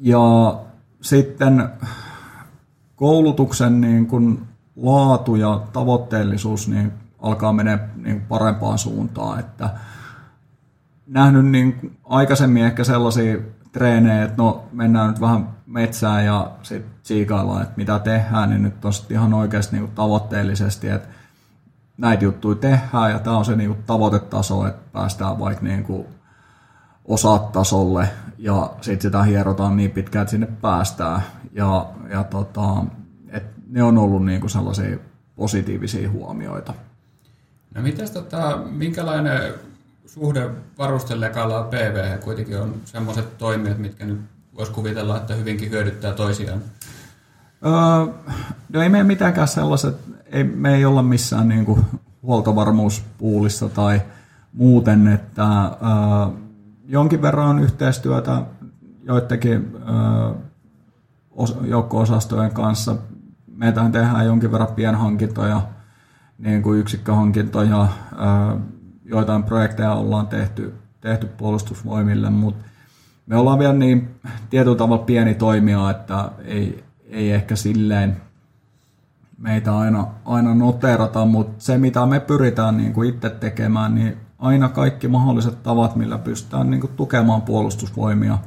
Ja 0.00 0.58
sitten 1.00 1.68
koulutuksen 2.96 3.80
niin 3.80 4.06
kuin 4.06 4.48
laatu 4.76 5.36
ja 5.36 5.62
tavoitteellisuus 5.72 6.68
niin 6.68 6.92
alkaa 7.18 7.52
mennä 7.52 7.78
niin 7.96 8.20
parempaan 8.20 8.78
suuntaan, 8.78 9.40
että 9.40 9.70
nähnyt 11.06 11.46
niin 11.46 11.98
aikaisemmin 12.04 12.64
ehkä 12.64 12.84
sellaisia 12.84 13.38
treenejä, 13.72 14.22
että 14.22 14.42
no 14.42 14.64
mennään 14.72 15.08
nyt 15.08 15.20
vähän 15.20 15.48
metsään 15.66 16.24
ja 16.24 16.50
sitten 16.62 16.92
siikaillaan, 17.02 17.62
että 17.62 17.74
mitä 17.76 17.98
tehdään, 17.98 18.50
niin 18.50 18.62
nyt 18.62 18.84
on 18.84 18.92
sitten 18.92 19.16
ihan 19.16 19.34
oikeasti 19.34 19.76
niin 19.76 19.90
tavoitteellisesti, 19.90 20.88
että 20.88 21.08
näitä 22.02 22.24
juttuja 22.24 22.56
tehdään 22.56 23.10
ja 23.10 23.18
tämä 23.18 23.36
on 23.36 23.44
se 23.44 23.56
niin 23.56 23.82
tavoitetaso, 23.86 24.66
että 24.66 24.82
päästään 24.92 25.38
vaikka 25.38 25.64
niin 25.64 25.84
kuin 25.84 26.06
osatasolle 27.04 28.08
ja 28.38 28.70
sitten 28.80 29.00
sitä 29.00 29.22
hierotaan 29.22 29.76
niin 29.76 29.90
pitkään, 29.90 30.22
että 30.22 30.30
sinne 30.30 30.46
päästään. 30.46 31.22
Ja, 31.52 31.86
ja 32.10 32.24
tota, 32.24 32.84
et 33.28 33.44
ne 33.68 33.82
on 33.82 33.98
ollut 33.98 34.24
niin 34.24 34.40
kuin 34.40 34.50
sellaisia 34.50 34.98
positiivisia 35.36 36.10
huomioita. 36.10 36.74
No 37.74 37.82
mitäs 37.82 38.10
tota, 38.10 38.58
minkälainen 38.70 39.54
suhde 40.06 40.50
varustelekalla 40.78 41.54
ja 41.54 41.62
PV 41.62 42.18
kuitenkin 42.18 42.60
on 42.60 42.74
semmoiset 42.84 43.38
toimijat, 43.38 43.78
mitkä 43.78 44.06
nyt 44.06 44.20
voisi 44.56 44.72
kuvitella, 44.72 45.16
että 45.16 45.34
hyvinkin 45.34 45.70
hyödyttää 45.70 46.12
toisiaan? 46.12 46.62
Öö, 47.66 48.32
no 48.68 48.82
ei 48.82 48.88
meidän 48.88 49.06
mitenkään 49.06 49.48
sellaiset, 49.48 49.96
ei, 50.32 50.44
me 50.44 50.74
ei 50.74 50.84
olla 50.84 51.02
missään 51.02 51.48
niin 51.48 51.64
kuin 51.64 51.84
huoltovarmuuspuulissa 52.22 53.68
tai 53.68 54.02
muuten, 54.52 55.06
että 55.06 55.62
öö, 55.64 56.36
jonkin 56.84 57.22
verran 57.22 57.48
on 57.48 57.58
yhteistyötä 57.58 58.42
joidenkin 59.02 59.76
öö, 59.88 60.34
joukko-osastojen 61.64 62.50
kanssa. 62.50 62.96
Meitähän 63.56 63.92
tehdään 63.92 64.26
jonkin 64.26 64.52
verran 64.52 64.74
pienhankintoja, 64.74 65.62
niin 66.38 66.62
kuin 66.62 66.80
yksikköhankintoja, 66.80 67.88
öö, 68.12 68.58
joitain 69.04 69.42
projekteja 69.42 69.94
ollaan 69.94 70.26
tehty, 70.26 70.74
tehty 71.00 71.26
puolustusvoimille, 71.26 72.30
mutta 72.30 72.64
me 73.26 73.36
ollaan 73.36 73.58
vielä 73.58 73.72
niin 73.72 74.08
tietyllä 74.50 74.76
tavalla 74.76 75.04
pieni 75.04 75.34
toimija, 75.34 75.90
että 75.90 76.30
ei, 76.44 76.84
ei 77.10 77.32
ehkä 77.32 77.56
silleen 77.56 78.16
meitä 79.42 79.78
aina, 79.78 80.06
aina 80.24 80.54
noterata, 80.54 81.24
mutta 81.24 81.64
se 81.64 81.78
mitä 81.78 82.06
me 82.06 82.20
pyritään 82.20 82.76
niin 82.76 82.92
kuin 82.92 83.08
itse 83.08 83.30
tekemään, 83.30 83.94
niin 83.94 84.16
aina 84.38 84.68
kaikki 84.68 85.08
mahdolliset 85.08 85.62
tavat, 85.62 85.96
millä 85.96 86.18
pystytään 86.18 86.70
niin 86.70 86.80
kuin 86.80 86.92
tukemaan 86.96 87.42
puolustusvoimia, 87.42 88.38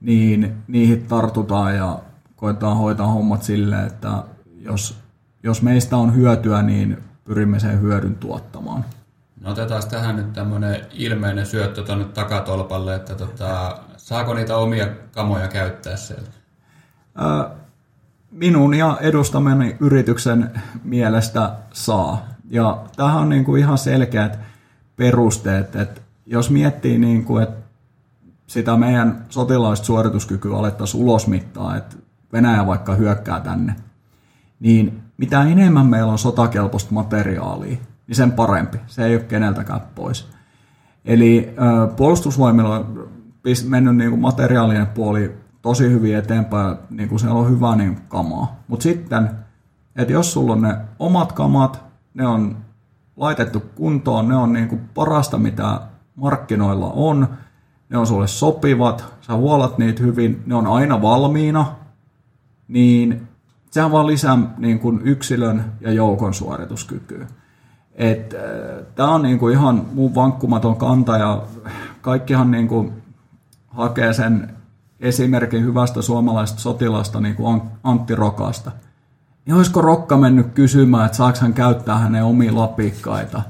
niin 0.00 0.56
niihin 0.68 1.06
tartutaan 1.06 1.76
ja 1.76 1.98
koetaan 2.36 2.76
hoitaa 2.76 3.06
hommat 3.06 3.42
silleen, 3.42 3.86
että 3.86 4.24
jos, 4.58 4.98
jos 5.42 5.62
meistä 5.62 5.96
on 5.96 6.14
hyötyä, 6.14 6.62
niin 6.62 6.98
pyrimme 7.24 7.60
sen 7.60 7.80
hyödyn 7.80 8.14
tuottamaan. 8.14 8.84
No 9.40 9.50
otetaan 9.50 9.82
tähän 9.90 10.16
nyt 10.16 10.32
tämmöinen 10.32 10.80
ilmeinen 10.92 11.46
syöttö 11.46 11.82
tuonne 11.82 12.04
takatolpalle, 12.04 12.94
että 12.94 13.14
tota, 13.14 13.78
saako 13.96 14.34
niitä 14.34 14.56
omia 14.56 14.86
kamoja 15.14 15.48
käyttää 15.48 15.96
siellä? 15.96 16.30
Minun 18.30 18.74
ja 18.74 18.98
edustamani 19.00 19.76
yrityksen 19.80 20.50
mielestä 20.84 21.52
saa. 21.72 22.26
Ja 22.50 22.84
tähän 22.96 23.22
on 23.22 23.28
niin 23.28 23.44
kuin 23.44 23.60
ihan 23.60 23.78
selkeät 23.78 24.38
perusteet, 24.96 25.76
että 25.76 26.00
jos 26.26 26.50
miettii, 26.50 26.98
niin 26.98 27.24
kuin, 27.24 27.42
että 27.42 27.60
sitä 28.46 28.76
meidän 28.76 29.24
sotilaista 29.28 29.86
suorituskykyä 29.86 30.56
alettaisiin 30.56 31.02
ulosmittaa, 31.02 31.76
että 31.76 31.96
Venäjä 32.32 32.66
vaikka 32.66 32.94
hyökkää 32.94 33.40
tänne, 33.40 33.74
niin 34.60 35.02
mitä 35.16 35.42
enemmän 35.42 35.86
meillä 35.86 36.12
on 36.12 36.18
sotakelpoista 36.18 36.94
materiaalia, 36.94 37.76
niin 38.06 38.16
sen 38.16 38.32
parempi. 38.32 38.78
Se 38.86 39.04
ei 39.04 39.14
ole 39.14 39.24
keneltäkään 39.24 39.80
pois. 39.94 40.28
Eli 41.04 41.54
puolustusvoimilla 41.96 42.76
on 42.76 43.08
mennyt 43.68 43.96
niin 43.96 44.10
kuin 44.10 44.20
materiaalinen 44.20 44.86
puoli 44.86 45.36
tosi 45.62 45.90
hyvin 45.90 46.16
eteenpäin, 46.16 46.76
niin 46.90 47.08
kuin 47.08 47.18
siellä 47.18 47.38
on 47.38 47.50
hyvä 47.50 47.76
niin 47.76 48.00
kamaa. 48.08 48.56
Mutta 48.68 48.82
sitten, 48.82 49.30
että 49.96 50.12
jos 50.12 50.32
sulla 50.32 50.52
on 50.52 50.62
ne 50.62 50.76
omat 50.98 51.32
kamat, 51.32 51.84
ne 52.14 52.26
on 52.26 52.56
laitettu 53.16 53.60
kuntoon, 53.74 54.28
ne 54.28 54.36
on 54.36 54.52
niin 54.52 54.68
kuin 54.68 54.80
parasta, 54.94 55.38
mitä 55.38 55.80
markkinoilla 56.14 56.90
on, 56.94 57.28
ne 57.88 57.98
on 57.98 58.06
sulle 58.06 58.26
sopivat, 58.26 59.04
sä 59.20 59.34
huolat 59.34 59.78
niitä 59.78 60.02
hyvin, 60.02 60.42
ne 60.46 60.54
on 60.54 60.66
aina 60.66 61.02
valmiina, 61.02 61.74
niin 62.68 63.28
sehän 63.70 63.92
vaan 63.92 64.06
lisää 64.06 64.38
niin 64.58 64.78
kuin 64.78 65.00
yksilön 65.04 65.64
ja 65.80 65.92
joukon 65.92 66.34
suorituskykyä. 66.34 67.22
Äh, 67.22 67.28
Tämä 68.94 69.14
on 69.14 69.22
niinku 69.22 69.48
ihan 69.48 69.86
mun 69.94 70.14
vankkumaton 70.14 70.76
kanta 70.76 71.16
ja 71.16 71.42
kaikkihan 72.00 72.50
niinku 72.50 72.92
hakee 73.68 74.12
sen 74.12 74.59
esimerkin 75.00 75.64
hyvästä 75.64 76.02
suomalaisesta 76.02 76.60
sotilasta 76.60 77.20
niin 77.20 77.36
kuin 77.36 77.62
Antti 77.84 78.14
Rokasta. 78.14 78.72
Niin 79.46 79.56
olisiko 79.56 79.80
Rokka 79.82 80.16
mennyt 80.16 80.46
kysymään, 80.54 81.06
että 81.06 81.16
saako 81.16 81.38
hän 81.40 81.54
käyttää 81.54 81.98
hänen 81.98 82.24
omia 82.24 82.54
lapikkaita? 82.54 83.42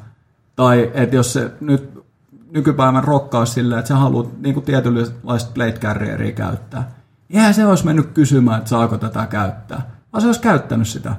Tai 0.56 0.90
että 0.94 1.16
jos 1.16 1.32
se 1.32 1.52
nyt 1.60 2.04
nykypäivän 2.50 3.04
Rokka 3.04 3.38
olisi 3.38 3.52
silleen, 3.52 3.78
että 3.78 3.88
sä 3.88 3.96
haluat 3.96 4.40
niin 4.40 4.54
kuin 4.54 4.66
tietynlaista 4.66 5.50
plate 5.54 5.80
carrieria 5.80 6.32
käyttää. 6.32 6.90
Eihän 7.30 7.54
se 7.54 7.66
olisi 7.66 7.84
mennyt 7.84 8.06
kysymään, 8.06 8.58
että 8.58 8.70
saako 8.70 8.98
tätä 8.98 9.26
käyttää. 9.26 9.90
Vaan 10.12 10.20
se 10.20 10.28
olisi 10.28 10.40
käyttänyt 10.40 10.88
sitä. 10.88 11.14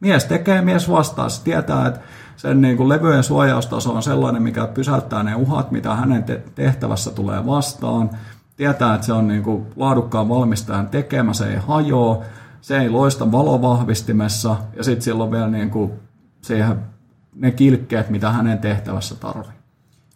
Mies 0.00 0.24
tekee, 0.24 0.62
mies 0.62 0.90
vastaa. 0.90 1.28
Se 1.28 1.44
tietää, 1.44 1.86
että 1.86 2.00
sen 2.36 2.60
niin 2.60 2.76
kuin 2.76 2.88
levyjen 2.88 3.24
suojaustaso 3.24 3.92
on 3.94 4.02
sellainen, 4.02 4.42
mikä 4.42 4.66
pysäyttää 4.66 5.22
ne 5.22 5.34
uhat, 5.34 5.70
mitä 5.70 5.94
hänen 5.94 6.24
tehtävässä 6.54 7.10
tulee 7.10 7.46
vastaan. 7.46 8.10
Tietää, 8.56 8.94
että 8.94 9.06
se 9.06 9.12
on 9.12 9.28
niin 9.28 9.42
kuin 9.42 9.66
laadukkaan 9.76 10.28
valmistajan 10.28 10.88
tekemä, 10.88 11.32
se 11.32 11.46
ei 11.46 11.56
hajoa, 11.56 12.24
se 12.60 12.78
ei 12.78 12.90
loista 12.90 13.32
valovahvistimessa 13.32 14.56
ja 14.76 14.84
sitten 14.84 15.02
sillä 15.02 15.24
on 15.24 15.30
vielä 15.30 15.48
niin 15.48 15.70
kuin 15.70 15.92
siihen 16.42 16.76
ne 17.34 17.50
kilkkeet, 17.50 18.10
mitä 18.10 18.30
hänen 18.30 18.58
tehtävässä 18.58 19.14
tarvii. 19.14 19.64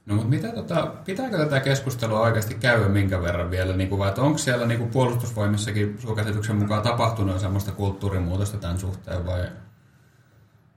No 0.06 0.14
mutta 0.14 0.28
mitä 0.28 0.48
tota, 0.48 0.86
pitääkö 1.04 1.38
tätä 1.38 1.60
keskustelua 1.60 2.20
oikeasti 2.20 2.54
käydä 2.54 2.88
minkä 2.88 3.22
verran 3.22 3.50
vielä, 3.50 3.76
niin 3.76 3.88
kuin, 3.88 3.98
vai 3.98 4.08
että 4.08 4.22
onko 4.22 4.38
siellä 4.38 4.66
niin 4.66 4.78
kuin 4.78 4.90
puolustusvoimissakin 4.90 5.96
sun 5.98 6.16
käsityksen 6.16 6.56
mukaan 6.56 6.82
tapahtunut 6.82 7.40
sellaista 7.40 7.72
kulttuurimuutosta 7.72 8.58
tämän 8.58 8.78
suhteen 8.78 9.26
vai 9.26 9.40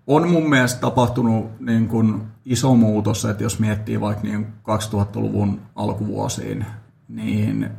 on 0.08 0.30
mun 0.30 0.50
mielestä 0.50 0.82
tapahtunut 0.82 1.60
niin 1.60 1.88
kuin 1.88 2.22
iso 2.46 2.76
muutos, 2.76 3.26
että 3.26 3.44
jos 3.44 3.60
miettii 3.60 4.02
vaikka 4.02 4.24
niin 4.24 4.48
2000-luvun 4.70 5.62
alkuvuosiin, 5.76 6.66
niin 7.16 7.70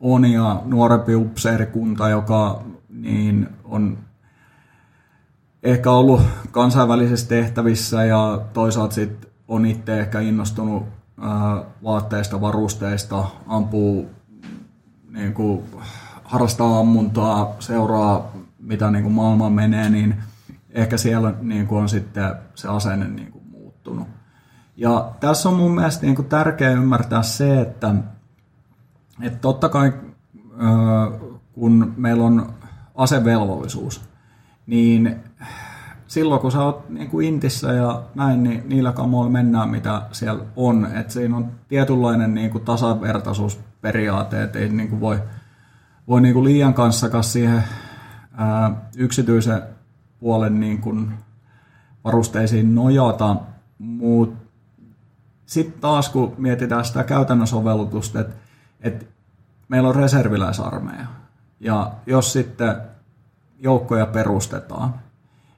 on 0.00 0.24
ja 0.24 0.62
nuorempi 0.64 1.14
upseerikunta, 1.14 2.08
joka 2.08 2.62
niin 2.88 3.48
on 3.64 3.98
ehkä 5.62 5.90
ollut 5.90 6.20
kansainvälisissä 6.50 7.28
tehtävissä 7.28 8.04
ja 8.04 8.40
toisaalta 8.52 8.94
sit 8.94 9.28
on 9.48 9.66
itse 9.66 10.00
ehkä 10.00 10.20
innostunut 10.20 10.82
vaatteista, 11.84 12.40
varusteista, 12.40 13.24
ampuu, 13.46 14.10
niin 15.10 15.34
kuin, 15.34 15.62
harrastaa 16.24 16.78
ammuntaa, 16.78 17.56
seuraa 17.58 18.32
mitä 18.58 18.90
niin 18.90 19.02
kuin 19.02 19.14
maailma 19.14 19.50
menee, 19.50 19.90
niin– 19.90 20.14
ehkä 20.70 20.96
siellä 20.96 21.34
niin 21.40 21.66
kuin 21.66 21.82
on 21.82 21.88
sitten 21.88 22.34
se 22.54 22.68
asenne 22.68 23.08
niin 23.08 23.32
kuin 23.32 23.44
muuttunut. 23.50 24.08
Ja 24.76 25.12
tässä 25.20 25.48
on 25.48 25.54
mun 25.54 25.74
mielestä 25.74 26.06
niin 26.06 26.16
kuin 26.16 26.28
tärkeää 26.28 26.72
ymmärtää 26.72 27.22
se, 27.22 27.60
että, 27.60 27.94
että 29.22 29.38
totta 29.38 29.68
kai 29.68 29.92
kun 31.52 31.94
meillä 31.96 32.24
on 32.24 32.52
asevelvollisuus, 32.94 34.08
niin 34.66 35.16
silloin 36.06 36.40
kun 36.40 36.52
sä 36.52 36.62
oot 36.62 36.88
niin 36.88 37.10
kuin 37.10 37.26
intissä 37.26 37.72
ja 37.72 38.02
näin, 38.14 38.42
niin 38.42 38.62
niillä 38.68 38.92
kamoilla 38.92 39.30
mennään, 39.30 39.68
mitä 39.68 40.02
siellä 40.12 40.44
on. 40.56 40.88
Että 40.94 41.12
siinä 41.12 41.36
on 41.36 41.52
tietynlainen 41.68 42.34
niin 42.34 42.50
kuin 42.50 42.64
tasavertaisuusperiaate, 42.64 44.42
että 44.42 44.58
ei 44.58 44.68
niin 44.68 44.88
kuin 44.88 45.00
voi, 45.00 45.22
voi 46.08 46.20
niin 46.20 46.34
kuin 46.34 46.44
liian 46.44 46.74
kanssakaan 46.74 47.24
siihen 47.24 47.64
ää, 48.36 48.88
yksityisen 48.96 49.62
puolen 50.20 50.60
niin 50.60 50.78
kuin 50.80 51.10
varusteisiin 52.04 52.74
nojata, 52.74 53.36
mutta 53.78 54.48
sitten 55.46 55.80
taas 55.80 56.08
kun 56.08 56.34
mietitään 56.38 56.84
sitä 56.84 57.04
käytännön 57.04 57.46
sovellutusta, 57.46 58.20
että, 58.20 58.47
että 58.80 59.06
meillä 59.68 59.88
on 59.88 59.94
reserviläisarmeija, 59.96 61.06
ja 61.60 61.92
jos 62.06 62.32
sitten 62.32 62.76
joukkoja 63.58 64.06
perustetaan, 64.06 64.94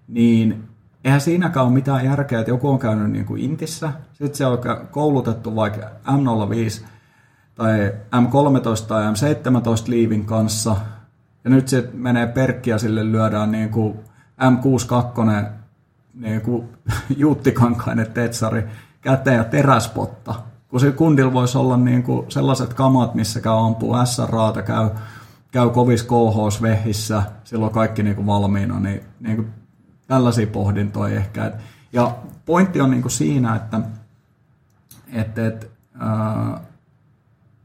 niin 0.08 0.68
eihän 1.04 1.20
siinäkään 1.20 1.66
ole 1.66 1.74
mitään 1.74 2.04
järkeä, 2.04 2.40
että 2.40 2.50
joku 2.50 2.68
on 2.68 2.78
käynyt 2.78 3.10
niin 3.10 3.26
kuin 3.26 3.42
Intissä, 3.42 3.92
sitten 4.12 4.34
se 4.34 4.46
on 4.46 4.58
koulutettu 4.90 5.56
vaikka 5.56 5.80
M05 6.06 6.84
tai 7.54 7.92
M13 8.16 8.86
tai 8.88 9.04
M17 9.04 9.84
liivin 9.86 10.24
kanssa, 10.26 10.76
ja 11.44 11.50
nyt 11.50 11.68
se 11.68 11.90
menee 11.92 12.26
perkkiä, 12.26 12.78
sille 12.78 13.12
lyödään 13.12 13.50
niin 13.50 13.70
kuin 13.70 13.98
M62 14.40 15.44
niin 16.14 16.40
kuin 16.40 16.68
Juttikankainen 17.16 18.12
tetsari 18.12 18.68
käteen 19.00 19.36
ja 19.36 19.44
teräspotta. 19.44 20.34
Kun 20.70 20.80
se 20.80 20.92
kundilla 20.92 21.32
voisi 21.32 21.58
olla 21.58 21.76
niin 21.76 22.02
kuin 22.02 22.30
sellaiset 22.30 22.74
kamat, 22.74 23.14
missä 23.14 23.40
käy 23.40 23.66
ampuu 23.66 23.94
SRAta, 24.04 24.62
käy, 24.62 24.90
käy 25.50 25.70
kovis 25.70 26.02
KH-vehissä, 26.02 27.22
silloin 27.44 27.72
kaikki 27.72 28.02
niin 28.02 28.16
kuin 28.16 28.26
valmiina, 28.26 28.80
niin, 28.80 29.00
niin 29.20 29.36
kuin 29.36 29.48
tällaisia 30.06 30.46
pohdintoja 30.46 31.16
ehkä. 31.16 31.52
Ja 31.92 32.16
pointti 32.46 32.80
on 32.80 32.90
niin 32.90 33.02
kuin 33.02 33.12
siinä, 33.12 33.56
että, 33.56 33.80
että, 35.12 35.46
että 35.46 35.66
ää, 35.98 36.60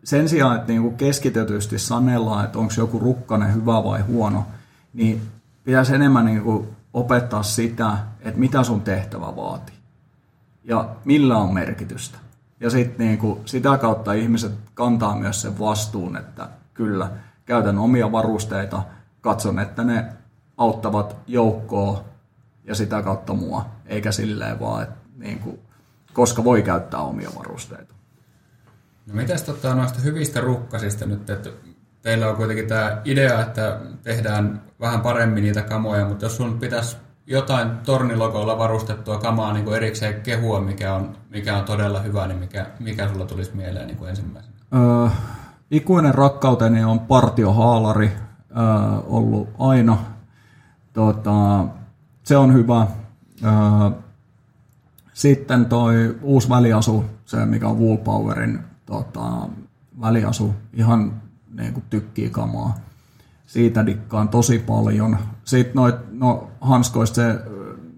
sen 0.03 0.29
sijaan, 0.29 0.55
että 0.55 0.71
niin 0.71 0.81
kuin 0.81 0.97
keskitetysti 0.97 1.79
sanellaan, 1.79 2.45
että 2.45 2.59
onko 2.59 2.73
joku 2.77 2.99
rukkanen 2.99 3.53
hyvä 3.53 3.83
vai 3.83 4.01
huono, 4.01 4.45
niin 4.93 5.21
pitäisi 5.63 5.95
enemmän 5.95 6.25
niin 6.25 6.41
kuin 6.41 6.67
opettaa 6.93 7.43
sitä, 7.43 7.97
että 8.19 8.39
mitä 8.39 8.63
sun 8.63 8.81
tehtävä 8.81 9.35
vaatii 9.35 9.75
ja 10.63 10.89
millä 11.05 11.37
on 11.37 11.53
merkitystä. 11.53 12.17
Ja 12.59 12.69
sitten 12.69 13.07
niin 13.07 13.17
kuin 13.17 13.39
sitä 13.45 13.77
kautta 13.77 14.13
ihmiset 14.13 14.51
kantaa 14.73 15.17
myös 15.17 15.41
sen 15.41 15.59
vastuun, 15.59 16.17
että 16.17 16.49
kyllä, 16.73 17.09
käytän 17.45 17.77
omia 17.77 18.11
varusteita, 18.11 18.83
katson, 19.21 19.59
että 19.59 19.83
ne 19.83 20.05
auttavat 20.57 21.17
joukkoa 21.27 22.05
ja 22.63 22.75
sitä 22.75 23.01
kautta 23.01 23.33
mua, 23.33 23.65
eikä 23.85 24.11
silleen 24.11 24.59
vaan, 24.59 24.83
että 24.83 24.95
niin 25.17 25.39
kuin, 25.39 25.59
koska 26.13 26.43
voi 26.43 26.63
käyttää 26.63 26.99
omia 26.99 27.29
varusteita. 27.35 27.93
No 29.07 29.13
mitäs 29.13 29.43
tota, 29.43 29.75
noista 29.75 29.99
hyvistä 29.99 30.41
rukkasista 30.41 31.05
nyt, 31.05 31.29
että 31.29 31.49
teillä 32.01 32.29
on 32.29 32.35
kuitenkin 32.35 32.67
tämä 32.67 33.01
idea, 33.05 33.41
että 33.41 33.79
tehdään 34.03 34.61
vähän 34.79 35.01
paremmin 35.01 35.43
niitä 35.43 35.61
kamoja, 35.61 36.05
mutta 36.05 36.25
jos 36.25 36.37
sun 36.37 36.59
pitäisi 36.59 36.97
jotain 37.27 37.69
tornilogoilla 37.77 38.57
varustettua 38.57 39.17
kamaa 39.17 39.53
niin 39.53 39.65
kuin 39.65 39.77
erikseen 39.77 40.21
kehua, 40.21 40.59
mikä 40.61 40.93
on, 40.93 41.17
mikä 41.29 41.57
on 41.57 41.63
todella 41.63 41.99
hyvä, 41.99 42.27
niin 42.27 42.39
mikä, 42.39 42.67
mikä 42.79 43.09
sulla 43.09 43.25
tulisi 43.25 43.55
mieleen 43.55 43.87
niin 43.87 43.97
kuin 43.97 44.09
ensimmäisenä? 44.09 44.55
Öö, 44.75 45.09
ikuinen 45.71 46.15
rakkauteni 46.15 46.83
on 46.83 46.99
partiohaalari 46.99 48.11
öö, 48.57 48.63
ollut 49.07 49.49
aina. 49.59 49.97
Tota, 50.93 51.65
se 52.23 52.37
on 52.37 52.53
hyvä. 52.53 52.87
Öö, 53.43 53.51
sitten 55.13 55.65
toi 55.65 56.15
uusi 56.21 56.49
väliasu, 56.49 57.05
se 57.25 57.45
mikä 57.45 57.67
on 57.67 57.79
Woolpowerin 57.79 58.59
tota, 58.85 59.21
väliasu, 60.01 60.53
ihan 60.73 61.21
niin 61.57 61.73
kuin 61.73 61.83
tykkii 61.89 62.29
kamaa. 62.29 62.75
Siitä 63.45 63.85
dikkaan 63.85 64.29
tosi 64.29 64.59
paljon. 64.59 65.17
Sitten 65.43 65.75
noit, 65.75 65.95
no, 66.11 66.51
hanskoista 66.61 67.15
se, 67.15 67.39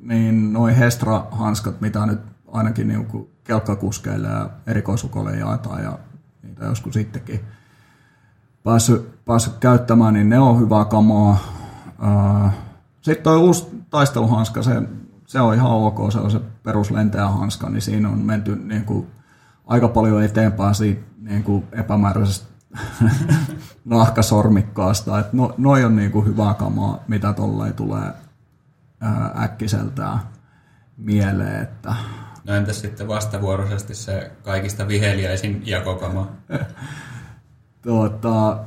niin 0.02 0.54
noin 0.54 0.76
Hestra-hanskat, 0.76 1.82
mitä 1.82 2.06
nyt 2.06 2.20
ainakin 2.48 2.88
niin 2.88 3.08
kelkkakuskeille 3.44 4.28
ja 4.28 4.50
erikoisukolle 4.68 5.38
jaetaan 5.38 5.84
ja 5.84 6.00
niitä 6.44 6.66
joskus 6.66 6.94
sittenkin 6.94 7.40
päässyt, 8.64 9.26
päässyt 9.26 9.54
käyttämään, 9.60 10.14
niin 10.14 10.30
ne 10.30 10.40
on 10.40 10.60
hyvää 10.60 10.86
kamaa. 10.86 11.38
Sitten 13.02 13.24
tuo 13.24 13.38
uusi 13.38 13.68
taisteluhanska, 13.90 14.64
se, 14.64 14.82
se 15.26 15.40
on 15.40 15.56
ihan 15.56 15.72
ok, 15.72 16.12
se 16.12 16.20
on 16.20 16.32
se 16.32 16.42
peruslentäjä 16.64 17.28
hanska, 17.28 17.70
niin 17.70 17.82
siinä 17.82 18.10
on 18.10 18.20
menty 18.20 18.56
niin 18.56 18.86
kuin 18.86 19.08
aika 19.66 19.88
paljon 19.88 20.24
eteenpäin 20.24 20.76
siitä 20.76 21.02
niin 21.22 21.44
kuin 21.44 21.64
epämääräisestä 21.72 22.48
nahkasormikkaasta. 23.88 25.20
Et 25.20 25.34
no, 25.34 25.54
noi 25.58 25.84
on 25.84 25.96
niin 25.96 26.12
kuin 26.12 26.26
hyvää 26.26 26.54
kamaa, 26.54 27.04
mitä 27.08 27.34
tolleen 27.34 27.74
tulee 27.74 28.14
ää, 29.02 29.32
äkkiseltään 29.44 30.20
mieleen. 30.98 31.62
Että... 31.62 31.96
No 32.44 32.54
entäs 32.54 32.82
sitten 32.82 33.08
vastavuoroisesti 33.08 33.96
se 33.96 34.32
kaikista 34.44 34.88
viheliäisin 34.88 35.62
jakokama? 35.66 36.32
tuota, 37.82 38.60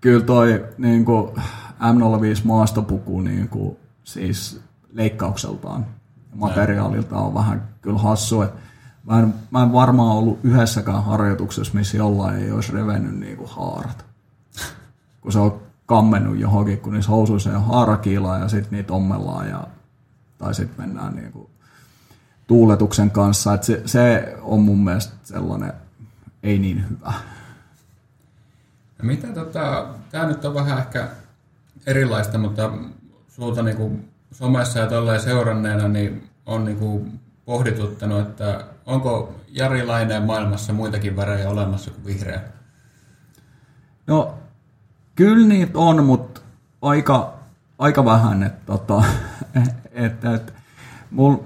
kyllä 0.00 0.24
toi 0.24 0.64
niin 0.78 1.04
kuin 1.04 1.36
M05 1.80 2.40
maastopuku 2.44 3.20
niin 3.20 3.48
kuin, 3.48 3.76
siis 4.04 4.60
leikkaukseltaan 4.92 5.86
materiaalilta 6.34 7.16
on 7.16 7.34
vähän 7.34 7.68
kyllä 7.82 7.98
hassu. 7.98 8.42
Että 8.42 8.62
Mä 9.06 9.18
en, 9.18 9.34
mä 9.50 9.62
en 9.62 9.72
varmaan 9.72 10.16
ollut 10.16 10.38
yhdessäkään 10.42 11.04
harjoituksessa, 11.04 11.74
missä 11.74 11.96
jollain 11.96 12.38
ei 12.38 12.52
olisi 12.52 12.72
revennyt 12.72 13.20
niin 13.20 13.36
kuin 13.36 13.50
haarat. 13.50 14.11
Kun 15.22 15.32
se 15.32 15.38
on 15.38 15.62
kammennut 15.86 16.38
johonkin, 16.38 16.78
kun 16.78 16.92
niissä 16.92 17.10
housuissa 17.10 17.50
on 17.50 17.64
haarakiilaa 17.64 18.38
ja 18.38 18.48
sitten 18.48 18.76
niitä 18.76 18.92
ommellaan 18.92 19.48
ja, 19.48 19.66
tai 20.38 20.54
sitten 20.54 20.86
mennään 20.86 21.16
niin 21.16 21.32
kuin 21.32 21.48
tuuletuksen 22.46 23.10
kanssa. 23.10 23.54
Et 23.54 23.62
se, 23.62 23.82
se, 23.86 24.34
on 24.40 24.60
mun 24.60 24.84
mielestä 24.84 25.14
sellainen 25.24 25.72
ei 26.42 26.58
niin 26.58 26.84
hyvä. 26.90 27.12
No 28.98 29.04
mitä 29.04 29.26
tota, 29.26 29.86
tämä 30.10 30.26
nyt 30.26 30.44
on 30.44 30.54
vähän 30.54 30.78
ehkä 30.78 31.08
erilaista, 31.86 32.38
mutta 32.38 32.72
sulta 33.28 33.62
niin 33.62 33.76
kuin 33.76 34.08
somessa 34.32 34.78
ja 34.78 34.86
tolleen 34.86 35.20
seuranneena 35.20 35.88
niin 35.88 36.28
on 36.46 36.64
niin 36.64 36.76
kuin 36.76 37.20
pohdituttanut, 37.44 38.20
että 38.20 38.64
onko 38.86 39.34
Jari 39.48 39.86
Laineen 39.86 40.22
maailmassa 40.22 40.72
muitakin 40.72 41.16
värejä 41.16 41.50
olemassa 41.50 41.90
kuin 41.90 42.04
vihreä? 42.04 42.40
No, 44.06 44.41
kyllä 45.14 45.48
niitä 45.48 45.78
on, 45.78 46.04
mutta 46.04 46.40
aika, 46.82 47.34
aika 47.78 48.04
vähän. 48.04 48.42
Että, 48.42 48.66
tota, 48.66 49.04
et, 49.92 50.24
et, 50.24 50.54
mul, 51.10 51.36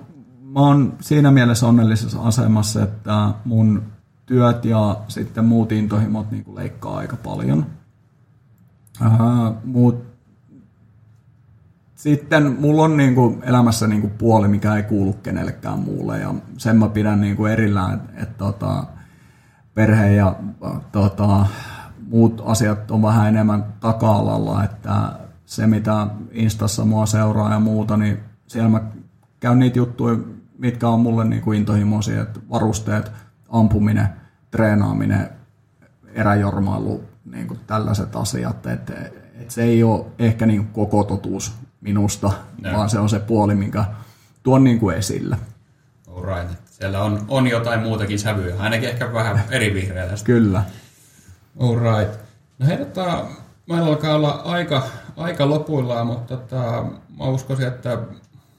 mä 0.42 0.60
oon 0.60 0.94
siinä 1.00 1.30
mielessä 1.30 1.66
onnellisessa 1.66 2.22
asemassa, 2.22 2.82
että 2.82 3.28
mun 3.44 3.82
työt 4.26 4.64
ja 4.64 4.96
sitten 5.08 5.44
muut 5.44 5.72
intohimot 5.72 6.30
niin 6.30 6.44
leikkaa 6.54 6.96
aika 6.96 7.16
paljon. 7.16 7.66
Uh, 9.06 9.56
mutta 9.64 10.16
sitten 11.94 12.56
mulla 12.60 12.82
on 12.82 12.96
niin 12.96 13.14
kuin 13.14 13.42
elämässä 13.42 13.86
niin 13.86 14.00
kuin 14.00 14.12
puoli, 14.18 14.48
mikä 14.48 14.76
ei 14.76 14.82
kuulu 14.82 15.12
kenellekään 15.12 15.78
muulle 15.78 16.18
ja 16.18 16.34
sen 16.58 16.76
mä 16.76 16.88
pidän 16.88 17.20
niin 17.20 17.36
kuin 17.36 17.52
erillään, 17.52 17.94
että, 17.94 18.22
että 18.22 18.38
tota, 18.38 18.84
perhe 19.74 20.14
ja 20.14 20.34
tota, 20.92 21.46
muut 22.16 22.42
asiat 22.44 22.90
on 22.90 23.02
vähän 23.02 23.28
enemmän 23.28 23.64
taka-alalla, 23.80 24.64
että 24.64 25.12
se 25.46 25.66
mitä 25.66 26.06
Instassa 26.30 26.84
mua 26.84 27.06
seuraa 27.06 27.52
ja 27.52 27.60
muuta, 27.60 27.96
niin 27.96 28.18
siellä 28.46 28.68
mä 28.68 28.80
käyn 29.40 29.58
niitä 29.58 29.78
juttuja, 29.78 30.18
mitkä 30.58 30.88
on 30.88 31.00
mulle 31.00 31.24
niin 31.24 31.42
kuin 31.42 31.58
intohimoisia, 31.58 32.22
että 32.22 32.40
varusteet, 32.50 33.12
ampuminen, 33.48 34.08
treenaaminen, 34.50 35.28
eräjormailu, 36.14 37.04
niin 37.24 37.48
kuin 37.48 37.60
tällaiset 37.66 38.16
asiat, 38.16 38.66
että, 38.66 38.94
että 39.34 39.54
se 39.54 39.62
ei 39.62 39.82
ole 39.82 40.06
ehkä 40.18 40.46
niin 40.46 40.66
koko 40.66 41.04
totuus 41.04 41.52
minusta, 41.80 42.32
no. 42.62 42.72
vaan 42.72 42.90
se 42.90 42.98
on 42.98 43.08
se 43.08 43.18
puoli, 43.18 43.54
minkä 43.54 43.84
tuon 44.42 44.64
niin 44.64 44.80
kuin 44.80 44.96
esille. 44.96 45.36
Alright. 46.16 46.58
Siellä 46.64 47.02
on, 47.02 47.24
on 47.28 47.46
jotain 47.46 47.80
muutakin 47.80 48.18
sävyä, 48.18 48.54
ainakin 48.58 48.88
ehkä 48.88 49.12
vähän 49.12 49.40
eri 49.50 49.74
vihreä 49.74 50.06
tästä. 50.06 50.26
Kyllä. 51.58 51.70
Alright. 51.70 52.20
No 52.58 52.66
hei, 52.66 52.76
tota, 52.76 53.24
meillä 53.66 53.86
alkaa 53.86 54.14
olla 54.14 54.30
aika, 54.30 54.82
aika 55.16 55.50
lopuillaan, 55.50 56.06
mutta 56.06 56.36
tota, 56.36 56.84
mä 57.18 57.24
uskoisin, 57.24 57.66
että 57.66 57.98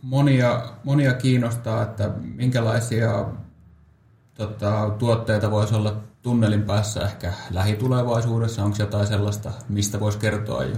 monia, 0.01 0.61
monia 0.83 1.13
kiinnostaa, 1.13 1.83
että 1.83 2.09
minkälaisia 2.35 3.25
tota, 4.35 4.89
tuotteita 4.99 5.51
voisi 5.51 5.75
olla 5.75 5.93
tunnelin 6.21 6.63
päässä 6.63 7.01
ehkä 7.01 7.33
lähitulevaisuudessa. 7.51 8.63
Onko 8.63 8.77
jotain 8.79 9.07
sellaista, 9.07 9.51
mistä 9.69 9.99
voisi 9.99 10.17
kertoa 10.17 10.63
jo? 10.63 10.75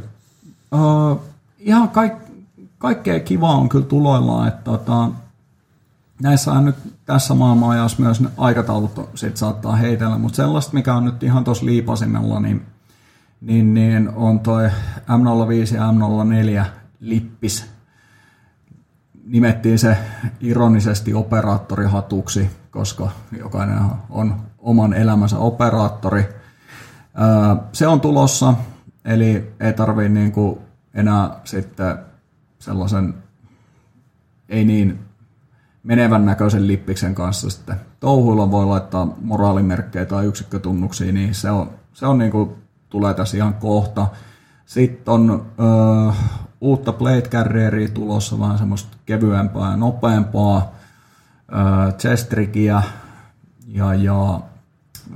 Uh, 0.71 1.21
ihan 1.59 1.89
kaik, 1.89 2.13
kaikkea 2.77 3.19
kivaa 3.19 3.55
on 3.55 3.69
kyllä 3.69 3.85
tuloillaan, 3.85 4.47
että 4.47 4.63
tota, 4.63 5.09
näissä 6.21 6.51
on 6.51 6.65
nyt 6.65 6.75
tässä 7.05 7.33
maailmanajassa 7.33 8.03
myös 8.03 8.23
aikataulut 8.37 9.09
sit 9.15 9.37
saattaa 9.37 9.75
heitellä, 9.75 10.17
mutta 10.17 10.35
sellaista, 10.35 10.73
mikä 10.73 10.95
on 10.95 11.05
nyt 11.05 11.23
ihan 11.23 11.43
tuossa 11.43 11.65
liipasimella, 11.65 12.39
niin, 12.39 12.65
niin, 13.41 13.73
niin 13.73 14.09
on 14.15 14.39
toi 14.39 14.67
M05 14.99 15.75
ja 15.75 15.91
M04 15.91 16.65
lippis. 16.99 17.65
nimettiin 19.25 19.79
se 19.79 19.97
ironisesti 20.39 21.13
operaattorihatuksi, 21.13 22.49
koska 22.71 23.09
jokainen 23.39 23.79
on 24.09 24.41
oman 24.57 24.93
elämänsä 24.93 25.37
operaattori. 25.37 26.29
Se 27.73 27.87
on 27.87 28.01
tulossa, 28.01 28.53
eli 29.05 29.53
ei 29.59 29.73
tarvitse 29.73 30.09
niin 30.09 30.33
enää 30.93 31.39
sitten 31.43 31.97
sellaisen 32.59 33.13
ei 34.49 34.65
niin 34.65 35.08
menevän 35.89 36.25
näköisen 36.25 36.67
lippiksen 36.67 37.15
kanssa 37.15 37.49
sitten. 37.49 37.75
Touhuilla 37.99 38.51
voi 38.51 38.65
laittaa 38.65 39.15
moraalimerkkejä 39.21 40.05
tai 40.05 40.25
yksikkötunnuksia, 40.25 41.11
niin 41.11 41.35
se 41.35 41.51
on, 41.51 41.69
se 41.93 42.05
on 42.05 42.17
niin 42.17 42.31
kuin, 42.31 42.49
tulee 42.89 43.13
tässä 43.13 43.37
ihan 43.37 43.53
kohta. 43.53 44.07
Sitten 44.65 45.13
on 45.13 45.45
ö, 45.59 46.13
uutta 46.61 46.93
Blade 46.93 47.21
Carrieria 47.21 47.87
tulossa, 47.87 48.39
vähän 48.39 48.57
semmoista 48.57 48.97
kevyempää 49.05 49.71
ja 49.71 49.77
nopeampaa, 49.77 50.71
ö, 51.51 51.91
Chestrickiä 51.91 52.83
ja, 53.67 53.93
ja 53.93 54.39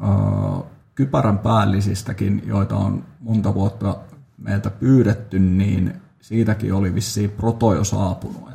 ö, 0.03 0.63
kypärän 0.95 1.39
päällisistäkin, 1.39 2.43
joita 2.45 2.75
on 2.75 3.03
monta 3.19 3.53
vuotta 3.53 3.95
meiltä 4.37 4.69
pyydetty, 4.69 5.39
niin 5.39 6.01
siitäkin 6.21 6.73
oli 6.73 6.95
vissiin 6.95 7.29
proto 7.29 7.73
jo 7.73 7.83
saapunut, 7.83 8.52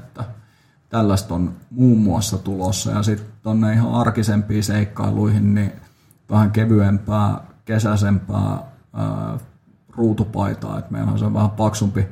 tällaista 0.89 1.35
on 1.35 1.57
muun 1.71 1.99
muassa 1.99 2.39
tulossa. 2.39 2.91
Ja 2.91 3.03
sitten 3.03 3.29
tuonne 3.43 3.73
ihan 3.73 3.95
arkisempiin 3.95 4.65
seikkailuihin, 4.65 5.55
niin 5.55 5.73
vähän 6.31 6.51
kevyempää, 6.51 7.41
kesäisempää 7.65 8.63
ää, 8.93 9.39
ruutupaitaa, 9.89 10.83
meillä 10.91 11.13
on 11.13 11.19
se 11.19 11.35
vähän 11.35 11.51
paksumpi 11.51 12.07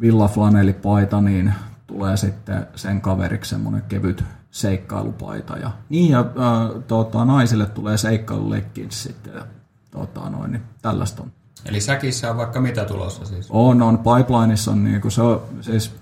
villaflanelipaita, 0.00 1.20
niin 1.20 1.54
tulee 1.86 2.16
sitten 2.16 2.66
sen 2.74 3.00
kaveriksi 3.00 3.50
semmoinen 3.50 3.82
kevyt 3.88 4.24
seikkailupaita. 4.50 5.56
Ja, 5.56 5.70
niin, 5.88 6.10
ja 6.10 6.18
ää, 6.18 6.82
tota, 6.86 7.24
naisille 7.24 7.66
tulee 7.66 7.96
seikkailuleikkiin 7.96 8.90
sitten. 8.90 9.34
Ja, 9.34 9.46
tota, 9.90 10.30
noin, 10.30 10.52
niin 10.52 10.62
tällaista 10.82 11.22
on. 11.22 11.32
Eli 11.64 11.80
säkissä 11.80 12.30
on 12.30 12.36
vaikka 12.36 12.60
mitä 12.60 12.84
tulossa 12.84 13.24
siis? 13.24 13.46
On, 13.50 13.82
on. 13.82 13.98
Pipelineissa 13.98 14.70
on, 14.70 14.84
niin 14.84 15.10
se, 15.10 15.22
on 15.22 15.42
siis, 15.60 15.94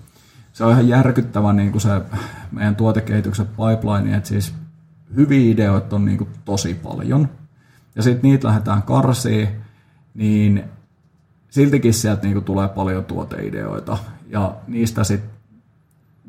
se 0.55 0.63
on 0.63 0.71
ihan 0.71 0.87
järkyttävä 0.87 1.53
niin 1.53 1.71
kuin 1.71 1.81
se 1.81 1.89
meidän 2.51 2.75
tuotekehityksen 2.75 3.47
pipeline, 3.47 4.17
että 4.17 4.29
siis 4.29 4.53
hyviä 5.15 5.51
ideoita 5.51 5.95
on 5.95 6.05
niin 6.05 6.17
kuin, 6.17 6.29
tosi 6.45 6.73
paljon. 6.73 7.29
Ja 7.95 8.03
sitten 8.03 8.29
niitä 8.29 8.47
lähdetään 8.47 8.83
karsiin, 8.83 9.49
niin 10.13 10.63
siltikin 11.49 11.93
sieltä 11.93 12.21
niin 12.21 12.33
kuin, 12.33 12.45
tulee 12.45 12.67
paljon 12.67 13.05
tuoteideoita. 13.05 13.97
Ja 14.27 14.55
niistä 14.67 15.03
sitten 15.03 15.31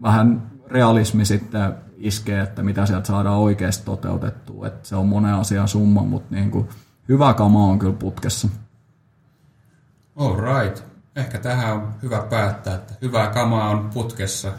vähän 0.02 0.42
realismi 0.66 1.24
sitten 1.24 1.74
iskee, 1.96 2.40
että 2.40 2.62
mitä 2.62 2.86
sieltä 2.86 3.06
saadaan 3.06 3.38
oikeasti 3.38 3.84
toteutettua. 3.84 4.66
Että 4.66 4.88
se 4.88 4.96
on 4.96 5.08
monen 5.08 5.34
asian 5.34 5.68
summa, 5.68 6.02
mutta 6.02 6.34
niin 6.34 6.50
kuin, 6.50 6.68
hyvä 7.08 7.34
kama 7.34 7.66
on 7.66 7.78
kyllä 7.78 7.96
putkessa. 7.98 8.48
All 10.16 10.36
right. 10.36 10.95
Ehkä 11.16 11.38
tähän 11.38 11.72
on 11.72 11.94
hyvä 12.02 12.22
päättää, 12.30 12.74
että 12.74 12.94
hyvää 13.02 13.26
kamaa 13.26 13.70
on 13.70 13.90
putkessa. 13.94 14.52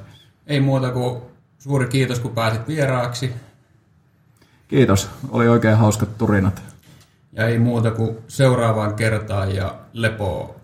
Ei 0.47 0.59
muuta 0.59 0.91
kuin 0.91 1.21
suuri 1.57 1.87
kiitos, 1.87 2.19
kun 2.19 2.31
pääsit 2.31 2.67
vieraaksi. 2.67 3.33
Kiitos. 4.67 5.09
Oli 5.29 5.47
oikein 5.47 5.77
hauskat 5.77 6.17
turinat. 6.17 6.61
Ja 7.33 7.47
ei 7.47 7.59
muuta 7.59 7.91
kuin 7.91 8.17
seuraavaan 8.27 8.95
kertaan 8.95 9.55
ja 9.55 9.75
lepoa. 9.93 10.55